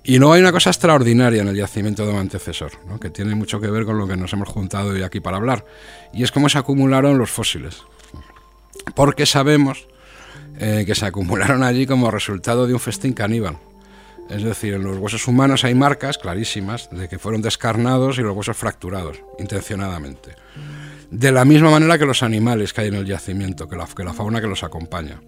Y 0.04 0.18
luego 0.18 0.34
hay 0.34 0.40
una 0.40 0.52
cosa 0.52 0.70
extraordinaria 0.70 1.42
en 1.42 1.48
el 1.48 1.56
yacimiento 1.56 2.04
de 2.04 2.10
Homo 2.10 2.20
antecesor, 2.20 2.72
¿no? 2.86 3.00
que 3.00 3.10
tiene 3.10 3.34
mucho 3.34 3.60
que 3.60 3.68
ver 3.68 3.84
con 3.84 3.98
lo 3.98 4.06
que 4.06 4.16
nos 4.16 4.32
hemos 4.32 4.48
juntado 4.48 4.90
hoy 4.90 5.02
aquí 5.02 5.20
para 5.20 5.36
hablar, 5.36 5.64
y 6.12 6.22
es 6.22 6.30
cómo 6.30 6.48
se 6.48 6.58
acumularon 6.58 7.18
los 7.18 7.30
fósiles. 7.30 7.82
Porque 8.94 9.26
sabemos 9.26 9.88
eh, 10.58 10.84
que 10.86 10.94
se 10.94 11.04
acumularon 11.04 11.62
allí 11.62 11.86
como 11.86 12.10
resultado 12.10 12.66
de 12.66 12.72
un 12.72 12.80
festín 12.80 13.12
caníbal. 13.12 13.58
Es 14.28 14.42
decir, 14.42 14.74
en 14.74 14.82
los 14.82 14.98
huesos 14.98 15.28
humanos 15.28 15.64
hay 15.64 15.74
marcas 15.74 16.18
clarísimas 16.18 16.88
de 16.90 17.08
que 17.08 17.18
fueron 17.18 17.42
descarnados 17.42 18.18
y 18.18 18.22
los 18.22 18.36
huesos 18.36 18.56
fracturados, 18.56 19.22
intencionadamente. 19.38 20.34
De 21.10 21.30
la 21.30 21.44
misma 21.44 21.70
manera 21.70 21.98
que 21.98 22.06
los 22.06 22.22
animales 22.22 22.72
que 22.72 22.80
hay 22.82 22.88
en 22.88 22.94
el 22.94 23.06
yacimiento, 23.06 23.68
que 23.68 23.76
la, 23.76 23.86
que 23.86 24.02
la 24.02 24.12
fauna 24.12 24.40
que 24.40 24.48
los 24.48 24.64
acompaña. 24.64 25.20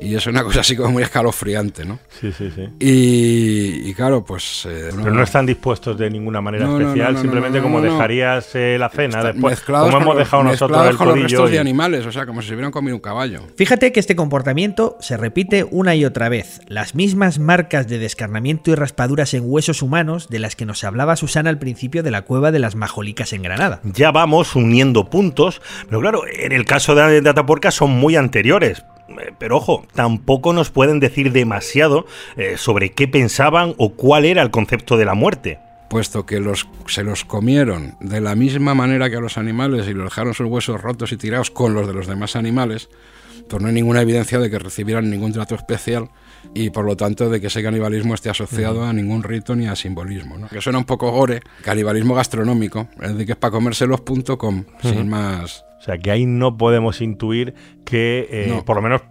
Y 0.00 0.14
es 0.14 0.26
una 0.26 0.44
cosa 0.44 0.60
así 0.60 0.76
como 0.76 0.90
muy 0.92 1.02
escalofriante, 1.02 1.84
¿no? 1.84 1.98
Sí, 2.20 2.30
sí, 2.32 2.50
sí. 2.54 2.68
Y, 2.78 3.88
y 3.90 3.94
claro, 3.94 4.24
pues... 4.24 4.64
eh, 4.68 4.90
Pero 4.96 5.12
no 5.12 5.22
están 5.22 5.44
dispuestos 5.46 5.98
de 5.98 6.08
ninguna 6.10 6.40
manera 6.40 6.66
No, 6.66 6.78
especial, 6.80 7.08
no, 7.08 7.12
no, 7.14 7.20
simplemente 7.20 7.58
no, 7.58 7.64
como 7.64 7.80
dejarías 7.80 8.48
eh, 8.54 8.76
la 8.78 8.88
cena 8.90 9.22
después, 9.24 9.60
como 9.60 9.96
hemos 9.98 10.16
dejado 10.16 10.44
nosotros 10.44 10.86
el 10.88 10.96
con 10.96 11.08
los 11.08 11.20
restos 11.20 11.50
y- 11.50 11.52
de 11.54 11.58
animales, 11.58 12.06
o 12.06 12.12
sea, 12.12 12.26
como 12.26 12.42
si 12.42 12.48
se 12.48 12.54
hubieran 12.54 12.70
comido 12.70 12.94
un 12.96 13.00
caballo. 13.02 13.42
Fíjate 13.56 13.90
que 13.92 14.00
este 14.00 14.14
comportamiento 14.16 14.96
se 15.00 15.16
repite 15.16 15.64
una 15.68 15.94
y 15.96 16.04
otra 16.04 16.28
vez. 16.28 16.60
Las 16.68 16.94
mismas 16.94 17.38
marcas 17.38 17.88
de 17.88 17.98
descarnamiento 17.98 18.70
y 18.70 18.74
raspaduras 18.76 19.34
en 19.34 19.42
huesos 19.46 19.82
humanos 19.82 20.28
de 20.28 20.38
las 20.38 20.54
que 20.56 20.64
nos 20.66 20.84
hablaba 20.84 21.16
Susana 21.16 21.50
al 21.50 21.58
principio 21.58 22.02
de 22.02 22.10
la 22.10 22.22
cueva 22.22 22.52
de 22.52 22.58
las 22.60 22.74
Majolicas 22.76 23.32
en 23.32 23.42
Granada. 23.42 23.80
ya 23.84 24.10
vamos 24.12 24.54
uniendo 24.54 25.10
puntos, 25.10 25.60
pero 25.88 26.00
claro, 26.00 26.22
en 26.32 26.52
el 26.52 26.64
caso 26.64 26.94
de, 26.94 27.20
de 27.20 27.30
Atapuerca 27.30 27.70
son 27.70 27.90
muy 27.90 28.14
anteriores. 28.16 28.84
Eh, 29.08 29.32
Pero 29.38 29.56
ojo, 29.56 29.86
tampoco 29.94 30.52
nos 30.52 30.70
pueden 30.70 31.00
decir 31.00 31.32
demasiado 31.32 32.06
eh, 32.36 32.56
sobre 32.56 32.90
qué 32.92 33.08
pensaban 33.08 33.74
o 33.78 33.90
cuál 33.90 34.24
era 34.24 34.42
el 34.42 34.50
concepto 34.50 34.96
de 34.96 35.04
la 35.04 35.14
muerte. 35.14 35.58
Puesto 35.88 36.26
que 36.26 36.38
los, 36.40 36.68
se 36.86 37.02
los 37.02 37.24
comieron 37.24 37.96
de 38.00 38.20
la 38.20 38.34
misma 38.34 38.74
manera 38.74 39.08
que 39.08 39.16
a 39.16 39.20
los 39.20 39.38
animales 39.38 39.88
y 39.88 39.94
los 39.94 40.04
dejaron 40.04 40.34
sus 40.34 40.46
huesos 40.46 40.80
rotos 40.82 41.12
y 41.12 41.16
tirados 41.16 41.50
con 41.50 41.72
los 41.72 41.86
de 41.86 41.94
los 41.94 42.06
demás 42.06 42.36
animales, 42.36 42.90
pues 43.48 43.62
no 43.62 43.68
hay 43.68 43.74
ninguna 43.74 44.02
evidencia 44.02 44.38
de 44.38 44.50
que 44.50 44.58
recibieran 44.58 45.08
ningún 45.08 45.32
trato 45.32 45.54
especial 45.54 46.10
y 46.54 46.68
por 46.68 46.84
lo 46.84 46.94
tanto 46.96 47.30
de 47.30 47.40
que 47.40 47.46
ese 47.46 47.62
canibalismo 47.62 48.12
esté 48.14 48.28
asociado 48.28 48.84
a 48.84 48.92
ningún 48.92 49.22
rito 49.22 49.56
ni 49.56 49.66
a 49.66 49.74
simbolismo. 49.76 50.36
¿no? 50.36 50.48
Que 50.48 50.60
suena 50.60 50.78
un 50.78 50.84
poco 50.84 51.10
gore, 51.10 51.40
canibalismo 51.62 52.14
gastronómico, 52.14 52.88
es 53.00 53.12
decir, 53.12 53.24
que 53.24 53.32
es 53.32 53.38
para 53.38 53.52
comérselos.com, 53.52 54.64
sin 54.82 54.98
Ujú. 54.98 55.04
más. 55.06 55.64
O 55.78 55.80
sea, 55.82 55.96
que 55.98 56.10
ahí 56.10 56.26
no 56.26 56.56
podemos 56.56 57.00
intuir 57.00 57.54
que, 57.84 58.26
eh, 58.30 58.46
No. 58.48 58.64
por 58.64 58.76
lo 58.76 58.82
menos 58.82 59.02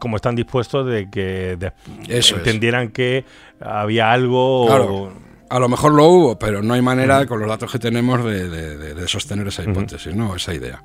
como 0.00 0.16
están 0.16 0.34
dispuestos, 0.34 0.86
de 0.86 1.10
que 1.10 1.56
de- 1.58 1.72
Eso 2.08 2.34
es. 2.36 2.38
entendieran 2.38 2.88
que 2.88 3.24
había 3.60 4.10
algo... 4.10 4.66
Claro, 4.66 5.12
a 5.50 5.58
lo 5.58 5.68
mejor 5.68 5.92
lo 5.92 6.06
hubo, 6.06 6.38
pero 6.38 6.62
no 6.62 6.74
hay 6.74 6.80
manera, 6.82 7.26
con 7.26 7.38
los 7.40 7.48
datos 7.48 7.70
que 7.70 7.78
tenemos, 7.78 8.24
de, 8.24 8.48
de- 8.48 8.76
de- 8.78 8.94
de 8.94 9.08
sostener 9.08 9.46
esa 9.48 9.62
hipótesis, 9.64 10.14
¿no? 10.16 10.34
esa 10.34 10.54
idea. 10.54 10.82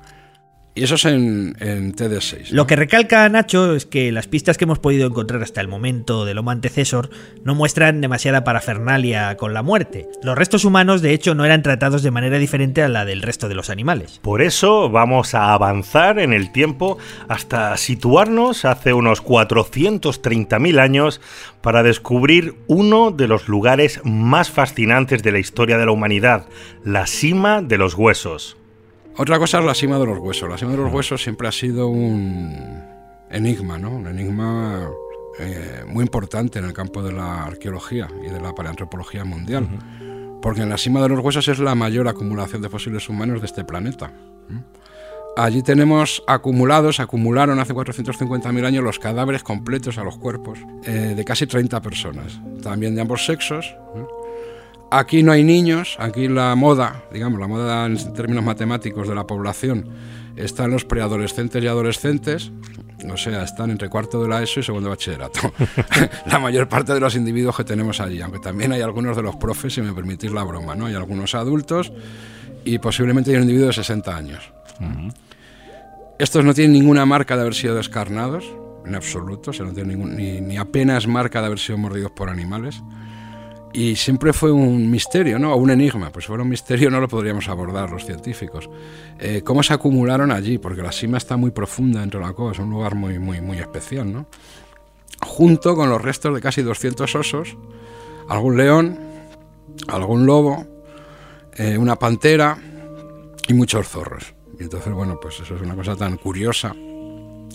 Y 0.74 0.84
eso 0.84 0.94
es 0.94 1.04
en, 1.04 1.56
en 1.58 1.94
TD6. 1.94 2.50
Lo 2.50 2.66
que 2.66 2.76
recalca 2.76 3.28
Nacho 3.28 3.74
es 3.74 3.86
que 3.86 4.12
las 4.12 4.28
pistas 4.28 4.56
que 4.56 4.64
hemos 4.64 4.78
podido 4.78 5.08
encontrar 5.08 5.42
hasta 5.42 5.60
el 5.60 5.66
momento 5.66 6.24
del 6.24 6.38
Homo 6.38 6.52
antecesor 6.52 7.10
no 7.44 7.56
muestran 7.56 8.00
demasiada 8.00 8.44
parafernalia 8.44 9.36
con 9.36 9.52
la 9.52 9.62
muerte. 9.62 10.08
Los 10.22 10.38
restos 10.38 10.64
humanos, 10.64 11.02
de 11.02 11.12
hecho, 11.12 11.34
no 11.34 11.44
eran 11.44 11.62
tratados 11.62 12.02
de 12.04 12.12
manera 12.12 12.38
diferente 12.38 12.82
a 12.82 12.88
la 12.88 13.04
del 13.04 13.22
resto 13.22 13.48
de 13.48 13.56
los 13.56 13.68
animales. 13.68 14.20
Por 14.22 14.42
eso 14.42 14.88
vamos 14.90 15.34
a 15.34 15.52
avanzar 15.54 16.20
en 16.20 16.32
el 16.32 16.52
tiempo 16.52 16.98
hasta 17.28 17.76
situarnos 17.76 18.64
hace 18.64 18.92
unos 18.92 19.24
430.000 19.24 20.78
años 20.78 21.20
para 21.62 21.82
descubrir 21.82 22.54
uno 22.68 23.10
de 23.10 23.26
los 23.26 23.48
lugares 23.48 24.00
más 24.04 24.50
fascinantes 24.50 25.22
de 25.22 25.32
la 25.32 25.40
historia 25.40 25.78
de 25.78 25.86
la 25.86 25.92
humanidad, 25.92 26.46
la 26.84 27.06
cima 27.06 27.60
de 27.60 27.78
los 27.78 27.94
huesos. 27.94 28.56
Otra 29.20 29.38
cosa 29.38 29.58
es 29.58 29.66
la 29.66 29.74
cima 29.74 29.98
de 29.98 30.06
los 30.06 30.18
huesos. 30.18 30.48
La 30.48 30.56
cima 30.56 30.70
de 30.70 30.78
los 30.78 30.90
huesos 30.90 31.22
siempre 31.22 31.46
ha 31.46 31.52
sido 31.52 31.88
un 31.88 32.56
enigma, 33.30 33.76
¿no? 33.76 33.90
Un 33.90 34.06
enigma 34.06 34.88
eh, 35.38 35.84
muy 35.86 36.04
importante 36.04 36.58
en 36.58 36.64
el 36.64 36.72
campo 36.72 37.02
de 37.02 37.12
la 37.12 37.44
arqueología 37.44 38.08
y 38.26 38.30
de 38.30 38.40
la 38.40 38.54
paleantropología 38.54 39.26
mundial. 39.26 39.68
Porque 40.40 40.62
en 40.62 40.70
la 40.70 40.78
cima 40.78 41.02
de 41.02 41.10
los 41.10 41.20
huesos 41.20 41.46
es 41.48 41.58
la 41.58 41.74
mayor 41.74 42.08
acumulación 42.08 42.62
de 42.62 42.70
fósiles 42.70 43.10
humanos 43.10 43.42
de 43.42 43.46
este 43.46 43.62
planeta. 43.62 44.10
Allí 45.36 45.62
tenemos 45.62 46.22
acumulados, 46.26 46.98
acumularon 46.98 47.58
hace 47.58 47.74
450.000 47.74 48.64
años 48.64 48.82
los 48.82 48.98
cadáveres 48.98 49.42
completos 49.42 49.98
a 49.98 50.02
los 50.02 50.16
cuerpos 50.16 50.60
eh, 50.84 51.12
de 51.14 51.24
casi 51.26 51.46
30 51.46 51.82
personas, 51.82 52.40
también 52.62 52.94
de 52.94 53.02
ambos 53.02 53.26
sexos. 53.26 53.66
¿eh? 53.96 54.19
Aquí 54.90 55.22
no 55.22 55.30
hay 55.32 55.44
niños, 55.44 55.96
aquí 56.00 56.26
la 56.28 56.54
moda, 56.56 57.04
digamos, 57.12 57.38
la 57.38 57.46
moda 57.46 57.86
en 57.86 58.12
términos 58.12 58.44
matemáticos 58.44 59.06
de 59.08 59.14
la 59.14 59.24
población, 59.26 59.88
está 60.36 60.64
en 60.64 60.72
los 60.72 60.84
preadolescentes 60.84 61.62
y 61.62 61.66
adolescentes, 61.68 62.50
o 63.08 63.16
sea, 63.16 63.44
están 63.44 63.70
entre 63.70 63.88
cuarto 63.88 64.20
de 64.22 64.28
la 64.28 64.42
ESO 64.42 64.60
y 64.60 64.62
segundo 64.64 64.88
de 64.88 64.96
bachillerato. 64.96 65.52
la 66.26 66.38
mayor 66.40 66.68
parte 66.68 66.92
de 66.92 66.98
los 67.00 67.14
individuos 67.14 67.56
que 67.56 67.64
tenemos 67.64 68.00
allí, 68.00 68.20
aunque 68.20 68.40
también 68.40 68.72
hay 68.72 68.80
algunos 68.82 69.16
de 69.16 69.22
los 69.22 69.36
profes, 69.36 69.74
si 69.74 69.80
me 69.80 69.92
permitís 69.92 70.32
la 70.32 70.42
broma, 70.42 70.74
¿no? 70.74 70.86
Hay 70.86 70.94
algunos 70.94 71.34
adultos 71.36 71.92
y 72.64 72.78
posiblemente 72.78 73.30
hay 73.30 73.36
un 73.36 73.42
individuo 73.42 73.68
de 73.68 73.74
60 73.74 74.16
años. 74.16 74.52
Estos 76.18 76.44
no 76.44 76.52
tienen 76.52 76.72
ninguna 76.72 77.06
marca 77.06 77.36
de 77.36 77.42
haber 77.42 77.54
sido 77.54 77.74
descarnados, 77.76 78.44
en 78.84 78.94
absoluto, 78.94 79.50
o 79.50 79.54
sea, 79.54 79.64
no 79.66 79.72
tienen 79.72 79.96
ningún- 79.98 80.16
ni, 80.16 80.40
ni 80.40 80.56
apenas 80.56 81.06
marca 81.06 81.40
de 81.40 81.46
haber 81.46 81.58
sido 81.58 81.78
mordidos 81.78 82.10
por 82.10 82.28
animales. 82.28 82.82
Y 83.72 83.94
siempre 83.94 84.32
fue 84.32 84.50
un 84.50 84.90
misterio, 84.90 85.38
¿no? 85.38 85.54
Un 85.56 85.70
enigma. 85.70 86.10
Pues 86.10 86.24
si 86.24 86.28
fuera 86.28 86.42
un 86.42 86.48
misterio 86.48 86.90
no 86.90 87.00
lo 87.00 87.08
podríamos 87.08 87.48
abordar 87.48 87.90
los 87.90 88.04
científicos. 88.04 88.68
Eh, 89.18 89.42
¿Cómo 89.44 89.62
se 89.62 89.72
acumularon 89.72 90.32
allí? 90.32 90.58
Porque 90.58 90.82
la 90.82 90.90
cima 90.90 91.18
está 91.18 91.36
muy 91.36 91.52
profunda 91.52 92.00
dentro 92.00 92.20
de 92.20 92.26
la 92.26 92.32
cova, 92.32 92.52
es 92.52 92.58
un 92.58 92.70
lugar 92.70 92.94
muy, 92.96 93.18
muy, 93.18 93.40
muy 93.40 93.58
especial, 93.58 94.12
¿no? 94.12 94.26
Junto 95.22 95.76
con 95.76 95.88
los 95.88 96.02
restos 96.02 96.34
de 96.34 96.40
casi 96.40 96.62
200 96.62 97.14
osos, 97.14 97.56
algún 98.28 98.56
león, 98.56 98.98
algún 99.88 100.26
lobo 100.26 100.66
eh, 101.56 101.76
una 101.76 101.96
pantera 101.96 102.56
y 103.46 103.52
muchos 103.52 103.86
zorros. 103.86 104.34
Y 104.58 104.62
entonces, 104.62 104.92
bueno, 104.92 105.18
pues 105.20 105.40
eso 105.40 105.56
es 105.56 105.62
una 105.62 105.74
cosa 105.74 105.94
tan 105.94 106.16
curiosa 106.16 106.74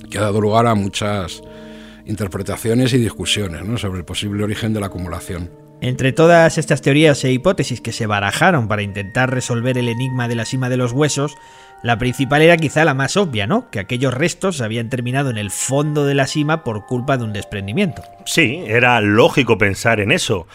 que 0.09 0.17
ha 0.17 0.21
dado 0.21 0.41
lugar 0.41 0.67
a 0.67 0.75
muchas 0.75 1.41
interpretaciones 2.05 2.93
y 2.93 2.99
discusiones 2.99 3.81
sobre 3.81 3.99
el 3.99 4.05
posible 4.05 4.43
origen 4.43 4.73
de 4.73 4.79
la 4.79 4.87
acumulación. 4.87 5.64
Entre 5.81 6.13
todas 6.13 6.57
estas 6.57 6.81
teorías 6.81 7.23
e 7.23 7.31
hipótesis 7.31 7.81
que 7.81 7.91
se 7.91 8.07
barajaron 8.07 8.67
para 8.67 8.81
intentar 8.81 9.31
resolver 9.31 9.77
el 9.77 9.89
enigma 9.89 10.27
de 10.27 10.35
la 10.35 10.45
cima 10.45 10.69
de 10.69 10.77
los 10.77 10.93
huesos, 10.93 11.35
la 11.83 11.97
principal 11.97 12.41
era 12.41 12.57
quizá 12.57 12.85
la 12.85 12.93
más 12.93 13.17
obvia, 13.17 13.45
¿no? 13.45 13.69
Que 13.69 13.79
aquellos 13.79 14.13
restos 14.13 14.61
habían 14.61 14.89
terminado 14.89 15.29
en 15.29 15.37
el 15.37 15.51
fondo 15.51 16.05
de 16.05 16.15
la 16.15 16.27
cima 16.27 16.63
por 16.63 16.85
culpa 16.85 17.17
de 17.17 17.25
un 17.25 17.33
desprendimiento. 17.33 18.01
Sí, 18.25 18.63
era 18.65 18.99
lógico 19.01 19.57
pensar 19.57 19.99
en 19.99 20.11
eso, 20.11 20.47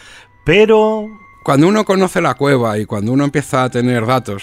pero... 0.44 1.06
Cuando 1.44 1.68
uno 1.68 1.84
conoce 1.84 2.20
la 2.20 2.34
cueva 2.34 2.78
y 2.78 2.84
cuando 2.84 3.12
uno 3.12 3.24
empieza 3.24 3.64
a 3.64 3.70
tener 3.70 4.04
datos, 4.04 4.42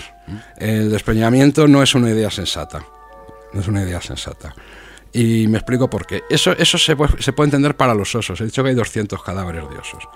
el 0.57 0.89
desprendimiento 0.89 1.67
no 1.67 1.84
es 1.84 1.93
una 1.93 2.09
idea 2.09 2.32
sensata. 2.32 2.84
No 3.53 3.61
es 3.61 3.67
una 3.67 3.84
idea 3.84 4.01
sensata. 4.01 4.55
Y 5.13 5.47
me 5.47 5.57
explico 5.57 5.89
por 5.89 6.07
qué. 6.07 6.23
Eso, 6.30 6.53
eso 6.53 6.78
se, 6.78 6.95
puede, 6.95 7.21
se 7.21 7.34
puede 7.34 7.47
entender 7.47 7.75
para 7.75 7.93
los 7.93 8.15
osos. 8.15 8.41
He 8.41 8.45
dicho 8.45 8.63
que 8.63 8.69
hay 8.69 8.75
200 8.75 9.21
cadáveres 9.21 9.69
de 9.69 9.78
osos. 9.78 10.07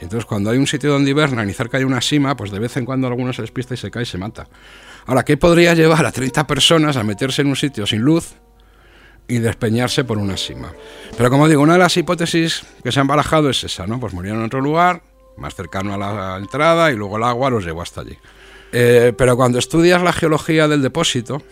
Entonces, 0.00 0.26
cuando 0.26 0.50
hay 0.50 0.58
un 0.58 0.66
sitio 0.66 0.90
donde 0.90 1.10
hibernan 1.10 1.48
y 1.48 1.52
cerca 1.52 1.78
hay 1.78 1.84
una 1.84 2.00
sima, 2.00 2.36
pues 2.36 2.50
de 2.50 2.58
vez 2.58 2.76
en 2.76 2.84
cuando 2.84 3.06
alguno 3.06 3.32
se 3.32 3.42
despista 3.42 3.74
y 3.74 3.76
se 3.76 3.90
cae 3.90 4.04
y 4.04 4.06
se 4.06 4.18
mata. 4.18 4.48
Ahora, 5.06 5.24
¿qué 5.24 5.36
podría 5.36 5.74
llevar 5.74 6.04
a 6.06 6.12
30 6.12 6.46
personas 6.46 6.96
a 6.96 7.02
meterse 7.02 7.42
en 7.42 7.48
un 7.48 7.56
sitio 7.56 7.86
sin 7.86 8.00
luz 8.00 8.34
y 9.26 9.38
despeñarse 9.38 10.04
por 10.04 10.18
una 10.18 10.36
cima? 10.36 10.72
Pero 11.16 11.30
como 11.30 11.48
digo, 11.48 11.62
una 11.62 11.72
de 11.74 11.80
las 11.80 11.96
hipótesis 11.96 12.62
que 12.82 12.92
se 12.92 13.00
han 13.00 13.06
barajado 13.06 13.50
es 13.50 13.64
esa, 13.64 13.86
¿no? 13.86 13.98
Pues 13.98 14.12
murieron 14.12 14.40
en 14.40 14.46
otro 14.46 14.60
lugar, 14.60 15.02
más 15.36 15.54
cercano 15.54 15.94
a 15.94 15.98
la 15.98 16.36
entrada, 16.36 16.92
y 16.92 16.96
luego 16.96 17.16
el 17.16 17.24
agua 17.24 17.50
los 17.50 17.64
llevó 17.64 17.82
hasta 17.82 18.02
allí. 18.02 18.16
Eh, 18.72 19.12
pero 19.16 19.36
cuando 19.36 19.58
estudias 19.58 20.02
la 20.02 20.12
geología 20.12 20.68
del 20.68 20.82
depósito, 20.82 21.42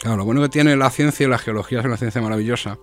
claro, 0.00 0.18
lo 0.18 0.24
bueno 0.24 0.42
que 0.42 0.48
tiene 0.48 0.76
la 0.76 0.90
ciencia 0.90 1.26
y 1.26 1.30
la 1.30 1.38
geología 1.38 1.80
es 1.80 1.84
una 1.84 1.96
ciencia 1.96 2.20
maravillosa, 2.20 2.78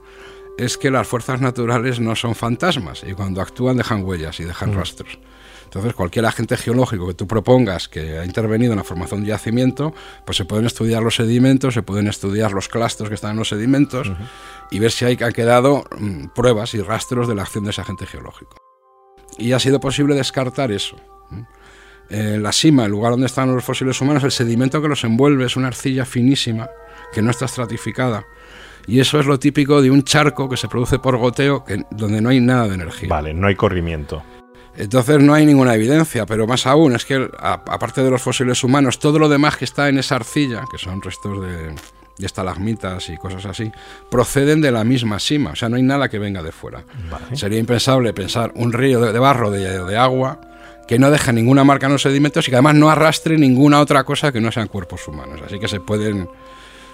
es 0.59 0.77
que 0.77 0.91
las 0.91 1.07
fuerzas 1.07 1.39
naturales 1.39 1.99
no 1.99 2.15
son 2.15 2.35
fantasmas 2.35 3.03
y 3.07 3.13
cuando 3.13 3.41
actúan 3.41 3.77
dejan 3.77 4.03
huellas 4.03 4.39
y 4.39 4.43
dejan 4.43 4.73
rastros. 4.73 5.17
Entonces, 5.63 5.93
cualquier 5.93 6.25
agente 6.25 6.57
geológico 6.57 7.07
que 7.07 7.13
tú 7.13 7.27
propongas 7.27 7.87
que 7.87 8.17
ha 8.17 8.25
intervenido 8.25 8.73
en 8.73 8.77
la 8.77 8.83
formación 8.83 9.21
de 9.21 9.27
yacimiento, 9.27 9.93
pues 10.25 10.35
se 10.35 10.45
pueden 10.45 10.65
estudiar 10.65 11.03
los 11.03 11.15
sedimentos, 11.15 11.75
se 11.75 11.83
pueden 11.83 12.07
estudiar 12.07 12.51
los 12.51 12.67
clastros 12.67 13.07
que 13.07 13.15
están 13.15 13.31
en 13.31 13.37
los 13.37 13.49
sedimentos 13.49 14.11
y 14.71 14.79
ver 14.79 14.91
si 14.91 15.05
hay, 15.05 15.17
han 15.21 15.31
quedado 15.31 15.85
mm, 15.97 16.29
pruebas 16.35 16.73
y 16.73 16.81
rastros 16.81 17.27
de 17.27 17.35
la 17.35 17.43
acción 17.43 17.63
de 17.63 17.69
ese 17.69 17.81
agente 17.81 18.07
geológico. 18.07 18.57
Y 19.37 19.53
ha 19.53 19.59
sido 19.59 19.79
posible 19.79 20.15
descartar 20.15 20.71
eso. 20.71 20.97
En 22.09 22.41
la 22.41 22.51
cima, 22.51 22.85
el 22.85 22.91
lugar 22.91 23.11
donde 23.11 23.27
están 23.27 23.53
los 23.53 23.63
fósiles 23.63 24.01
humanos, 24.01 24.23
el 24.23 24.31
sedimento 24.31 24.81
que 24.81 24.87
los 24.87 25.03
envuelve 25.03 25.45
es 25.45 25.55
una 25.55 25.67
arcilla 25.67 26.03
finísima 26.03 26.67
que 27.13 27.21
no 27.21 27.29
está 27.29 27.45
estratificada. 27.45 28.25
Y 28.87 28.99
eso 28.99 29.19
es 29.19 29.25
lo 29.25 29.39
típico 29.39 29.81
de 29.81 29.91
un 29.91 30.03
charco 30.03 30.49
que 30.49 30.57
se 30.57 30.67
produce 30.67 30.99
por 30.99 31.17
goteo, 31.17 31.63
que, 31.63 31.83
donde 31.91 32.21
no 32.21 32.29
hay 32.29 32.39
nada 32.39 32.67
de 32.67 32.75
energía. 32.75 33.09
Vale, 33.09 33.33
no 33.33 33.47
hay 33.47 33.55
corrimiento. 33.55 34.23
Entonces 34.75 35.19
no 35.19 35.33
hay 35.33 35.45
ninguna 35.45 35.75
evidencia, 35.75 36.25
pero 36.25 36.47
más 36.47 36.65
aún 36.65 36.95
es 36.95 37.05
que, 37.05 37.29
aparte 37.39 38.01
de 38.01 38.09
los 38.09 38.21
fósiles 38.21 38.63
humanos, 38.63 38.99
todo 38.99 39.19
lo 39.19 39.27
demás 39.27 39.57
que 39.57 39.65
está 39.65 39.89
en 39.89 39.97
esa 39.97 40.15
arcilla, 40.15 40.63
que 40.71 40.77
son 40.77 41.01
restos 41.01 41.41
de, 41.41 41.75
de 42.19 42.25
estalagmitas 42.25 43.09
y 43.09 43.17
cosas 43.17 43.45
así, 43.45 43.71
proceden 44.11 44.61
de 44.61 44.71
la 44.71 44.83
misma 44.83 45.19
cima. 45.19 45.51
O 45.51 45.55
sea, 45.55 45.69
no 45.69 45.77
hay 45.77 45.83
nada 45.83 46.09
que 46.09 46.19
venga 46.19 46.43
de 46.43 46.51
fuera. 46.51 46.83
Sería 47.33 47.59
impensable 47.59 48.13
pensar 48.13 48.51
un 48.55 48.73
río 48.73 48.99
de, 49.01 49.11
de 49.13 49.19
barro, 49.19 49.49
de, 49.49 49.83
de 49.85 49.97
agua, 49.97 50.39
que 50.87 50.99
no 50.99 51.11
deja 51.11 51.31
ninguna 51.31 51.63
marca 51.63 51.85
en 51.85 51.93
los 51.93 52.01
sedimentos 52.01 52.47
y 52.47 52.51
que 52.51 52.55
además 52.55 52.75
no 52.75 52.89
arrastre 52.89 53.37
ninguna 53.37 53.79
otra 53.79 54.03
cosa 54.03 54.31
que 54.31 54.41
no 54.41 54.51
sean 54.51 54.67
cuerpos 54.67 55.07
humanos. 55.07 55.41
Así 55.45 55.59
que 55.59 55.67
se 55.67 55.79
pueden 55.79 56.27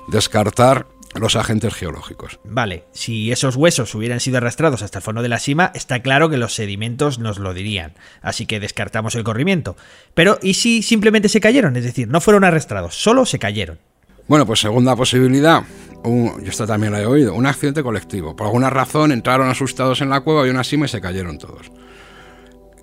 descartar 0.08 0.86
los 1.20 1.36
agentes 1.36 1.74
geológicos. 1.74 2.40
Vale, 2.44 2.84
si 2.92 3.32
esos 3.32 3.56
huesos 3.56 3.94
hubieran 3.96 4.20
sido 4.20 4.38
arrastrados 4.38 4.82
hasta 4.82 5.00
el 5.00 5.04
fondo 5.04 5.22
de 5.22 5.30
la 5.30 5.40
cima, 5.40 5.72
está 5.74 6.02
claro 6.02 6.30
que 6.30 6.38
los 6.38 6.54
sedimentos 6.56 7.20
nos 7.20 7.40
lo 7.40 7.54
dirían, 7.54 7.94
así 8.22 8.46
que 8.46 8.60
descartamos 8.60 9.16
el 9.16 9.24
corrimiento. 9.24 9.76
Pero 10.14 10.38
¿y 10.42 10.56
si 10.56 10.82
simplemente 10.82 11.30
se 11.30 11.40
cayeron? 11.42 11.76
Es 11.78 11.84
decir, 11.84 12.08
no 12.08 12.22
fueron 12.22 12.44
arrastrados, 12.44 12.96
solo 12.96 13.26
se 13.26 13.40
cayeron. 13.40 13.80
Bueno, 14.28 14.46
pues 14.46 14.60
segunda 14.60 14.96
posibilidad, 14.96 15.64
un- 16.04 16.44
yo 16.44 16.50
esta 16.50 16.66
también 16.66 16.92
la 16.92 17.02
he 17.02 17.06
oído, 17.06 17.34
un 17.36 17.46
accidente 17.46 17.84
colectivo. 17.84 18.36
Por 18.36 18.48
alguna 18.48 18.70
razón 18.70 19.12
entraron 19.12 19.48
asustados 19.50 20.02
en 20.02 20.10
la 20.10 20.22
cueva, 20.22 20.40
había 20.42 20.52
una 20.52 20.64
cima 20.64 20.86
y 20.86 20.90
se 20.90 21.00
cayeron 21.00 21.38
todos. 21.38 21.72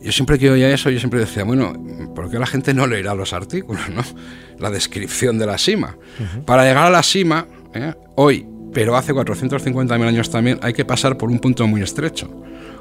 Yo 0.00 0.10
siempre 0.10 0.36
que 0.38 0.50
oía 0.50 0.68
eso, 0.72 0.90
yo 0.90 0.98
siempre 0.98 1.20
decía, 1.20 1.44
bueno, 1.44 1.72
¿por 2.14 2.28
qué 2.28 2.38
la 2.38 2.46
gente 2.46 2.74
no 2.74 2.86
leerá 2.88 3.14
los 3.14 3.32
artículos, 3.32 3.88
no? 3.88 4.02
La 4.58 4.68
descripción 4.70 5.38
de 5.38 5.46
la 5.46 5.58
cima. 5.58 5.96
Para 6.44 6.64
llegar 6.64 6.86
a 6.86 6.90
la 6.90 7.02
cima, 7.04 7.46
¿eh? 7.74 7.94
hoy, 8.16 8.46
pero 8.72 8.96
hace 8.96 9.12
450.000 9.12 10.02
años 10.06 10.30
también, 10.30 10.58
hay 10.62 10.72
que 10.72 10.84
pasar 10.84 11.16
por 11.16 11.30
un 11.30 11.38
punto 11.38 11.66
muy 11.66 11.82
estrecho, 11.82 12.28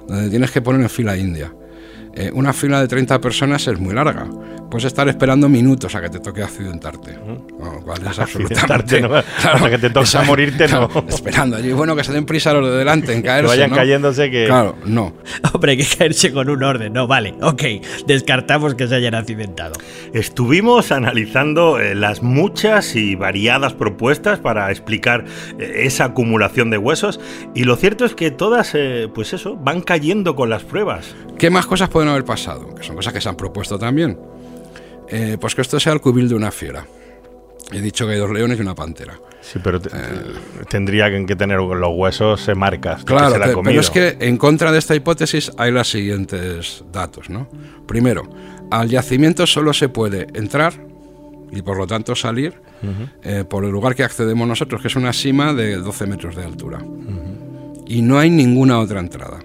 donde 0.07 0.29
tienes 0.29 0.51
que 0.51 0.61
poner 0.61 0.81
en 0.81 0.89
fila 0.89 1.17
india. 1.17 1.53
Eh, 2.13 2.29
una 2.33 2.51
fila 2.53 2.81
de 2.81 2.87
30 2.87 3.19
personas 3.21 3.65
es 3.67 3.79
muy 3.79 3.93
larga. 3.93 4.27
Puedes 4.69 4.85
estar 4.85 5.07
esperando 5.09 5.49
minutos 5.49 5.93
a 5.95 6.01
que 6.01 6.09
te 6.09 6.19
toque 6.19 6.41
accidentarte. 6.43 7.17
Cual 7.83 8.05
es 8.09 8.19
absolutamente... 8.19 9.01
¿no? 9.01 9.15
Hasta 9.37 9.69
que 9.69 9.77
te 9.77 9.89
toque 9.89 9.99
exacto, 10.05 10.27
morirte, 10.27 10.67
no. 10.67 10.87
claro, 10.89 11.05
esperando 11.09 11.57
allí. 11.57 11.71
Bueno, 11.73 11.95
que 11.95 12.03
se 12.03 12.13
den 12.13 12.25
prisa 12.25 12.53
los 12.53 12.69
de 12.69 12.77
delante 12.77 13.13
en 13.13 13.21
caerse. 13.23 13.47
vayan 13.47 13.69
¿no? 13.69 13.75
cayéndose 13.75 14.29
que- 14.31 14.45
Claro, 14.45 14.75
no. 14.85 15.13
Hombre, 15.53 15.71
hay 15.71 15.77
que 15.77 15.97
caerse 15.97 16.31
con 16.31 16.49
un 16.49 16.63
orden, 16.63 16.93
no, 16.93 17.07
vale, 17.07 17.33
ok, 17.41 17.63
descartamos 18.07 18.75
que 18.75 18.87
se 18.87 18.95
hayan 18.95 19.15
accidentado. 19.15 19.73
Estuvimos 20.13 20.91
analizando 20.91 21.79
eh, 21.79 21.95
las 21.95 22.21
muchas 22.23 22.95
y 22.95 23.15
variadas 23.15 23.73
propuestas 23.73 24.39
para 24.39 24.69
explicar 24.71 25.25
eh, 25.59 25.81
esa 25.85 26.05
acumulación 26.05 26.69
de 26.69 26.77
huesos 26.77 27.19
y 27.55 27.63
lo 27.63 27.75
cierto 27.75 28.05
es 28.05 28.15
que 28.15 28.31
todas, 28.31 28.71
eh, 28.75 29.09
pues 29.13 29.33
eso, 29.33 29.55
van 29.57 29.81
cayendo 29.81 30.35
con 30.35 30.49
las 30.49 30.63
pruebas. 30.63 31.15
¿Qué 31.37 31.49
más 31.49 31.65
cosas 31.65 31.89
pueden 31.89 32.09
haber 32.09 32.23
pasado? 32.25 32.73
Que 32.75 32.83
son 32.83 32.95
cosas 32.95 33.13
que 33.13 33.21
se 33.21 33.29
han 33.29 33.35
propuesto 33.35 33.77
también. 33.79 34.17
Eh, 35.09 35.37
pues 35.39 35.55
que 35.55 35.61
esto 35.61 35.79
sea 35.79 35.93
el 35.93 36.01
cubil 36.01 36.29
de 36.29 36.35
una 36.35 36.51
fiera. 36.51 36.85
He 37.71 37.81
dicho 37.81 38.05
que 38.05 38.13
hay 38.13 38.19
dos 38.19 38.31
leones 38.31 38.57
y 38.59 38.61
una 38.61 38.75
pantera. 38.75 39.17
Sí, 39.41 39.59
pero 39.63 39.79
te- 39.81 39.89
tendría 40.69 41.09
que 41.25 41.35
tener 41.35 41.59
los 41.59 41.89
huesos 41.95 42.47
eh, 42.47 42.53
marcas. 42.55 43.03
Claro, 43.03 43.33
se 43.33 43.57
pero 43.63 43.79
es 43.79 43.89
que 43.89 44.17
en 44.19 44.37
contra 44.37 44.71
de 44.71 44.77
esta 44.79 44.93
hipótesis 44.95 45.51
hay 45.57 45.71
los 45.71 45.89
siguientes 45.89 46.83
datos, 46.91 47.29
¿no? 47.29 47.47
Primero, 47.87 48.23
al 48.69 48.89
yacimiento 48.89 49.47
solo 49.47 49.73
se 49.73 49.89
puede 49.89 50.27
entrar 50.33 50.73
y 51.51 51.61
por 51.61 51.77
lo 51.77 51.87
tanto 51.87 52.15
salir 52.15 52.61
eh, 53.23 53.43
por 53.49 53.63
el 53.65 53.71
lugar 53.71 53.95
que 53.95 54.03
accedemos 54.03 54.47
nosotros, 54.47 54.81
que 54.81 54.87
es 54.89 54.95
una 54.95 55.11
cima 55.13 55.53
de 55.53 55.77
12 55.77 56.05
metros 56.07 56.35
de 56.35 56.43
altura. 56.45 56.79
Y 57.87 58.01
no 58.01 58.19
hay 58.19 58.29
ninguna 58.29 58.79
otra 58.79 58.99
entrada. 58.99 59.39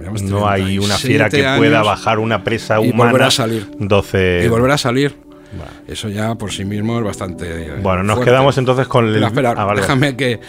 Llevamos 0.00 0.22
No 0.22 0.48
hay 0.48 0.78
una 0.78 0.96
37 0.96 1.06
fiera 1.06 1.28
que 1.54 1.58
pueda 1.58 1.82
bajar 1.82 2.18
una 2.18 2.42
presa 2.42 2.80
y 2.80 2.90
humana. 2.90 3.12
volver 3.12 3.26
a 3.26 3.30
salir. 3.30 3.66
12. 3.78 4.42
Y 4.44 4.48
volver 4.48 4.70
a 4.72 4.78
salir. 4.78 5.14
Eso 5.86 6.08
ya 6.08 6.34
por 6.36 6.52
sí 6.52 6.64
mismo 6.64 6.98
es 6.98 7.04
bastante. 7.04 7.72
Bueno, 7.82 8.02
nos 8.02 8.16
fuerte. 8.16 8.30
quedamos 8.30 8.56
entonces 8.58 8.86
con 8.86 9.06
el. 9.06 9.14
Espera, 9.22 9.28
espera, 9.50 9.54
Ah, 9.56 9.64
vale. 9.64 9.80
déjame 9.80 10.16
que. 10.16 10.40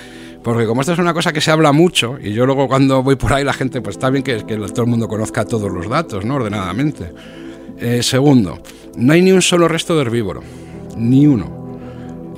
Porque 0.43 0.66
como 0.66 0.82
esto 0.82 0.93
es 0.93 0.99
una 0.99 1.14
cosa 1.14 1.32
que 1.34 1.41
se 1.41 1.52
habla 1.52 1.72
mucho, 1.72 2.18
y 2.22 2.34
yo 2.34 2.45
luego 2.47 2.68
cuando 2.68 3.04
voy 3.04 3.16
por 3.16 3.32
ahí 3.34 3.43
la 3.43 3.54
gente, 3.54 3.80
pues 3.82 3.95
está 3.95 4.10
bien 4.10 4.24
que, 4.24 4.43
que 4.45 4.58
todo 4.58 4.82
el 4.84 4.88
mundo 4.88 5.08
conozca 5.08 5.45
todos 5.45 5.72
los 5.72 5.88
datos, 5.88 6.26
¿no? 6.26 6.36
Ordenadamente. 6.36 7.12
Eh, 7.80 8.02
segundo, 8.04 8.60
no 8.95 9.14
hay 9.14 9.22
ni 9.22 9.32
un 9.32 9.41
solo 9.41 9.68
resto 9.68 9.95
de 9.95 10.02
herbívoro. 10.02 10.41
Ni 10.97 11.28
uno. 11.28 11.80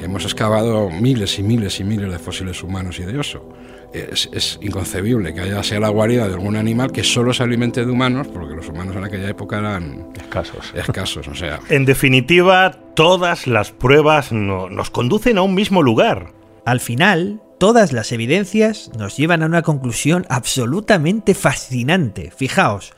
Hemos 0.01 0.23
excavado 0.25 0.89
miles 0.89 1.39
y 1.39 1.43
miles 1.43 1.79
y 1.79 1.83
miles 1.85 2.11
de 2.11 2.19
fósiles 2.19 2.61
humanos 2.61 2.99
y 2.99 3.03
de 3.03 3.17
oso. 3.17 3.47
Es, 3.93 4.27
es 4.33 4.57
inconcebible 4.61 5.33
que 5.33 5.41
haya 5.41 5.61
sea 5.63 5.79
la 5.79 5.89
guarida 5.89 6.27
de 6.27 6.33
algún 6.33 6.55
animal 6.55 6.91
que 6.91 7.03
solo 7.03 7.31
se 7.33 7.43
alimente 7.43 7.85
de 7.85 7.91
humanos, 7.91 8.27
porque 8.27 8.55
los 8.55 8.67
humanos 8.67 8.95
en 8.95 9.03
aquella 9.03 9.29
época 9.29 9.59
eran 9.59 10.07
escasos. 10.19 10.73
Escasos, 10.75 11.27
o 11.27 11.35
sea. 11.35 11.59
En 11.69 11.85
definitiva, 11.85 12.71
todas 12.95 13.45
las 13.47 13.71
pruebas 13.71 14.31
no- 14.31 14.67
nos 14.69 14.89
conducen 14.89 15.37
a 15.37 15.43
un 15.43 15.53
mismo 15.53 15.83
lugar. 15.83 16.33
Al 16.65 16.79
final, 16.79 17.41
todas 17.59 17.93
las 17.93 18.11
evidencias 18.11 18.89
nos 18.97 19.15
llevan 19.17 19.43
a 19.43 19.45
una 19.45 19.61
conclusión 19.61 20.25
absolutamente 20.29 21.33
fascinante. 21.35 22.31
Fijaos, 22.35 22.93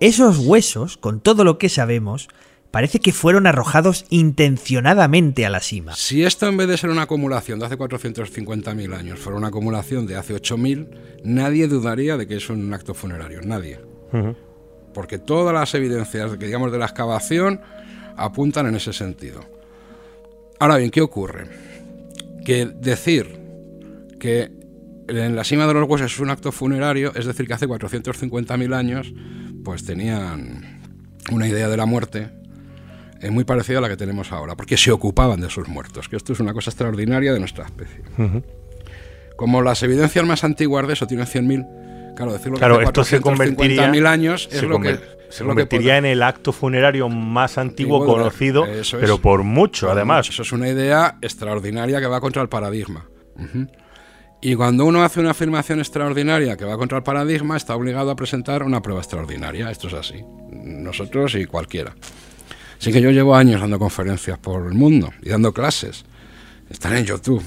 esos 0.00 0.38
huesos, 0.38 0.96
con 0.96 1.20
todo 1.20 1.44
lo 1.44 1.58
que 1.58 1.68
sabemos, 1.68 2.28
parece 2.70 3.00
que 3.00 3.12
fueron 3.12 3.46
arrojados 3.46 4.04
intencionadamente 4.10 5.44
a 5.44 5.50
la 5.50 5.60
cima. 5.60 5.94
Si 5.94 6.22
esto 6.22 6.46
en 6.46 6.56
vez 6.56 6.68
de 6.68 6.76
ser 6.76 6.90
una 6.90 7.02
acumulación 7.02 7.58
de 7.58 7.66
hace 7.66 7.78
450.000 7.78 8.94
años 8.94 9.18
fuera 9.18 9.38
una 9.38 9.48
acumulación 9.48 10.06
de 10.06 10.16
hace 10.16 10.34
8.000, 10.34 10.88
nadie 11.24 11.66
dudaría 11.68 12.16
de 12.16 12.26
que 12.26 12.36
es 12.36 12.48
un 12.48 12.72
acto 12.72 12.94
funerario, 12.94 13.40
nadie. 13.42 13.80
Porque 14.94 15.18
todas 15.18 15.54
las 15.54 15.74
evidencias 15.74 16.36
que 16.36 16.46
digamos 16.46 16.72
de 16.72 16.78
la 16.78 16.86
excavación 16.86 17.60
apuntan 18.16 18.66
en 18.66 18.76
ese 18.76 18.92
sentido. 18.92 19.44
Ahora 20.58 20.76
bien, 20.76 20.90
¿qué 20.90 21.00
ocurre? 21.00 21.46
Que 22.44 22.66
decir 22.66 23.38
que 24.18 24.50
en 25.08 25.34
la 25.34 25.44
cima 25.44 25.66
de 25.66 25.74
los 25.74 25.88
huesos 25.88 26.12
es 26.12 26.20
un 26.20 26.30
acto 26.30 26.52
funerario, 26.52 27.12
es 27.16 27.26
decir, 27.26 27.46
que 27.46 27.54
hace 27.54 27.66
450.000 27.66 28.74
años, 28.74 29.12
pues 29.64 29.84
tenían 29.84 30.80
una 31.32 31.48
idea 31.48 31.68
de 31.68 31.76
la 31.76 31.86
muerte 31.86 32.39
eh, 33.20 33.30
muy 33.30 33.44
parecida 33.44 33.78
a 33.78 33.80
la 33.80 33.88
que 33.88 33.96
tenemos 33.96 34.32
ahora, 34.32 34.56
porque 34.56 34.76
se 34.76 34.90
ocupaban 34.90 35.40
de 35.40 35.50
sus 35.50 35.68
muertos, 35.68 36.08
que 36.08 36.16
esto 36.16 36.32
es 36.32 36.40
una 36.40 36.52
cosa 36.52 36.70
extraordinaria 36.70 37.32
de 37.32 37.38
nuestra 37.38 37.64
especie. 37.64 38.02
Como 39.36 39.62
las 39.62 39.82
evidencias 39.82 40.24
más 40.24 40.44
antiguas 40.44 40.86
de 40.86 40.92
eso 40.94 41.06
tienen 41.06 41.26
100.000, 41.26 42.14
claro, 42.14 42.32
decirlo 42.32 42.58
Claro, 42.58 42.78
que 42.78 42.84
esto 42.84 43.04
se 43.04 43.20
convertiría 43.20 43.90
450.000 43.90 44.06
años 44.06 44.48
es 44.52 44.60
se 44.60 44.66
lo 44.66 44.80
que 44.80 44.90
es 44.90 45.00
se 45.30 45.44
convertiría 45.44 45.96
en 45.96 46.04
el 46.04 46.22
acto 46.22 46.52
funerario 46.52 47.08
más 47.08 47.56
antiguo 47.56 48.04
conocido, 48.04 48.66
es. 48.66 48.90
pero 48.98 49.18
por 49.18 49.44
mucho, 49.44 49.86
Por 49.86 49.96
además. 49.96 50.26
mucho. 50.26 50.32
Eso 50.32 50.42
es 50.42 50.52
una 50.52 50.68
idea 50.68 51.18
extraordinaria 51.22 52.00
que 52.00 52.06
va 52.06 52.20
contra 52.20 52.42
el 52.42 52.48
paradigma. 52.48 53.06
Y 54.42 54.54
cuando 54.54 54.84
uno 54.84 55.02
hace 55.02 55.20
una 55.20 55.30
afirmación 55.30 55.78
extraordinaria 55.78 56.56
que 56.56 56.64
va 56.64 56.76
contra 56.76 56.98
el 56.98 57.04
paradigma, 57.04 57.56
está 57.56 57.76
obligado 57.76 58.10
a 58.10 58.16
presentar 58.16 58.62
una 58.62 58.82
prueba 58.82 59.00
extraordinaria. 59.00 59.70
Esto 59.70 59.86
es 59.86 59.94
así. 59.94 60.24
Nosotros 60.50 61.34
y 61.36 61.44
cualquiera. 61.46 61.94
Así 62.80 62.92
que 62.92 63.02
yo 63.02 63.10
llevo 63.10 63.36
años 63.36 63.60
dando 63.60 63.78
conferencias 63.78 64.38
por 64.38 64.66
el 64.66 64.72
mundo 64.72 65.12
y 65.22 65.28
dando 65.28 65.52
clases. 65.52 66.06
Están 66.70 66.96
en 66.96 67.04
YouTube. 67.04 67.42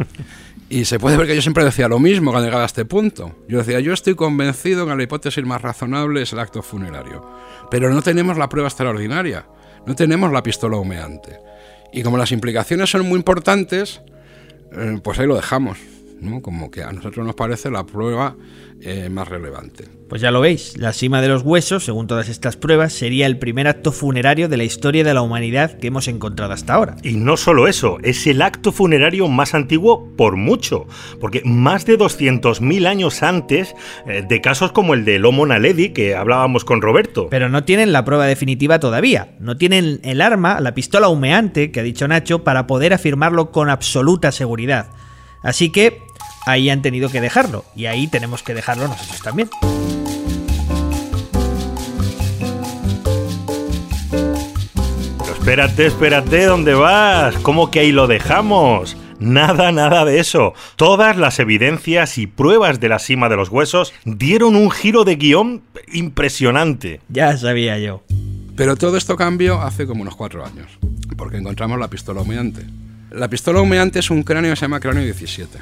y 0.70 0.86
se 0.86 0.98
puede 0.98 1.18
ver 1.18 1.26
que 1.26 1.34
yo 1.34 1.42
siempre 1.42 1.62
decía 1.62 1.88
lo 1.88 1.98
mismo 1.98 2.30
cuando 2.30 2.46
llegaba 2.46 2.62
a 2.62 2.66
este 2.66 2.86
punto. 2.86 3.36
Yo 3.48 3.58
decía, 3.58 3.80
yo 3.80 3.92
estoy 3.92 4.14
convencido 4.14 4.86
que 4.86 4.96
la 4.96 5.02
hipótesis 5.02 5.44
más 5.44 5.60
razonable 5.60 6.22
es 6.22 6.32
el 6.32 6.38
acto 6.38 6.62
funerario. 6.62 7.22
Pero 7.70 7.90
no 7.90 8.00
tenemos 8.00 8.38
la 8.38 8.48
prueba 8.48 8.68
extraordinaria. 8.68 9.44
No 9.86 9.94
tenemos 9.94 10.32
la 10.32 10.42
pistola 10.42 10.78
humeante. 10.78 11.38
Y 11.92 12.02
como 12.02 12.16
las 12.16 12.32
implicaciones 12.32 12.88
son 12.88 13.06
muy 13.06 13.18
importantes, 13.18 14.00
eh, 14.72 14.98
pues 15.04 15.18
ahí 15.18 15.26
lo 15.26 15.36
dejamos. 15.36 15.76
¿No? 16.22 16.40
Como 16.40 16.70
que 16.70 16.82
a 16.82 16.92
nosotros 16.92 17.26
nos 17.26 17.34
parece 17.34 17.70
la 17.70 17.84
prueba 17.84 18.36
eh, 18.80 19.08
más 19.10 19.28
relevante. 19.28 19.84
Pues 20.08 20.20
ya 20.20 20.30
lo 20.30 20.40
veis, 20.40 20.76
la 20.76 20.92
cima 20.92 21.22
de 21.22 21.28
los 21.28 21.42
huesos, 21.42 21.84
según 21.84 22.06
todas 22.06 22.28
estas 22.28 22.56
pruebas, 22.56 22.92
sería 22.92 23.26
el 23.26 23.38
primer 23.38 23.66
acto 23.66 23.92
funerario 23.92 24.48
de 24.48 24.56
la 24.58 24.64
historia 24.64 25.04
de 25.04 25.14
la 25.14 25.22
humanidad 25.22 25.78
que 25.78 25.86
hemos 25.86 26.06
encontrado 26.08 26.52
hasta 26.52 26.74
ahora. 26.74 26.96
Y 27.02 27.12
no 27.12 27.36
solo 27.36 27.66
eso, 27.66 27.98
es 28.02 28.26
el 28.26 28.42
acto 28.42 28.72
funerario 28.72 29.28
más 29.28 29.54
antiguo 29.54 30.08
por 30.16 30.36
mucho, 30.36 30.86
porque 31.18 31.42
más 31.44 31.86
de 31.86 31.98
200.000 31.98 32.86
años 32.86 33.22
antes 33.22 33.74
eh, 34.06 34.22
de 34.28 34.40
casos 34.40 34.72
como 34.72 34.94
el 34.94 35.04
del 35.04 35.24
Homo 35.24 35.46
naledi 35.46 35.90
que 35.90 36.14
hablábamos 36.14 36.64
con 36.64 36.82
Roberto. 36.82 37.28
Pero 37.30 37.48
no 37.48 37.64
tienen 37.64 37.92
la 37.92 38.04
prueba 38.04 38.26
definitiva 38.26 38.80
todavía. 38.80 39.34
No 39.40 39.56
tienen 39.56 40.00
el 40.02 40.20
arma, 40.20 40.60
la 40.60 40.74
pistola 40.74 41.08
humeante 41.08 41.70
que 41.70 41.80
ha 41.80 41.84
dicho 41.84 42.06
Nacho, 42.06 42.44
para 42.44 42.66
poder 42.66 42.92
afirmarlo 42.92 43.50
con 43.50 43.70
absoluta 43.70 44.30
seguridad. 44.30 44.90
Así 45.42 45.70
que 45.70 46.02
ahí 46.46 46.70
han 46.70 46.82
tenido 46.82 47.10
que 47.10 47.20
dejarlo. 47.20 47.64
Y 47.74 47.86
ahí 47.86 48.06
tenemos 48.08 48.42
que 48.42 48.54
dejarlo 48.54 48.88
nosotros 48.88 49.20
también. 49.22 49.50
Pero 55.18 55.32
espérate, 55.32 55.86
espérate, 55.86 56.44
¿dónde 56.44 56.74
vas? 56.74 57.34
¿Cómo 57.42 57.70
que 57.70 57.80
ahí 57.80 57.92
lo 57.92 58.06
dejamos? 58.06 58.96
Nada, 59.18 59.70
nada 59.70 60.04
de 60.04 60.18
eso. 60.18 60.52
Todas 60.74 61.16
las 61.16 61.38
evidencias 61.38 62.18
y 62.18 62.26
pruebas 62.26 62.80
de 62.80 62.88
la 62.88 62.98
cima 62.98 63.28
de 63.28 63.36
los 63.36 63.50
huesos 63.50 63.92
dieron 64.04 64.56
un 64.56 64.70
giro 64.70 65.04
de 65.04 65.14
guion 65.14 65.62
impresionante. 65.92 67.00
Ya 67.08 67.36
sabía 67.36 67.78
yo. 67.78 68.02
Pero 68.56 68.76
todo 68.76 68.96
esto 68.96 69.16
cambió 69.16 69.62
hace 69.62 69.86
como 69.86 70.02
unos 70.02 70.16
cuatro 70.16 70.44
años, 70.44 70.66
porque 71.16 71.36
encontramos 71.36 71.78
la 71.78 71.88
pistola 71.88 72.20
humeante. 72.20 72.66
La 73.10 73.28
pistola 73.28 73.60
humeante 73.60 74.00
es 74.00 74.10
un 74.10 74.24
cráneo 74.24 74.50
que 74.50 74.56
se 74.56 74.62
llama 74.62 74.80
cráneo 74.80 75.04
17, 75.04 75.58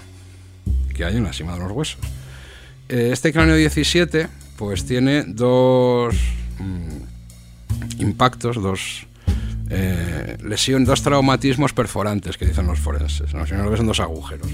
que 1.01 1.07
hay 1.07 1.17
en 1.17 1.25
la 1.25 1.33
cima 1.33 1.55
de 1.55 1.61
los 1.61 1.73
huesos. 1.73 1.99
Eh, 2.91 3.09
Este 3.11 3.33
cráneo 3.33 3.57
17 3.57 4.29
pues 4.59 4.85
tiene 4.85 5.25
dos 5.25 6.15
mm, 6.59 8.03
impactos, 8.03 8.57
dos 8.57 9.07
eh, 9.71 10.37
lesiones, 10.45 10.87
dos 10.87 11.03
traumatismos 11.03 11.73
perforantes 11.73 12.37
que 12.37 12.45
dicen 12.45 12.67
los 12.67 12.79
forenses. 12.79 13.33
¿no? 13.33 13.47
Si 13.47 13.55
no 13.55 13.65
lo 13.65 13.71
ves, 13.71 13.79
son 13.79 13.87
dos 13.87 14.01
agujeros. 14.01 14.47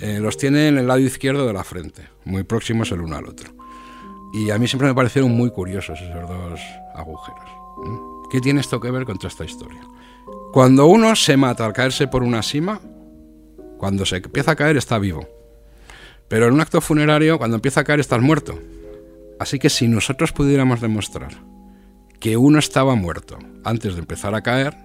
Eh, 0.00 0.18
los 0.20 0.36
tiene 0.36 0.66
en 0.66 0.78
el 0.78 0.88
lado 0.88 0.98
izquierdo 0.98 1.46
de 1.46 1.52
la 1.52 1.62
frente, 1.62 2.02
muy 2.24 2.42
próximos 2.42 2.90
el 2.90 3.02
uno 3.02 3.16
al 3.16 3.26
otro. 3.26 3.54
Y 4.32 4.50
a 4.50 4.58
mí 4.58 4.66
siempre 4.66 4.88
me 4.88 4.94
parecieron 4.94 5.30
muy 5.30 5.50
curiosos 5.50 6.00
esos 6.00 6.28
dos 6.28 6.60
agujeros. 6.96 7.48
¿Qué 8.28 8.40
tiene 8.40 8.60
esto 8.60 8.80
que 8.80 8.90
ver 8.90 9.04
con 9.04 9.18
toda 9.18 9.28
esta 9.28 9.44
historia? 9.44 9.82
Cuando 10.52 10.86
uno 10.86 11.14
se 11.14 11.36
mata 11.36 11.64
al 11.64 11.72
caerse 11.72 12.08
por 12.08 12.24
una 12.24 12.42
cima, 12.42 12.80
cuando 13.78 14.04
se 14.04 14.16
empieza 14.16 14.50
a 14.50 14.56
caer 14.56 14.76
está 14.76 14.98
vivo. 14.98 15.39
Pero 16.30 16.46
en 16.46 16.54
un 16.54 16.60
acto 16.60 16.80
funerario, 16.80 17.38
cuando 17.38 17.56
empieza 17.56 17.80
a 17.80 17.84
caer 17.84 17.98
estás 17.98 18.22
muerto. 18.22 18.56
Así 19.40 19.58
que 19.58 19.68
si 19.68 19.88
nosotros 19.88 20.30
pudiéramos 20.30 20.80
demostrar 20.80 21.32
que 22.20 22.36
uno 22.36 22.60
estaba 22.60 22.94
muerto 22.94 23.36
antes 23.64 23.94
de 23.94 24.00
empezar 24.00 24.36
a 24.36 24.40
caer, 24.40 24.76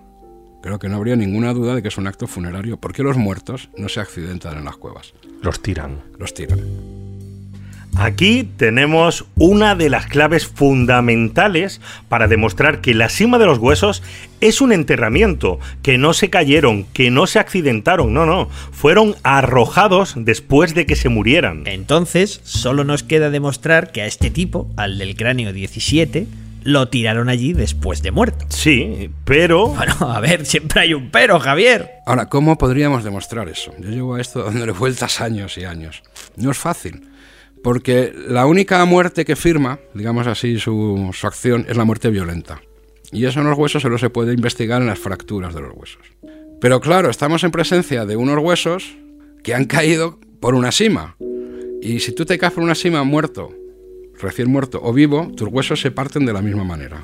creo 0.63 0.79
que 0.79 0.89
no 0.89 0.95
habría 0.95 1.15
ninguna 1.15 1.53
duda 1.53 1.75
de 1.75 1.83
que 1.83 1.89
es 1.89 1.99
un 1.99 2.07
acto 2.07 2.25
funerario, 2.25 2.77
porque 2.77 3.03
los 3.03 3.15
muertos 3.15 3.69
no 3.77 3.89
se 3.89 3.99
accidentan 3.99 4.57
en 4.57 4.65
las 4.65 4.77
cuevas. 4.77 5.13
Los 5.43 5.61
tiran. 5.61 6.01
Los 6.17 6.33
tiran. 6.33 7.04
Aquí 7.97 8.43
tenemos 8.43 9.25
una 9.35 9.73
de 9.73 9.89
las 9.89 10.05
claves 10.07 10.47
fundamentales 10.47 11.79
para 12.09 12.27
demostrar 12.27 12.81
que 12.81 12.93
la 12.93 13.07
cima 13.07 13.37
de 13.37 13.45
los 13.45 13.57
huesos 13.57 14.03
es 14.41 14.59
un 14.59 14.73
enterramiento, 14.73 15.59
que 15.81 15.97
no 15.97 16.13
se 16.13 16.29
cayeron, 16.29 16.83
que 16.91 17.09
no 17.09 17.25
se 17.25 17.39
accidentaron, 17.39 18.13
no, 18.13 18.25
no, 18.25 18.49
fueron 18.71 19.15
arrojados 19.23 20.13
después 20.17 20.75
de 20.75 20.85
que 20.85 20.97
se 20.97 21.07
murieran. 21.07 21.63
Entonces, 21.67 22.41
solo 22.43 22.83
nos 22.83 23.03
queda 23.03 23.29
demostrar 23.29 23.93
que 23.93 24.01
a 24.01 24.07
este 24.07 24.29
tipo, 24.29 24.69
al 24.75 24.97
del 24.97 25.15
cráneo 25.15 25.53
17, 25.53 26.27
lo 26.63 26.89
tiraron 26.89 27.29
allí 27.29 27.53
después 27.53 28.01
de 28.01 28.11
muerto. 28.11 28.45
Sí, 28.49 29.09
pero... 29.23 29.67
Bueno, 29.67 30.11
a 30.11 30.19
ver, 30.19 30.45
siempre 30.45 30.81
hay 30.81 30.93
un 30.93 31.11
pero, 31.11 31.39
Javier. 31.39 31.91
Ahora, 32.05 32.27
¿cómo 32.27 32.57
podríamos 32.57 33.05
demostrar 33.05 33.47
eso? 33.47 33.73
Yo 33.79 33.89
llevo 33.89 34.15
a 34.15 34.21
esto 34.21 34.43
dándole 34.43 34.73
vueltas 34.73 35.21
años 35.21 35.57
y 35.57 35.63
años. 35.63 36.03
No 36.35 36.51
es 36.51 36.57
fácil, 36.57 37.01
porque 37.65 38.13
la 38.27 38.45
única 38.45 38.85
muerte 38.85 39.25
que 39.25 39.35
firma, 39.35 39.79
digamos 39.95 40.27
así, 40.27 40.59
su, 40.59 41.09
su 41.13 41.25
acción 41.25 41.65
es 41.67 41.75
la 41.75 41.83
muerte 41.83 42.11
violenta. 42.11 42.61
Y 43.11 43.25
eso 43.25 43.39
en 43.39 43.49
los 43.49 43.57
huesos 43.57 43.81
solo 43.81 43.97
se 43.97 44.11
puede 44.11 44.35
investigar 44.35 44.83
en 44.83 44.87
las 44.87 44.99
fracturas 44.99 45.55
de 45.55 45.61
los 45.61 45.73
huesos. 45.75 46.03
Pero 46.61 46.79
claro, 46.79 47.09
estamos 47.09 47.43
en 47.43 47.49
presencia 47.49 48.05
de 48.05 48.17
unos 48.17 48.37
huesos 48.37 48.95
que 49.41 49.55
han 49.55 49.65
caído 49.65 50.19
por 50.39 50.53
una 50.53 50.71
sima. 50.71 51.15
Y 51.81 52.01
si 52.01 52.11
tú 52.11 52.23
te 52.23 52.37
caes 52.37 52.53
por 52.53 52.63
una 52.63 52.75
sima 52.75 53.01
muerto, 53.03 53.51
recién 54.21 54.47
muerto 54.47 54.79
o 54.83 54.93
vivo, 54.93 55.31
tus 55.35 55.49
huesos 55.49 55.81
se 55.81 55.89
parten 55.89 56.23
de 56.27 56.33
la 56.33 56.43
misma 56.43 56.65
manera. 56.65 57.03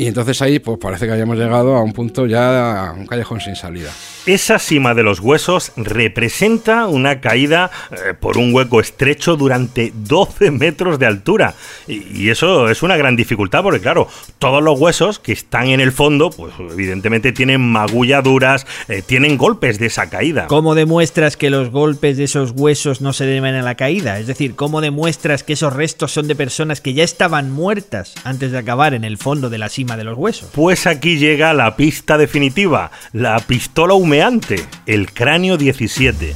Y 0.00 0.06
entonces 0.06 0.40
ahí 0.40 0.60
pues 0.60 0.78
parece 0.78 1.04
que 1.04 1.12
hayamos 1.12 1.36
llegado 1.36 1.76
a 1.76 1.82
un 1.82 1.92
punto 1.92 2.24
ya, 2.24 2.88
a 2.88 2.92
un 2.94 3.06
callejón 3.06 3.42
sin 3.42 3.54
salida. 3.54 3.90
Esa 4.24 4.58
cima 4.58 4.94
de 4.94 5.02
los 5.02 5.20
huesos 5.20 5.72
representa 5.76 6.86
una 6.86 7.20
caída 7.20 7.70
eh, 7.90 8.14
por 8.18 8.38
un 8.38 8.54
hueco 8.54 8.80
estrecho 8.80 9.36
durante 9.36 9.92
12 9.94 10.52
metros 10.52 10.98
de 10.98 11.04
altura. 11.04 11.52
Y, 11.86 12.18
y 12.18 12.30
eso 12.30 12.70
es 12.70 12.82
una 12.82 12.96
gran 12.96 13.14
dificultad 13.14 13.62
porque, 13.62 13.80
claro, 13.80 14.08
todos 14.38 14.62
los 14.62 14.80
huesos 14.80 15.18
que 15.18 15.32
están 15.32 15.66
en 15.66 15.80
el 15.80 15.92
fondo, 15.92 16.30
pues 16.30 16.54
evidentemente 16.58 17.32
tienen 17.32 17.60
magulladuras, 17.60 18.66
eh, 18.88 19.02
tienen 19.02 19.36
golpes 19.36 19.78
de 19.78 19.86
esa 19.86 20.08
caída. 20.08 20.46
¿Cómo 20.46 20.74
demuestras 20.74 21.36
que 21.36 21.50
los 21.50 21.68
golpes 21.68 22.16
de 22.16 22.24
esos 22.24 22.52
huesos 22.52 23.02
no 23.02 23.12
se 23.12 23.26
deben 23.26 23.54
a 23.54 23.60
la 23.62 23.74
caída? 23.74 24.18
Es 24.18 24.26
decir, 24.26 24.54
¿cómo 24.54 24.80
demuestras 24.80 25.42
que 25.42 25.52
esos 25.52 25.74
restos 25.74 26.12
son 26.12 26.26
de 26.26 26.36
personas 26.36 26.80
que 26.80 26.94
ya 26.94 27.04
estaban 27.04 27.50
muertas 27.50 28.14
antes 28.24 28.50
de 28.50 28.58
acabar 28.58 28.94
en 28.94 29.04
el 29.04 29.18
fondo 29.18 29.50
de 29.50 29.58
la 29.58 29.68
cima 29.68 29.89
de 29.96 30.04
los 30.04 30.16
huesos? 30.16 30.50
Pues 30.54 30.86
aquí 30.86 31.18
llega 31.18 31.52
la 31.54 31.76
pista 31.76 32.18
definitiva, 32.18 32.90
la 33.12 33.38
pistola 33.40 33.94
humeante, 33.94 34.64
el 34.86 35.12
cráneo 35.12 35.56
17. 35.56 36.34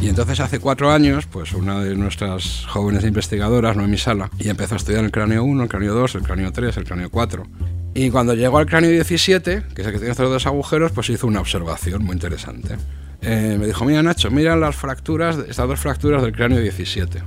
Y 0.00 0.08
entonces 0.08 0.40
hace 0.40 0.58
cuatro 0.58 0.90
años, 0.90 1.26
pues 1.26 1.52
una 1.52 1.80
de 1.80 1.94
nuestras 1.94 2.66
jóvenes 2.66 3.04
investigadoras, 3.04 3.76
Noemi 3.76 3.96
Sala, 3.96 4.30
y 4.38 4.48
empezó 4.48 4.74
a 4.74 4.76
estudiar 4.76 5.04
el 5.04 5.10
cráneo 5.10 5.44
1, 5.44 5.62
el 5.62 5.68
cráneo 5.68 5.94
2, 5.94 6.16
el 6.16 6.22
cráneo 6.22 6.52
3, 6.52 6.76
el 6.76 6.84
cráneo 6.84 7.10
4. 7.10 7.46
Y 7.94 8.10
cuando 8.10 8.34
llegó 8.34 8.58
al 8.58 8.66
cráneo 8.66 8.90
17, 8.90 9.62
que 9.74 9.82
es 9.82 9.86
el 9.86 9.92
que 9.92 9.98
tiene 9.98 10.10
estos 10.10 10.28
dos 10.28 10.46
agujeros, 10.46 10.90
pues 10.92 11.10
hizo 11.10 11.28
una 11.28 11.40
observación 11.40 12.04
muy 12.04 12.14
interesante. 12.14 12.76
Eh, 13.22 13.56
me 13.58 13.66
dijo, 13.66 13.84
mira 13.84 14.02
Nacho, 14.02 14.30
mira 14.30 14.56
las 14.56 14.74
fracturas, 14.74 15.38
estas 15.48 15.68
dos 15.68 15.78
fracturas 15.78 16.22
del 16.22 16.32
cráneo 16.32 16.60
17. 16.60 17.22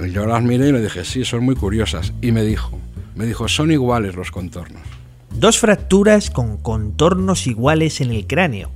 Y 0.00 0.10
yo 0.10 0.26
las 0.26 0.42
miré 0.42 0.68
y 0.68 0.72
le 0.72 0.82
dije, 0.82 1.04
sí, 1.04 1.24
son 1.24 1.44
muy 1.44 1.54
curiosas. 1.54 2.12
Y 2.20 2.32
me 2.32 2.42
dijo, 2.42 2.78
me 3.14 3.26
dijo, 3.26 3.48
son 3.48 3.70
iguales 3.70 4.16
los 4.16 4.30
contornos. 4.30 4.97
Dos 5.30 5.58
fracturas 5.58 6.30
con 6.30 6.56
contornos 6.56 7.46
iguales 7.46 8.00
en 8.00 8.10
el 8.10 8.26
cráneo. 8.26 8.70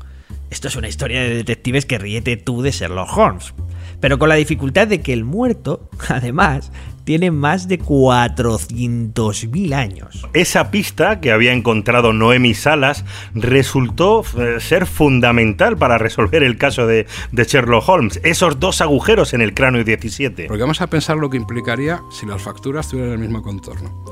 Esto 0.50 0.68
es 0.68 0.76
una 0.76 0.88
historia 0.88 1.22
de 1.22 1.34
detectives 1.34 1.86
que 1.86 1.98
ríete 1.98 2.36
tú 2.36 2.61
de 2.62 2.72
Sherlock 2.72 3.16
Holmes. 3.16 3.55
Pero 4.00 4.18
con 4.18 4.28
la 4.28 4.34
dificultad 4.34 4.86
de 4.86 5.00
que 5.00 5.12
el 5.12 5.24
muerto, 5.24 5.88
además, 6.09 6.70
tiene 7.05 7.30
más 7.30 7.68
de 7.68 7.80
400.000 7.80 9.74
años. 9.74 10.26
Esa 10.34 10.70
pista 10.70 11.20
que 11.20 11.32
había 11.32 11.53
encontrado 11.53 12.12
Noemi 12.12 12.55
Salas 12.55 13.05
resultó 13.34 14.24
eh, 14.38 14.61
ser 14.61 14.86
fundamental 14.86 15.76
para 15.76 15.98
resolver 15.98 16.42
el 16.42 16.59
caso 16.59 16.86
de, 16.86 17.07
de, 17.32 17.44
Sherlock 17.44 17.88
Holmes. 17.88 18.20
Esos 18.22 18.61
dos 18.61 18.80
agujeros 18.80 19.34
en 19.34 19.40
el 19.40 19.55
cráneo 19.55 19.84
17. 19.84 20.46
Porque 20.48 20.62
vamos 20.62 20.80
a 20.80 20.86
pensar 20.88 21.16
lo 21.16 21.30
que 21.30 21.38
implicaría 21.38 22.03
si 22.11 22.26
las 22.26 22.42
fracturas 22.42 22.88
tuvieran 22.88 23.12
el 23.12 23.18
mismo 23.18 23.42
contorno. 23.42 24.05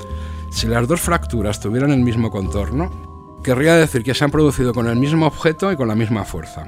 Si 0.51 0.67
las 0.67 0.87
dos 0.87 0.99
fracturas 0.99 1.59
tuvieran 1.59 1.91
el 1.91 2.01
mismo 2.01 2.29
contorno, 2.29 3.39
querría 3.41 3.75
decir 3.75 4.03
que 4.03 4.13
se 4.13 4.25
han 4.25 4.31
producido 4.31 4.73
con 4.73 4.87
el 4.87 4.97
mismo 4.97 5.25
objeto 5.25 5.71
y 5.71 5.77
con 5.77 5.87
la 5.87 5.95
misma 5.95 6.25
fuerza. 6.25 6.67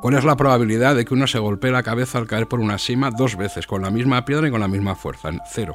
¿Cuál 0.00 0.14
es 0.14 0.24
la 0.24 0.36
probabilidad 0.36 0.96
de 0.96 1.04
que 1.04 1.12
uno 1.12 1.26
se 1.26 1.38
golpee 1.38 1.70
la 1.70 1.82
cabeza 1.82 2.16
al 2.16 2.26
caer 2.26 2.48
por 2.48 2.60
una 2.60 2.78
cima 2.78 3.10
dos 3.10 3.36
veces, 3.36 3.66
con 3.66 3.82
la 3.82 3.90
misma 3.90 4.24
piedra 4.24 4.48
y 4.48 4.50
con 4.50 4.60
la 4.60 4.68
misma 4.68 4.94
fuerza? 4.94 5.30
Cero. 5.52 5.74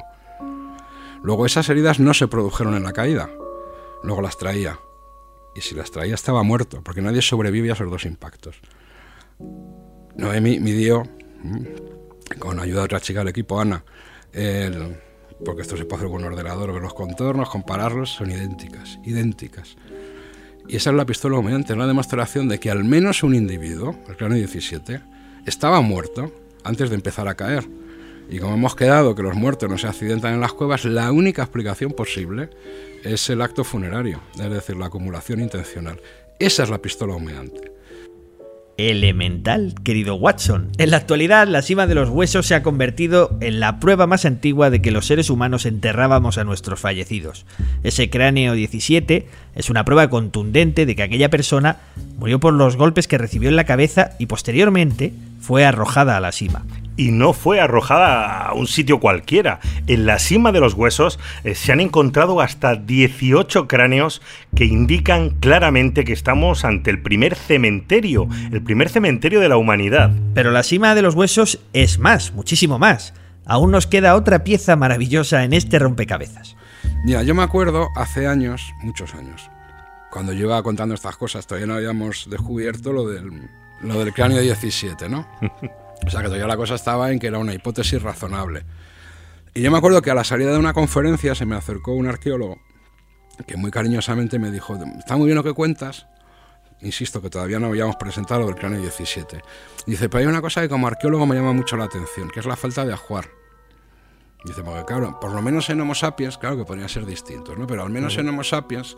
Luego 1.22 1.46
esas 1.46 1.68
heridas 1.68 2.00
no 2.00 2.12
se 2.14 2.26
produjeron 2.26 2.74
en 2.74 2.82
la 2.82 2.92
caída, 2.92 3.30
luego 4.02 4.22
las 4.22 4.36
traía. 4.36 4.80
Y 5.54 5.60
si 5.60 5.76
las 5.76 5.92
traía 5.92 6.14
estaba 6.14 6.42
muerto, 6.42 6.82
porque 6.82 7.00
nadie 7.00 7.22
sobrevive 7.22 7.70
a 7.70 7.74
esos 7.74 7.90
dos 7.90 8.04
impactos. 8.04 8.60
Noemi 10.16 10.58
midió, 10.58 11.04
mm, 11.42 12.38
con 12.40 12.58
ayuda 12.58 12.80
de 12.80 12.84
otra 12.86 13.00
chica 13.00 13.20
del 13.20 13.28
equipo, 13.28 13.60
Ana, 13.60 13.84
porque 15.44 15.62
esto 15.62 15.76
se 15.76 15.84
puede 15.84 16.02
hacer 16.02 16.10
con 16.10 16.24
un 16.24 16.32
ordenador, 16.32 16.72
ver 16.72 16.82
los 16.82 16.94
contornos, 16.94 17.48
compararlos, 17.48 18.10
son 18.10 18.30
idénticas, 18.30 18.98
idénticas. 19.04 19.76
Y 20.68 20.76
esa 20.76 20.90
es 20.90 20.96
la 20.96 21.06
pistola 21.06 21.38
humeante, 21.38 21.74
una 21.74 21.86
demostración 21.86 22.48
de 22.48 22.58
que 22.58 22.70
al 22.70 22.84
menos 22.84 23.22
un 23.22 23.34
individuo, 23.34 23.96
el 24.08 24.16
cráneo 24.16 24.38
17, 24.38 25.00
estaba 25.46 25.80
muerto 25.80 26.32
antes 26.64 26.90
de 26.90 26.96
empezar 26.96 27.28
a 27.28 27.34
caer. 27.34 27.64
Y 28.28 28.40
como 28.40 28.54
hemos 28.54 28.74
quedado 28.74 29.14
que 29.14 29.22
los 29.22 29.36
muertos 29.36 29.70
no 29.70 29.78
se 29.78 29.86
accidentan 29.86 30.34
en 30.34 30.40
las 30.40 30.52
cuevas, 30.52 30.84
la 30.84 31.12
única 31.12 31.42
explicación 31.42 31.92
posible 31.92 32.50
es 33.04 33.30
el 33.30 33.40
acto 33.40 33.62
funerario, 33.62 34.20
es 34.34 34.50
decir, 34.50 34.76
la 34.76 34.86
acumulación 34.86 35.40
intencional. 35.40 36.00
Esa 36.38 36.64
es 36.64 36.70
la 36.70 36.78
pistola 36.78 37.14
humeante. 37.14 37.75
Elemental, 38.78 39.74
querido 39.82 40.16
Watson. 40.16 40.70
En 40.78 40.90
la 40.90 40.98
actualidad, 40.98 41.48
la 41.48 41.62
cima 41.62 41.86
de 41.86 41.94
los 41.94 42.08
huesos 42.10 42.46
se 42.46 42.54
ha 42.54 42.62
convertido 42.62 43.36
en 43.40 43.60
la 43.60 43.80
prueba 43.80 44.06
más 44.06 44.24
antigua 44.24 44.70
de 44.70 44.82
que 44.82 44.90
los 44.90 45.06
seres 45.06 45.30
humanos 45.30 45.66
enterrábamos 45.66 46.38
a 46.38 46.44
nuestros 46.44 46.80
fallecidos. 46.80 47.46
Ese 47.82 48.10
cráneo 48.10 48.52
17 48.52 49.26
es 49.54 49.70
una 49.70 49.84
prueba 49.84 50.08
contundente 50.10 50.86
de 50.86 50.94
que 50.94 51.02
aquella 51.02 51.30
persona 51.30 51.78
murió 52.18 52.38
por 52.40 52.54
los 52.54 52.76
golpes 52.76 53.08
que 53.08 53.18
recibió 53.18 53.48
en 53.48 53.56
la 53.56 53.64
cabeza 53.64 54.12
y 54.18 54.26
posteriormente 54.26 55.12
fue 55.40 55.64
arrojada 55.64 56.16
a 56.16 56.20
la 56.20 56.32
cima 56.32 56.64
y 56.96 57.10
no 57.10 57.32
fue 57.32 57.60
arrojada 57.60 58.46
a 58.46 58.54
un 58.54 58.66
sitio 58.66 59.00
cualquiera. 59.00 59.60
En 59.86 60.06
la 60.06 60.18
cima 60.18 60.52
de 60.52 60.60
los 60.60 60.74
huesos 60.74 61.18
eh, 61.44 61.54
se 61.54 61.72
han 61.72 61.80
encontrado 61.80 62.40
hasta 62.40 62.74
18 62.74 63.68
cráneos 63.68 64.22
que 64.54 64.64
indican 64.64 65.30
claramente 65.30 66.04
que 66.04 66.12
estamos 66.12 66.64
ante 66.64 66.90
el 66.90 67.00
primer 67.02 67.34
cementerio, 67.34 68.28
el 68.52 68.62
primer 68.62 68.88
cementerio 68.88 69.40
de 69.40 69.48
la 69.48 69.56
humanidad. 69.56 70.10
Pero 70.34 70.50
la 70.50 70.62
cima 70.62 70.94
de 70.94 71.02
los 71.02 71.14
huesos 71.14 71.60
es 71.72 71.98
más, 71.98 72.32
muchísimo 72.32 72.78
más. 72.78 73.14
Aún 73.44 73.70
nos 73.70 73.86
queda 73.86 74.16
otra 74.16 74.42
pieza 74.42 74.74
maravillosa 74.76 75.44
en 75.44 75.52
este 75.52 75.78
rompecabezas. 75.78 76.56
Mira, 77.04 77.22
yo 77.22 77.34
me 77.34 77.42
acuerdo 77.42 77.88
hace 77.94 78.26
años, 78.26 78.72
muchos 78.82 79.14
años, 79.14 79.50
cuando 80.10 80.32
yo 80.32 80.46
iba 80.46 80.62
contando 80.62 80.94
estas 80.94 81.16
cosas, 81.16 81.46
todavía 81.46 81.66
no 81.66 81.74
habíamos 81.74 82.28
descubierto 82.28 82.92
lo 82.92 83.06
del, 83.08 83.48
lo 83.82 83.98
del 83.98 84.12
cráneo 84.12 84.40
17, 84.40 85.08
¿no? 85.08 85.26
O 86.04 86.10
sea 86.10 86.20
que 86.20 86.26
todavía 86.26 86.46
la 86.46 86.56
cosa 86.56 86.74
estaba 86.74 87.12
en 87.12 87.18
que 87.18 87.28
era 87.28 87.38
una 87.38 87.54
hipótesis 87.54 88.02
razonable. 88.02 88.64
Y 89.54 89.62
yo 89.62 89.70
me 89.70 89.78
acuerdo 89.78 90.02
que 90.02 90.10
a 90.10 90.14
la 90.14 90.24
salida 90.24 90.52
de 90.52 90.58
una 90.58 90.72
conferencia 90.72 91.34
se 91.34 91.46
me 91.46 91.56
acercó 91.56 91.92
un 91.92 92.06
arqueólogo 92.06 92.58
que 93.46 93.56
muy 93.56 93.70
cariñosamente 93.70 94.38
me 94.38 94.50
dijo, 94.50 94.78
está 94.98 95.16
muy 95.16 95.26
bien 95.26 95.36
lo 95.36 95.44
que 95.44 95.52
cuentas, 95.52 96.06
insisto 96.80 97.20
que 97.20 97.30
todavía 97.30 97.58
no 97.58 97.66
habíamos 97.66 97.96
presentado 97.96 98.40
lo 98.40 98.46
del 98.46 98.56
cráneo 98.56 98.80
17. 98.80 99.40
dice, 99.86 100.08
pero 100.08 100.20
hay 100.20 100.26
una 100.26 100.40
cosa 100.40 100.62
que 100.62 100.68
como 100.68 100.86
arqueólogo 100.86 101.26
me 101.26 101.34
llama 101.34 101.52
mucho 101.52 101.76
la 101.76 101.84
atención, 101.84 102.30
que 102.30 102.40
es 102.40 102.46
la 102.46 102.56
falta 102.56 102.84
de 102.84 102.92
ajuar. 102.92 103.28
Dice, 104.44 104.62
porque 104.62 104.84
claro, 104.84 105.18
por 105.20 105.32
lo 105.32 105.42
menos 105.42 105.68
en 105.70 105.80
Homo 105.80 105.94
sapiens, 105.94 106.38
claro 106.38 106.56
que 106.56 106.64
podrían 106.64 106.88
ser 106.88 107.04
distintos, 107.04 107.58
¿no? 107.58 107.66
Pero 107.66 107.82
al 107.82 107.90
menos 107.90 108.16
en 108.16 108.28
Homo 108.28 108.44
sapiens 108.44 108.96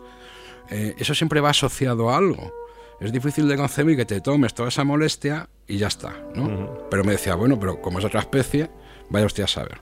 eh, 0.69 0.95
eso 0.99 1.15
siempre 1.15 1.41
va 1.41 1.49
asociado 1.49 2.09
a 2.09 2.17
algo 2.17 2.53
es 2.99 3.11
difícil 3.11 3.47
de 3.47 3.55
concebir 3.55 3.95
que 3.95 4.05
te 4.05 4.21
tomes 4.21 4.53
toda 4.53 4.69
esa 4.69 4.83
molestia 4.83 5.49
y 5.67 5.77
ya 5.77 5.87
está, 5.87 6.15
¿no? 6.35 6.87
Pero 6.89 7.03
me 7.03 7.13
decía, 7.13 7.35
bueno, 7.35 7.59
pero 7.59 7.81
como 7.81 7.99
es 7.99 8.05
otra 8.05 8.19
especie, 8.19 8.69
vaya 9.09 9.25
usted 9.25 9.43
a 9.43 9.47
saber. 9.47 9.81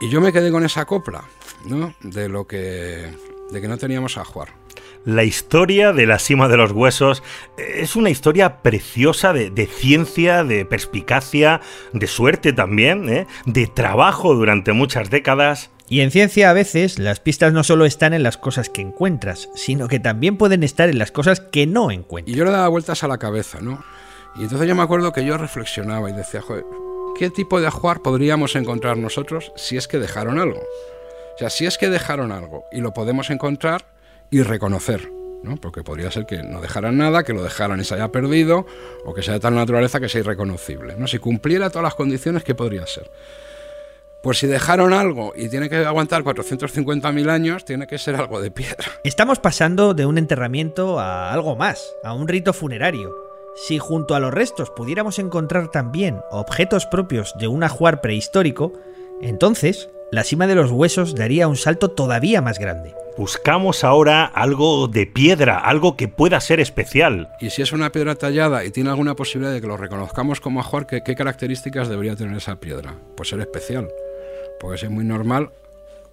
Y 0.00 0.08
yo 0.08 0.20
me 0.20 0.32
quedé 0.32 0.50
con 0.50 0.64
esa 0.64 0.84
copla, 0.84 1.24
¿no? 1.66 1.94
De 2.02 2.28
lo 2.28 2.46
que, 2.46 3.12
de 3.50 3.60
que 3.60 3.68
no 3.68 3.78
teníamos 3.78 4.16
a 4.16 4.24
jugar. 4.24 4.48
La 5.04 5.24
historia 5.24 5.92
de 5.92 6.06
la 6.06 6.20
cima 6.20 6.46
de 6.46 6.56
los 6.56 6.70
huesos 6.70 7.24
es 7.58 7.96
una 7.96 8.10
historia 8.10 8.62
preciosa 8.62 9.32
de, 9.32 9.50
de 9.50 9.66
ciencia, 9.66 10.44
de 10.44 10.64
perspicacia, 10.64 11.60
de 11.92 12.06
suerte 12.06 12.52
también, 12.52 13.08
¿eh? 13.08 13.26
de 13.44 13.66
trabajo 13.66 14.34
durante 14.34 14.72
muchas 14.72 15.10
décadas. 15.10 15.71
Y 15.92 16.00
en 16.00 16.10
ciencia 16.10 16.48
a 16.48 16.54
veces 16.54 16.98
las 16.98 17.20
pistas 17.20 17.52
no 17.52 17.62
solo 17.62 17.84
están 17.84 18.14
en 18.14 18.22
las 18.22 18.38
cosas 18.38 18.70
que 18.70 18.80
encuentras, 18.80 19.50
sino 19.54 19.88
que 19.88 20.00
también 20.00 20.38
pueden 20.38 20.62
estar 20.62 20.88
en 20.88 20.98
las 20.98 21.12
cosas 21.12 21.40
que 21.40 21.66
no 21.66 21.90
encuentras. 21.90 22.34
Y 22.34 22.38
yo 22.38 22.46
le 22.46 22.50
daba 22.50 22.66
vueltas 22.68 23.04
a 23.04 23.08
la 23.08 23.18
cabeza, 23.18 23.58
¿no? 23.60 23.84
Y 24.36 24.44
entonces 24.44 24.66
yo 24.66 24.74
me 24.74 24.80
acuerdo 24.80 25.12
que 25.12 25.22
yo 25.22 25.36
reflexionaba 25.36 26.08
y 26.08 26.14
decía, 26.14 26.40
joder, 26.40 26.64
¿qué 27.18 27.28
tipo 27.28 27.60
de 27.60 27.66
ajuar 27.66 28.00
podríamos 28.00 28.56
encontrar 28.56 28.96
nosotros 28.96 29.52
si 29.54 29.76
es 29.76 29.86
que 29.86 29.98
dejaron 29.98 30.38
algo? 30.38 30.60
O 30.60 31.38
sea, 31.38 31.50
si 31.50 31.66
es 31.66 31.76
que 31.76 31.90
dejaron 31.90 32.32
algo 32.32 32.64
y 32.72 32.80
lo 32.80 32.94
podemos 32.94 33.28
encontrar 33.28 33.84
y 34.30 34.40
reconocer, 34.40 35.12
¿no? 35.42 35.58
Porque 35.58 35.82
podría 35.82 36.10
ser 36.10 36.24
que 36.24 36.42
no 36.42 36.62
dejaran 36.62 36.96
nada, 36.96 37.22
que 37.22 37.34
lo 37.34 37.42
dejaran 37.42 37.78
y 37.80 37.84
se 37.84 37.96
haya 37.96 38.10
perdido, 38.10 38.66
o 39.04 39.12
que 39.12 39.22
sea 39.22 39.34
de 39.34 39.40
tal 39.40 39.54
naturaleza 39.54 40.00
que 40.00 40.08
sea 40.08 40.22
irreconocible, 40.22 40.96
¿no? 40.96 41.06
Si 41.06 41.18
cumpliera 41.18 41.68
todas 41.68 41.84
las 41.84 41.94
condiciones, 41.94 42.44
¿qué 42.44 42.54
podría 42.54 42.86
ser? 42.86 43.10
Pues 44.22 44.38
si 44.38 44.46
dejaron 44.46 44.92
algo 44.92 45.32
y 45.34 45.48
tiene 45.48 45.68
que 45.68 45.78
aguantar 45.78 46.22
450.000 46.22 47.28
años, 47.28 47.64
tiene 47.64 47.88
que 47.88 47.98
ser 47.98 48.14
algo 48.14 48.40
de 48.40 48.52
piedra. 48.52 48.86
Estamos 49.02 49.40
pasando 49.40 49.94
de 49.94 50.06
un 50.06 50.16
enterramiento 50.16 51.00
a 51.00 51.32
algo 51.32 51.56
más, 51.56 51.92
a 52.04 52.14
un 52.14 52.28
rito 52.28 52.52
funerario. 52.52 53.12
Si 53.56 53.78
junto 53.78 54.14
a 54.14 54.20
los 54.20 54.32
restos 54.32 54.70
pudiéramos 54.70 55.18
encontrar 55.18 55.72
también 55.72 56.20
objetos 56.30 56.86
propios 56.86 57.34
de 57.40 57.48
un 57.48 57.64
ajuar 57.64 58.00
prehistórico, 58.00 58.72
entonces 59.20 59.90
la 60.12 60.22
cima 60.22 60.46
de 60.46 60.54
los 60.54 60.70
huesos 60.70 61.16
daría 61.16 61.48
un 61.48 61.56
salto 61.56 61.90
todavía 61.90 62.40
más 62.40 62.60
grande. 62.60 62.94
Buscamos 63.18 63.82
ahora 63.82 64.24
algo 64.24 64.86
de 64.86 65.04
piedra, 65.04 65.58
algo 65.58 65.96
que 65.96 66.06
pueda 66.06 66.40
ser 66.40 66.60
especial. 66.60 67.28
Y 67.40 67.50
si 67.50 67.60
es 67.60 67.72
una 67.72 67.90
piedra 67.90 68.14
tallada 68.14 68.64
y 68.64 68.70
tiene 68.70 68.90
alguna 68.90 69.16
posibilidad 69.16 69.52
de 69.52 69.60
que 69.60 69.66
lo 69.66 69.76
reconozcamos 69.76 70.40
como 70.40 70.60
ajuar, 70.60 70.86
¿qué, 70.86 71.02
qué 71.04 71.16
características 71.16 71.88
debería 71.88 72.14
tener 72.14 72.36
esa 72.36 72.60
piedra? 72.60 72.94
Pues 73.16 73.28
ser 73.30 73.40
especial 73.40 73.88
porque 74.62 74.86
es 74.86 74.90
muy 74.90 75.04
normal. 75.04 75.50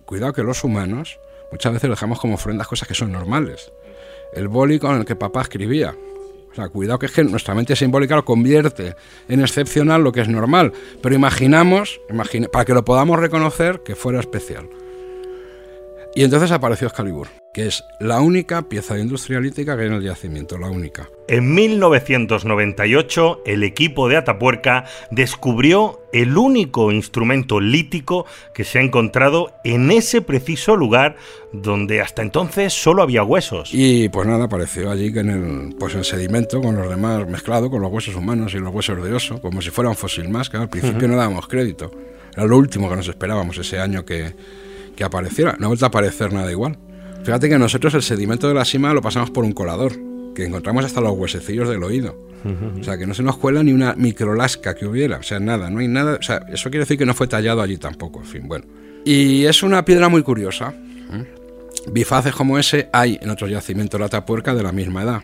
Cuidado 0.05 0.33
que 0.33 0.43
los 0.43 0.63
humanos 0.63 1.19
muchas 1.51 1.71
veces 1.71 1.89
dejamos 1.89 2.19
como 2.19 2.33
ofrendas 2.33 2.67
cosas 2.67 2.87
que 2.87 2.95
son 2.95 3.11
normales. 3.11 3.71
El 4.33 4.47
boli 4.47 4.79
con 4.79 4.97
el 4.97 5.05
que 5.05 5.15
papá 5.15 5.41
escribía. 5.41 5.95
O 6.51 6.55
sea, 6.55 6.67
cuidado 6.69 6.97
que 6.97 7.05
es 7.05 7.11
que 7.11 7.23
nuestra 7.23 7.53
mente 7.53 7.75
simbólica 7.75 8.15
lo 8.15 8.25
convierte 8.25 8.95
en 9.27 9.41
excepcional 9.41 10.03
lo 10.03 10.11
que 10.11 10.21
es 10.21 10.27
normal. 10.27 10.73
Pero 11.01 11.13
imaginamos, 11.13 12.01
para 12.51 12.65
que 12.65 12.73
lo 12.73 12.83
podamos 12.83 13.19
reconocer, 13.19 13.81
que 13.81 13.95
fuera 13.95 14.19
especial. 14.19 14.67
Y 16.19 16.25
entonces 16.25 16.51
apareció 16.51 16.89
Excalibur, 16.89 17.29
que 17.53 17.65
es 17.67 17.85
la 18.01 18.19
única 18.19 18.63
pieza 18.63 18.93
de 18.93 18.99
industria 18.99 19.39
lítica 19.39 19.77
que 19.77 19.83
hay 19.83 19.87
en 19.87 19.93
el 19.93 20.03
yacimiento, 20.03 20.57
la 20.57 20.67
única. 20.67 21.07
En 21.29 21.55
1998, 21.55 23.43
el 23.45 23.63
equipo 23.63 24.09
de 24.09 24.17
Atapuerca 24.17 24.83
descubrió 25.11 26.01
el 26.11 26.37
único 26.37 26.91
instrumento 26.91 27.61
lítico 27.61 28.25
que 28.53 28.65
se 28.65 28.79
ha 28.79 28.81
encontrado 28.81 29.53
en 29.63 29.91
ese 29.91 30.21
preciso 30.21 30.75
lugar 30.75 31.15
donde 31.53 32.01
hasta 32.01 32.21
entonces 32.21 32.73
solo 32.73 33.01
había 33.01 33.23
huesos. 33.23 33.69
Y 33.71 34.09
pues 34.09 34.27
nada, 34.27 34.43
apareció 34.43 34.91
allí 34.91 35.13
que 35.13 35.21
en 35.21 35.29
el, 35.29 35.75
pues 35.79 35.95
el 35.95 36.03
sedimento 36.03 36.61
con 36.61 36.75
los 36.75 36.89
demás 36.89 37.29
mezclado 37.29 37.69
con 37.69 37.81
los 37.81 37.93
huesos 37.93 38.15
humanos 38.15 38.53
y 38.53 38.57
los 38.57 38.73
huesos 38.73 39.01
de 39.01 39.13
oso, 39.13 39.39
como 39.39 39.61
si 39.61 39.69
fuera 39.69 39.89
un 39.89 39.95
fósil 39.95 40.27
más, 40.27 40.49
que 40.49 40.57
al 40.57 40.67
principio 40.67 41.07
no 41.07 41.15
dábamos 41.15 41.47
crédito. 41.47 41.89
Era 42.33 42.45
lo 42.45 42.57
último 42.57 42.89
que 42.89 42.97
nos 42.97 43.07
esperábamos 43.07 43.57
ese 43.57 43.79
año 43.79 44.03
que, 44.03 44.33
que 44.99 45.05
apareciera. 45.05 45.55
No 45.57 45.65
ha 45.65 45.67
vuelto 45.69 45.85
a 45.85 45.87
aparecer 45.87 46.33
nada 46.33 46.51
igual. 46.51 46.77
Fíjate 47.23 47.47
que 47.47 47.57
nosotros 47.57 47.93
el 47.93 48.03
sedimento 48.03 48.49
de 48.49 48.53
la 48.53 48.65
cima 48.65 48.93
lo 48.93 49.01
pasamos 49.01 49.31
por 49.31 49.45
un 49.45 49.53
colador, 49.53 49.93
que 50.35 50.45
encontramos 50.45 50.83
hasta 50.83 50.99
los 50.99 51.13
huesecillos 51.13 51.69
del 51.69 51.83
oído. 51.83 52.27
O 52.77 52.83
sea, 52.83 52.97
que 52.97 53.07
no 53.07 53.13
se 53.13 53.23
nos 53.23 53.37
cuela 53.37 53.63
ni 53.63 53.71
una 53.71 53.93
microlasca 53.95 54.75
que 54.75 54.85
hubiera. 54.85 55.17
O 55.17 55.23
sea, 55.23 55.39
nada, 55.39 55.69
no 55.69 55.79
hay 55.79 55.87
nada. 55.87 56.17
O 56.19 56.21
sea, 56.21 56.45
eso 56.49 56.69
quiere 56.69 56.83
decir 56.83 56.97
que 56.97 57.05
no 57.05 57.13
fue 57.13 57.27
tallado 57.27 57.61
allí 57.61 57.77
tampoco. 57.77 58.19
En 58.19 58.25
fin, 58.25 58.47
bueno. 58.47 58.65
Y 59.05 59.45
es 59.45 59.63
una 59.63 59.85
piedra 59.85 60.09
muy 60.09 60.21
curiosa. 60.21 60.73
Bifaces 61.91 62.35
como 62.35 62.59
ese 62.59 62.89
hay 62.91 63.17
en 63.21 63.29
otros 63.29 63.49
yacimientos 63.49 63.97
de 63.97 64.03
la 64.03 64.09
Tapuerca 64.09 64.53
de 64.53 64.63
la 64.63 64.73
misma 64.73 65.03
edad, 65.03 65.23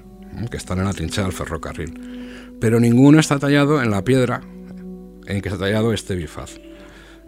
que 0.49 0.55
están 0.55 0.79
en 0.79 0.85
la 0.85 0.93
trinchera 0.93 1.27
del 1.27 1.35
ferrocarril. 1.35 2.55
Pero 2.61 2.79
ninguno 2.79 3.19
está 3.19 3.39
tallado 3.39 3.81
en 3.83 3.91
la 3.91 4.03
piedra 4.03 4.41
en 5.27 5.41
que 5.41 5.49
está 5.49 5.59
tallado 5.59 5.91
este 5.91 6.15
bifaz. 6.15 6.59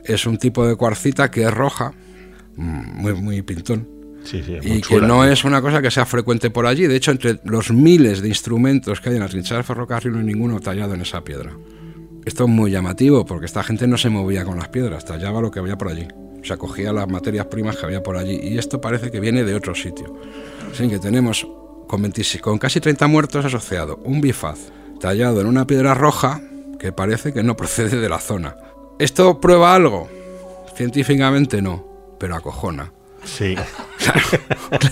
Es 0.06 0.26
un 0.26 0.38
tipo 0.38 0.66
de 0.66 0.78
cuarcita 0.78 1.30
que 1.30 1.44
es 1.44 1.54
roja, 1.54 1.94
muy, 2.58 3.14
muy 3.14 3.42
pintón. 3.44 3.88
y 4.34 4.82
que 4.82 5.00
no 5.00 5.24
es 5.24 5.46
una 5.46 5.62
cosa 5.62 5.82
que 5.82 5.92
sea 5.92 6.06
frecuente 6.06 6.50
por 6.50 6.66
allí. 6.66 6.88
De 6.88 6.96
hecho, 6.96 7.12
entre 7.12 7.40
los 7.46 7.72
miles 7.72 8.22
de 8.22 8.28
instrumentos 8.28 9.00
que 9.00 9.10
hay 9.10 9.16
en 9.16 9.22
la 9.22 9.30
trinchera 9.30 9.58
del 9.58 9.64
ferrocarril 9.64 10.14
no 10.14 10.20
hay 10.20 10.26
ninguno 10.26 10.60
tallado 10.60 10.94
en 10.94 11.02
esa 11.02 11.24
piedra. 11.24 11.52
Esto 12.26 12.44
es 12.44 12.50
muy 12.50 12.72
llamativo 12.72 13.26
porque 13.26 13.46
esta 13.46 13.64
gente 13.64 13.88
no 13.88 13.98
se 13.98 14.10
movía 14.10 14.44
con 14.44 14.58
las 14.58 14.68
piedras, 14.68 15.06
tallaba 15.06 15.40
lo 15.40 15.50
que 15.50 15.60
había 15.60 15.78
por 15.78 15.88
allí. 15.88 16.08
O 16.42 16.44
sea, 16.44 16.58
cogía 16.58 16.92
las 16.92 17.08
materias 17.08 17.46
primas 17.46 17.78
que 17.78 17.86
había 17.86 18.04
por 18.04 18.18
allí. 18.18 18.38
Y 18.42 18.58
esto 18.58 18.82
parece 18.82 19.12
que 19.12 19.20
viene 19.20 19.44
de 19.44 19.56
otro 19.56 19.74
sitio. 19.76 20.14
Sí, 20.74 20.90
que 20.90 21.00
tenemos 21.00 21.48
con, 21.88 22.02
26 22.02 22.42
con 22.42 22.58
casi 22.58 22.82
30 22.82 23.08
muertos 23.08 23.46
asociado 23.46 24.02
un 24.04 24.20
bifaz 24.20 24.60
tallado 25.00 25.42
en 25.42 25.48
una 25.48 25.66
piedra 25.66 25.94
roja 25.94 26.42
que 26.80 26.92
parece 26.92 27.34
que 27.34 27.44
no 27.44 27.56
procede 27.56 28.00
de 28.00 28.10
la 28.10 28.20
zona. 28.20 28.56
¿Esto 29.00 29.40
prueba 29.40 29.74
algo? 29.74 30.10
Científicamente 30.76 31.62
no, 31.62 31.87
pero 32.20 32.36
acojona. 32.36 32.94
Sí. 33.24 33.56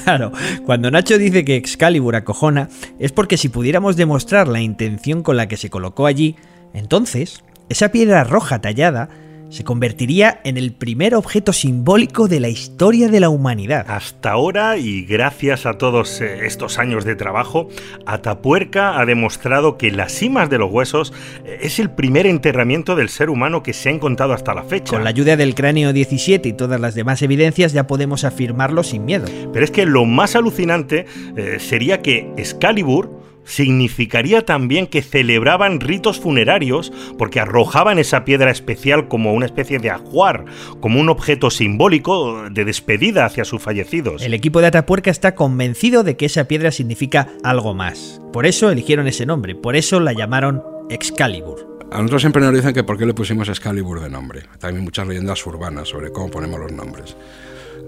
Claro, 0.03 0.31
cuando 0.65 0.89
Nacho 0.91 1.17
dice 1.17 1.43
que 1.43 1.55
Excalibur 1.55 2.15
acojona, 2.15 2.69
es 2.99 3.11
porque 3.11 3.37
si 3.37 3.49
pudiéramos 3.49 3.97
demostrar 3.97 4.47
la 4.47 4.61
intención 4.61 5.23
con 5.23 5.35
la 5.35 5.47
que 5.47 5.57
se 5.57 5.69
colocó 5.69 6.05
allí, 6.05 6.35
entonces 6.73 7.43
esa 7.69 7.89
piedra 7.91 8.23
roja 8.23 8.61
tallada 8.61 9.09
se 9.55 9.63
convertiría 9.63 10.41
en 10.43 10.57
el 10.57 10.73
primer 10.73 11.15
objeto 11.15 11.53
simbólico 11.53 12.27
de 12.27 12.41
la 12.41 12.49
historia 12.49 13.07
de 13.07 13.21
la 13.21 13.29
humanidad. 13.29 13.85
Hasta 13.87 14.31
ahora, 14.31 14.77
y 14.77 15.05
gracias 15.05 15.65
a 15.65 15.77
todos 15.77 16.19
eh, 16.19 16.45
estos 16.45 16.77
años 16.77 17.05
de 17.05 17.15
trabajo, 17.15 17.69
Atapuerca 18.05 18.99
ha 18.99 19.05
demostrado 19.05 19.77
que 19.77 19.91
las 19.91 20.11
cimas 20.11 20.49
de 20.49 20.57
los 20.57 20.69
huesos 20.69 21.13
eh, 21.45 21.59
es 21.61 21.79
el 21.79 21.89
primer 21.89 22.27
enterramiento 22.27 22.97
del 22.97 23.07
ser 23.07 23.29
humano 23.29 23.63
que 23.63 23.71
se 23.71 23.87
ha 23.87 23.93
encontrado 23.93 24.33
hasta 24.33 24.53
la 24.53 24.63
fecha. 24.63 24.91
Con 24.91 25.05
la 25.05 25.11
ayuda 25.11 25.37
del 25.37 25.55
cráneo 25.55 25.93
17 25.93 26.49
y 26.49 26.53
todas 26.53 26.81
las 26.81 26.93
demás 26.93 27.21
evidencias 27.21 27.71
ya 27.71 27.87
podemos 27.87 28.25
afirmarlo 28.25 28.83
sin 28.83 29.05
miedo. 29.05 29.25
Pero 29.53 29.63
es 29.63 29.71
que 29.71 29.85
lo 29.85 30.03
más 30.03 30.35
alucinante 30.35 31.05
eh, 31.37 31.59
sería 31.61 32.01
que 32.01 32.29
Excalibur 32.35 33.24
significaría 33.45 34.43
también 34.43 34.87
que 34.87 35.01
celebraban 35.01 35.79
ritos 35.79 36.19
funerarios 36.19 36.91
porque 37.17 37.39
arrojaban 37.39 37.99
esa 37.99 38.25
piedra 38.25 38.51
especial 38.51 39.07
como 39.07 39.33
una 39.33 39.45
especie 39.45 39.79
de 39.79 39.89
ajuar, 39.89 40.45
como 40.81 40.99
un 40.99 41.09
objeto 41.09 41.49
simbólico 41.49 42.49
de 42.49 42.65
despedida 42.65 43.25
hacia 43.25 43.45
sus 43.45 43.61
fallecidos. 43.61 44.21
El 44.21 44.33
equipo 44.33 44.61
de 44.61 44.67
Atapuerca 44.67 45.11
está 45.11 45.35
convencido 45.35 46.03
de 46.03 46.17
que 46.17 46.25
esa 46.25 46.47
piedra 46.47 46.71
significa 46.71 47.29
algo 47.43 47.73
más. 47.73 48.21
Por 48.33 48.45
eso 48.45 48.69
eligieron 48.69 49.07
ese 49.07 49.25
nombre, 49.25 49.55
por 49.55 49.75
eso 49.75 49.99
la 49.99 50.13
llamaron 50.13 50.61
Excalibur. 50.89 51.75
A 51.91 51.97
nosotros 51.97 52.23
siempre 52.23 52.41
nos 52.41 52.53
dicen 52.53 52.73
que 52.73 52.83
por 52.83 52.97
qué 52.97 53.05
le 53.05 53.13
pusimos 53.13 53.47
Excalibur 53.47 54.01
de 54.01 54.09
nombre. 54.09 54.41
También 54.59 54.83
muchas 54.83 55.07
leyendas 55.07 55.45
urbanas 55.45 55.87
sobre 55.87 56.11
cómo 56.11 56.29
ponemos 56.29 56.59
los 56.59 56.71
nombres. 56.71 57.15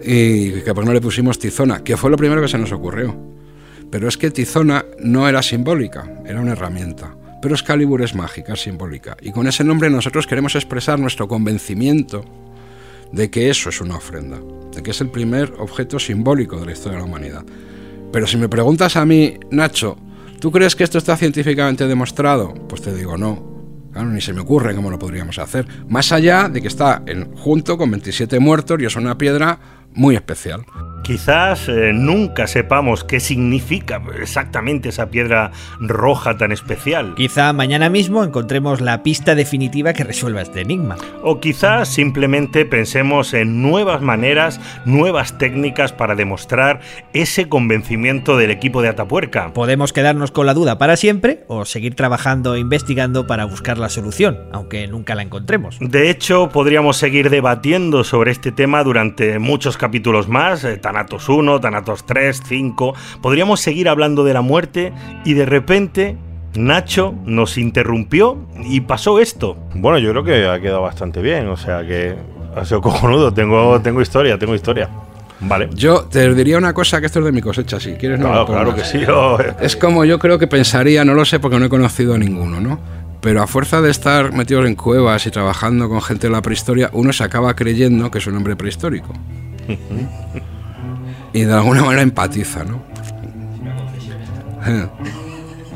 Y 0.03 0.61
que 0.61 0.73
por 0.73 0.83
qué 0.83 0.87
no 0.87 0.93
le 0.93 1.01
pusimos 1.01 1.39
Tizona, 1.39 1.83
que 1.83 1.97
fue 1.97 2.11
lo 2.11 2.17
primero 2.17 2.41
que 2.41 2.47
se 2.47 2.57
nos 2.57 2.71
ocurrió. 2.71 3.17
Pero 3.91 4.07
es 4.07 4.17
que 4.17 4.31
Tizona 4.31 4.85
no 4.99 5.27
era 5.27 5.41
simbólica, 5.41 6.21
era 6.25 6.41
una 6.41 6.51
herramienta. 6.53 7.15
Pero 7.41 7.55
Excalibur 7.55 8.01
es 8.01 8.15
mágica, 8.15 8.53
es 8.53 8.61
simbólica. 8.61 9.15
Y 9.21 9.31
con 9.31 9.47
ese 9.47 9.63
nombre 9.63 9.89
nosotros 9.89 10.27
queremos 10.27 10.55
expresar 10.55 10.99
nuestro 10.99 11.27
convencimiento 11.27 12.25
de 13.11 13.29
que 13.29 13.49
eso 13.49 13.69
es 13.69 13.79
una 13.79 13.95
ofrenda, 13.95 14.39
de 14.73 14.83
que 14.83 14.91
es 14.91 15.01
el 15.01 15.09
primer 15.09 15.53
objeto 15.59 15.99
simbólico 15.99 16.59
de 16.59 16.65
la 16.65 16.71
historia 16.73 16.97
de 16.97 17.03
la 17.03 17.09
humanidad. 17.09 17.45
Pero 18.11 18.27
si 18.27 18.37
me 18.37 18.49
preguntas 18.49 18.95
a 18.95 19.05
mí, 19.05 19.37
Nacho, 19.51 19.97
¿tú 20.39 20.51
crees 20.51 20.75
que 20.75 20.83
esto 20.83 20.97
está 20.97 21.15
científicamente 21.15 21.87
demostrado? 21.87 22.53
Pues 22.67 22.81
te 22.81 22.93
digo 22.93 23.17
no. 23.17 23.55
Claro, 23.91 24.09
ni 24.09 24.21
se 24.21 24.33
me 24.33 24.41
ocurre 24.41 24.75
cómo 24.75 24.91
lo 24.91 24.99
podríamos 24.99 25.39
hacer. 25.39 25.65
Más 25.87 26.11
allá 26.11 26.49
de 26.49 26.61
que 26.61 26.67
está 26.67 27.03
en, 27.05 27.35
junto 27.35 27.77
con 27.77 27.89
27 27.89 28.39
muertos 28.39 28.79
y 28.81 28.85
es 28.85 28.95
una 28.95 29.17
piedra 29.17 29.59
muy 29.93 30.15
especial. 30.15 30.65
Quizás 31.07 31.69
eh, 31.69 31.93
nunca 31.93 32.47
sepamos 32.47 33.05
qué 33.05 33.21
significa 33.21 34.01
exactamente 34.19 34.89
esa 34.89 35.09
piedra 35.09 35.51
roja 35.79 36.35
tan 36.35 36.51
especial. 36.51 37.15
Quizá 37.15 37.53
mañana 37.53 37.89
mismo 37.89 38.25
encontremos 38.25 38.81
la 38.81 39.03
pista 39.03 39.33
definitiva 39.33 39.93
que 39.93 40.03
resuelva 40.03 40.41
este 40.41 40.59
enigma. 40.59 40.97
O 41.23 41.39
quizás 41.39 41.87
simplemente 41.87 42.65
pensemos 42.65 43.33
en 43.33 43.61
nuevas 43.61 44.01
maneras, 44.01 44.59
nuevas 44.83 45.37
técnicas 45.37 45.93
para 45.93 46.13
demostrar 46.13 46.81
ese 47.13 47.47
convencimiento 47.47 48.35
del 48.35 48.51
equipo 48.51 48.81
de 48.81 48.89
Atapuerca. 48.89 49.53
Podemos 49.53 49.93
quedarnos 49.93 50.31
con 50.31 50.45
la 50.45 50.53
duda 50.53 50.77
para 50.77 50.97
siempre 50.97 51.45
o 51.47 51.63
seguir 51.63 51.95
trabajando 51.95 52.55
e 52.55 52.59
investigando 52.59 53.27
para 53.27 53.45
buscar 53.45 53.77
la 53.77 53.87
solución, 53.87 54.39
aunque 54.51 54.89
nunca 54.89 55.15
la 55.15 55.21
encontremos. 55.21 55.77
De 55.79 56.09
hecho, 56.09 56.49
podríamos 56.49 56.97
seguir 56.97 57.29
debatiendo 57.29 58.03
sobre 58.03 58.31
este 58.31 58.51
tema 58.51 58.83
durante 58.83 59.39
muchos 59.39 59.77
capítulos 59.77 60.27
más, 60.27 60.65
eh, 60.65 60.75
Thanatos 60.97 61.29
1, 61.29 61.59
Thanatos 61.61 62.05
3, 62.07 62.41
5. 62.43 62.95
Podríamos 63.21 63.59
seguir 63.59 63.87
hablando 63.87 64.23
de 64.23 64.33
la 64.33 64.41
muerte 64.41 64.93
y 65.25 65.35
de 65.35 65.45
repente 65.45 66.17
Nacho 66.55 67.13
nos 67.23 67.59
interrumpió 67.59 68.39
y 68.65 68.81
pasó 68.81 69.19
esto. 69.19 69.57
Bueno, 69.75 69.99
yo 69.99 70.09
creo 70.09 70.23
que 70.23 70.47
ha 70.47 70.59
quedado 70.59 70.81
bastante 70.81 71.21
bien, 71.21 71.49
o 71.49 71.55
sea 71.55 71.85
que 71.85 72.15
ha 72.55 72.65
sido 72.65 72.81
cojonudo. 72.81 73.31
Tengo, 73.31 73.79
tengo 73.81 74.01
historia, 74.01 74.39
tengo 74.39 74.55
historia. 74.55 74.89
Vale. 75.39 75.69
Yo 75.75 76.05
te 76.05 76.33
diría 76.33 76.57
una 76.57 76.73
cosa 76.73 76.99
que 76.99 77.05
esto 77.05 77.19
es 77.19 77.25
de 77.25 77.31
mi 77.31 77.41
cosecha, 77.41 77.79
si 77.79 77.93
quieres 77.93 78.19
no 78.19 78.43
Claro, 78.47 78.73
que 78.73 78.83
sí. 78.83 78.99
yo- 79.05 79.37
Es 79.61 79.75
como 79.75 80.03
yo 80.03 80.17
creo 80.17 80.39
que 80.39 80.47
pensaría, 80.47 81.05
no 81.05 81.13
lo 81.13 81.25
sé 81.25 81.39
porque 81.39 81.59
no 81.59 81.65
he 81.65 81.69
conocido 81.69 82.15
a 82.15 82.17
ninguno, 82.17 82.59
¿no? 82.59 82.79
Pero 83.21 83.43
a 83.43 83.45
fuerza 83.45 83.81
de 83.81 83.91
estar 83.91 84.31
metidos 84.33 84.65
en 84.65 84.73
cuevas 84.73 85.27
y 85.27 85.29
trabajando 85.31 85.89
con 85.89 86.01
gente 86.01 86.25
de 86.25 86.33
la 86.33 86.41
prehistoria, 86.41 86.89
uno 86.93 87.13
se 87.13 87.23
acaba 87.23 87.55
creyendo 87.55 88.09
que 88.09 88.17
es 88.17 88.25
un 88.25 88.35
hombre 88.35 88.55
prehistórico. 88.55 89.13
y 91.37 91.43
de 91.43 91.53
alguna 91.53 91.83
manera 91.83 92.01
empatiza, 92.01 92.63
¿no? 92.63 92.81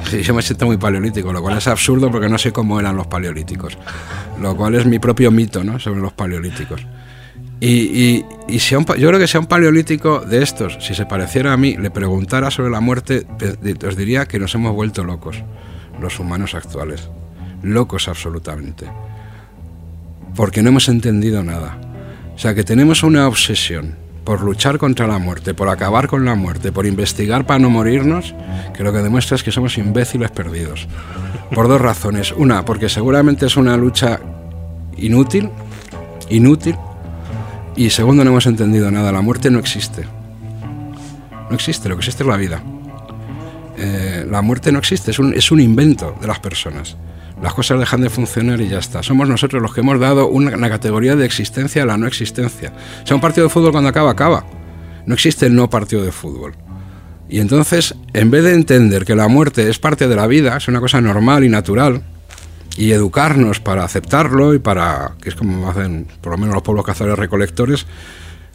Sí, 0.09 0.24
yo 0.24 0.34
me 0.34 0.41
siento 0.41 0.66
muy 0.66 0.78
paleolítico, 0.78 1.32
lo 1.32 1.39
cual 1.39 1.59
es 1.59 1.68
absurdo 1.68 2.09
porque 2.09 2.28
no 2.28 2.39
sé 2.39 2.51
cómo 2.51 2.80
eran 2.80 2.95
los 2.97 3.05
paleolíticos. 3.05 3.78
Lo 4.41 4.55
cual 4.57 4.74
es 4.74 4.88
mi 4.88 4.97
propio 4.97 5.30
mito, 5.30 5.64
¿no? 5.64 5.80
Sobre 5.80 6.01
los 6.01 6.14
paleolíticos. 6.14 6.82
Y, 7.59 8.26
yo 8.47 8.84
creo 8.84 9.20
que 9.20 9.28
si 9.28 9.38
a 9.38 9.39
un 9.39 9.45
paleolítico 9.45 10.22
de 10.22 10.41
estos, 10.41 10.80
si 10.82 10.95
se 10.95 11.05
pareciera 11.05 11.53
a 11.53 11.57
mí, 11.57 11.78
le 11.78 11.91
preguntara 11.91 12.49
sobre 12.49 12.72
la 12.72 12.82
muerte, 12.82 13.28
os 13.88 13.95
diría 13.95 14.26
que 14.26 14.39
nos 14.39 14.55
hemos 14.55 14.74
vuelto 14.74 15.03
locos, 15.03 15.43
los 16.01 16.20
humanos 16.20 16.55
actuales. 16.55 17.07
Locos 17.62 18.07
absolutamente. 18.07 18.88
Porque 20.36 20.64
no 20.64 20.70
hemos 20.70 20.89
entendido 20.89 21.43
nada. 21.43 21.78
O 22.36 22.39
sea, 22.39 22.55
que 22.55 22.64
tenemos 22.64 23.03
una 23.03 23.28
obsesión 23.28 24.00
por 24.24 24.41
luchar 24.41 24.78
contra 24.78 25.07
la 25.07 25.17
muerte, 25.17 25.53
por 25.53 25.69
acabar 25.69 26.07
con 26.07 26.26
la 26.26 26.36
muerte, 26.36 26.72
por 26.72 26.86
investigar 26.86 27.45
para 27.45 27.59
no 27.59 27.69
morirnos, 27.69 28.36
que 28.74 28.84
lo 28.84 28.93
que 28.93 28.99
demuestra 28.99 29.36
es 29.36 29.43
que 29.43 29.51
somos 29.51 29.78
imbéciles 29.78 30.32
perdidos. 30.32 30.88
Por 31.53 31.67
dos 31.67 31.82
razones. 31.82 32.32
Una, 32.32 32.63
porque 32.63 32.88
seguramente 32.88 33.45
es 33.45 33.57
una 33.57 33.76
lucha 33.78 34.19
inútil, 34.97 35.49
inútil, 36.30 36.76
y 37.76 37.89
segundo, 37.89 38.24
no 38.24 38.32
hemos 38.32 38.45
entendido 38.45 38.91
nada. 38.91 39.11
La 39.11 39.22
muerte 39.22 39.49
no 39.49 39.59
existe. 39.59 40.05
No 41.49 41.55
existe, 41.55 41.89
lo 41.89 41.95
que 41.95 41.99
existe 41.99 42.24
es 42.24 42.30
la 42.30 42.38
vida. 42.38 42.61
Eh, 43.78 44.26
la 44.30 44.41
muerte 44.41 44.72
no 44.72 44.80
existe, 44.80 45.11
es 45.11 45.19
un, 45.19 45.34
es 45.34 45.51
un 45.51 45.59
invento 45.59 46.15
de 46.22 46.28
las 46.28 46.39
personas. 46.39 46.95
Las 47.41 47.53
cosas 47.55 47.79
dejan 47.79 48.01
de 48.01 48.09
funcionar 48.09 48.61
y 48.61 48.67
ya 48.67 48.77
está. 48.79 49.01
Somos 49.01 49.27
nosotros 49.27 49.61
los 49.61 49.73
que 49.73 49.81
hemos 49.81 49.99
dado 49.99 50.27
una, 50.27 50.69
categoría 50.69 51.15
de 51.15 51.25
existencia 51.25 51.83
a 51.83 51.85
la 51.85 51.97
no 51.97 52.05
existencia. 52.07 52.71
O 53.03 53.07
sea, 53.07 53.15
un 53.15 53.21
partido 53.21 53.47
de 53.47 53.53
fútbol 53.53 53.71
cuando 53.71 53.89
acaba, 53.89 54.11
acaba. 54.11 54.45
No 55.07 55.15
existe 55.15 55.47
el 55.47 55.55
no 55.55 55.69
partido 55.69 56.03
de 56.03 56.11
fútbol. 56.11 56.53
Y 57.27 57.39
entonces, 57.39 57.95
en 58.13 58.29
vez 58.29 58.43
de 58.43 58.53
entender 58.53 59.05
que 59.05 59.15
la 59.15 59.27
muerte 59.27 59.69
es 59.69 59.79
parte 59.79 60.07
de 60.07 60.15
la 60.15 60.27
vida, 60.27 60.57
es 60.57 60.67
una 60.67 60.79
cosa 60.79 61.01
normal 61.01 61.43
y 61.43 61.49
natural, 61.49 62.03
y 62.77 62.91
educarnos 62.91 63.59
para 63.59 63.83
aceptarlo 63.83 64.53
y 64.53 64.59
para, 64.59 65.13
que 65.21 65.29
es 65.29 65.35
como 65.35 65.69
hacen 65.69 66.07
por 66.21 66.33
lo 66.33 66.37
menos 66.37 66.53
los 66.53 66.63
pueblos 66.63 66.85
cazadores 66.85 67.17
recolectores, 67.17 67.87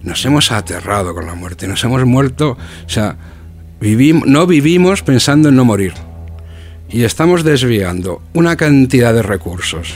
nos 0.02 0.24
hemos 0.24 0.52
aterrado 0.52 1.14
con 1.14 1.26
la 1.26 1.34
muerte, 1.34 1.66
nos 1.66 1.82
hemos 1.84 2.04
muerto, 2.04 2.50
o 2.50 2.88
sea, 2.88 3.16
vivim- 3.80 4.24
no 4.26 4.46
vivimos 4.46 5.02
pensando 5.02 5.48
en 5.48 5.56
no 5.56 5.64
morir. 5.64 5.94
Y 6.88 7.04
estamos 7.04 7.44
desviando 7.44 8.22
una 8.34 8.56
cantidad 8.56 9.12
de 9.12 9.22
recursos 9.22 9.94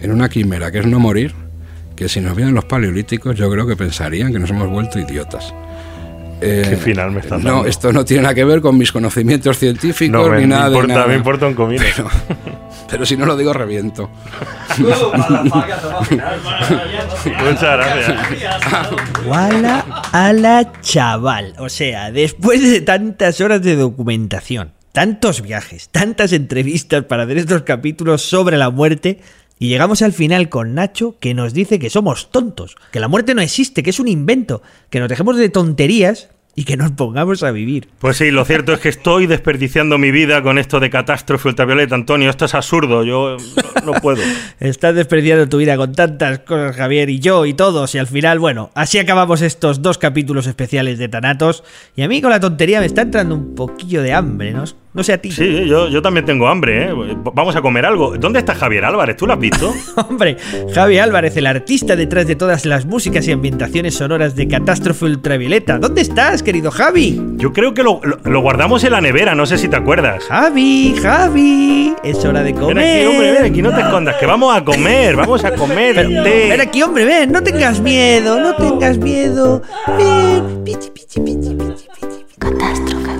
en 0.00 0.12
una 0.12 0.28
quimera 0.28 0.70
que 0.70 0.78
es 0.80 0.86
no 0.86 1.00
morir, 1.00 1.34
que 1.96 2.08
si 2.08 2.20
nos 2.20 2.36
vieran 2.36 2.54
los 2.54 2.64
paleolíticos 2.66 3.36
yo 3.36 3.50
creo 3.50 3.66
que 3.66 3.74
pensarían 3.76 4.32
que 4.32 4.38
nos 4.38 4.50
hemos 4.50 4.68
vuelto 4.68 4.98
idiotas. 4.98 5.54
Eh, 6.42 6.66
Qué 6.68 6.76
final 6.76 7.12
me 7.12 7.20
estás 7.20 7.42
No, 7.42 7.50
dando. 7.54 7.66
esto 7.68 7.92
no 7.94 8.04
tiene 8.04 8.24
nada 8.24 8.34
que 8.34 8.44
ver 8.44 8.60
con 8.60 8.76
mis 8.76 8.92
conocimientos 8.92 9.58
científicos 9.58 10.26
No, 10.26 10.30
me, 10.30 10.36
ni 10.36 10.42
me 10.42 10.48
nada 10.48 10.68
de 10.68 10.74
importa, 10.76 10.94
nada. 10.94 11.06
me 11.06 11.14
importa 11.14 11.46
un 11.46 11.54
comino. 11.54 11.82
Pero, 11.96 12.10
pero 12.90 13.06
si 13.06 13.16
no 13.16 13.24
lo 13.24 13.36
digo, 13.38 13.54
reviento. 13.54 14.10
Muchas 17.40 17.60
gracias. 17.62 18.16
Wala 19.26 19.84
a 20.12 20.32
la 20.34 20.72
chaval. 20.82 21.54
O 21.58 21.68
sea, 21.68 22.10
después 22.12 22.60
de 22.62 22.80
tantas 22.82 23.40
horas 23.40 23.62
de 23.62 23.76
documentación, 23.76 24.72
tantos 24.96 25.42
viajes, 25.42 25.90
tantas 25.90 26.32
entrevistas 26.32 27.04
para 27.04 27.24
hacer 27.24 27.36
estos 27.36 27.64
capítulos 27.64 28.22
sobre 28.22 28.56
la 28.56 28.70
muerte, 28.70 29.20
y 29.58 29.68
llegamos 29.68 30.00
al 30.00 30.14
final 30.14 30.48
con 30.48 30.72
Nacho 30.72 31.18
que 31.20 31.34
nos 31.34 31.52
dice 31.52 31.78
que 31.78 31.90
somos 31.90 32.30
tontos, 32.30 32.76
que 32.92 32.98
la 32.98 33.06
muerte 33.06 33.34
no 33.34 33.42
existe, 33.42 33.82
que 33.82 33.90
es 33.90 34.00
un 34.00 34.08
invento, 34.08 34.62
que 34.88 34.98
nos 34.98 35.10
dejemos 35.10 35.36
de 35.36 35.50
tonterías 35.50 36.30
y 36.54 36.64
que 36.64 36.78
nos 36.78 36.92
pongamos 36.92 37.42
a 37.42 37.50
vivir. 37.50 37.90
Pues 37.98 38.16
sí, 38.16 38.30
lo 38.30 38.46
cierto 38.46 38.72
es 38.72 38.80
que 38.80 38.88
estoy 38.88 39.26
desperdiciando 39.26 39.98
mi 39.98 40.10
vida 40.10 40.42
con 40.42 40.56
esto 40.56 40.80
de 40.80 40.88
catástrofe 40.88 41.48
ultravioleta, 41.48 41.94
Antonio. 41.94 42.30
Esto 42.30 42.46
es 42.46 42.54
absurdo, 42.54 43.04
yo 43.04 43.36
no, 43.84 43.92
no 43.92 44.00
puedo. 44.00 44.22
Estás 44.60 44.94
desperdiciando 44.94 45.46
tu 45.46 45.58
vida 45.58 45.76
con 45.76 45.92
tantas 45.92 46.38
cosas, 46.38 46.74
Javier, 46.74 47.10
y 47.10 47.20
yo 47.20 47.44
y 47.44 47.52
todos, 47.52 47.94
y 47.94 47.98
al 47.98 48.06
final, 48.06 48.38
bueno, 48.38 48.70
así 48.74 48.98
acabamos 48.98 49.42
estos 49.42 49.82
dos 49.82 49.98
capítulos 49.98 50.46
especiales 50.46 50.98
de 50.98 51.08
Tanatos, 51.08 51.64
y 51.94 52.00
a 52.00 52.08
mí 52.08 52.22
con 52.22 52.30
la 52.30 52.40
tontería 52.40 52.80
me 52.80 52.86
está 52.86 53.02
entrando 53.02 53.34
un 53.34 53.54
poquillo 53.54 54.00
de 54.00 54.14
hambre, 54.14 54.52
¿no? 54.52 54.64
No 54.96 55.04
sé 55.04 55.12
a 55.12 55.18
ti. 55.20 55.30
Sí, 55.30 55.66
yo, 55.68 55.88
yo 55.88 56.00
también 56.00 56.24
tengo 56.24 56.48
hambre, 56.48 56.84
¿eh? 56.86 56.94
Vamos 57.34 57.54
a 57.54 57.60
comer 57.60 57.84
algo. 57.84 58.16
¿Dónde 58.16 58.38
está 58.38 58.54
Javier 58.54 58.86
Álvarez? 58.86 59.14
¿Tú 59.16 59.26
lo 59.26 59.34
has 59.34 59.38
visto? 59.38 59.74
Hombre, 60.08 60.38
Javi 60.74 60.98
Álvarez, 60.98 61.36
el 61.36 61.46
artista 61.46 61.94
detrás 61.96 62.26
de 62.26 62.34
todas 62.34 62.64
las 62.64 62.86
músicas 62.86 63.28
y 63.28 63.32
ambientaciones 63.32 63.94
sonoras 63.94 64.34
de 64.34 64.48
Catástrofe 64.48 65.04
Ultravioleta. 65.04 65.78
¿Dónde 65.78 66.00
estás, 66.00 66.42
querido 66.42 66.70
Javi? 66.70 67.20
Yo 67.36 67.52
creo 67.52 67.74
que 67.74 67.82
lo, 67.82 68.00
lo- 68.02 68.18
lo 68.24 68.40
guardamos 68.40 68.82
en 68.84 68.92
la 68.92 69.02
nevera, 69.02 69.34
no 69.34 69.44
sé 69.44 69.58
si 69.58 69.68
te 69.68 69.76
acuerdas. 69.76 70.24
Javi, 70.24 70.94
Javi, 71.02 71.92
es 72.02 72.24
hora 72.24 72.42
de 72.42 72.54
comer. 72.54 72.76
Ven 72.76 72.84
aquí, 72.96 73.06
hombre, 73.06 73.32
ven 73.32 73.44
aquí, 73.52 73.62
no 73.62 73.74
te 73.74 73.80
escondas, 73.82 74.16
que 74.16 74.24
vamos 74.26 74.56
a 74.56 74.64
comer, 74.64 75.14
vamos 75.16 75.44
a 75.44 75.54
comer. 75.54 75.94
Pero, 75.94 76.22
ven 76.22 76.60
aquí, 76.60 76.82
hombre, 76.82 77.04
ven, 77.04 77.30
no 77.32 77.42
tengas 77.42 77.80
miedo, 77.80 78.40
no 78.40 78.54
tengas 78.56 78.96
miedo. 78.96 79.60
Ven, 79.98 80.64
pichi, 80.64 80.90
pichi, 80.90 81.20
pichi, 81.20 81.54
pichi. 81.54 83.15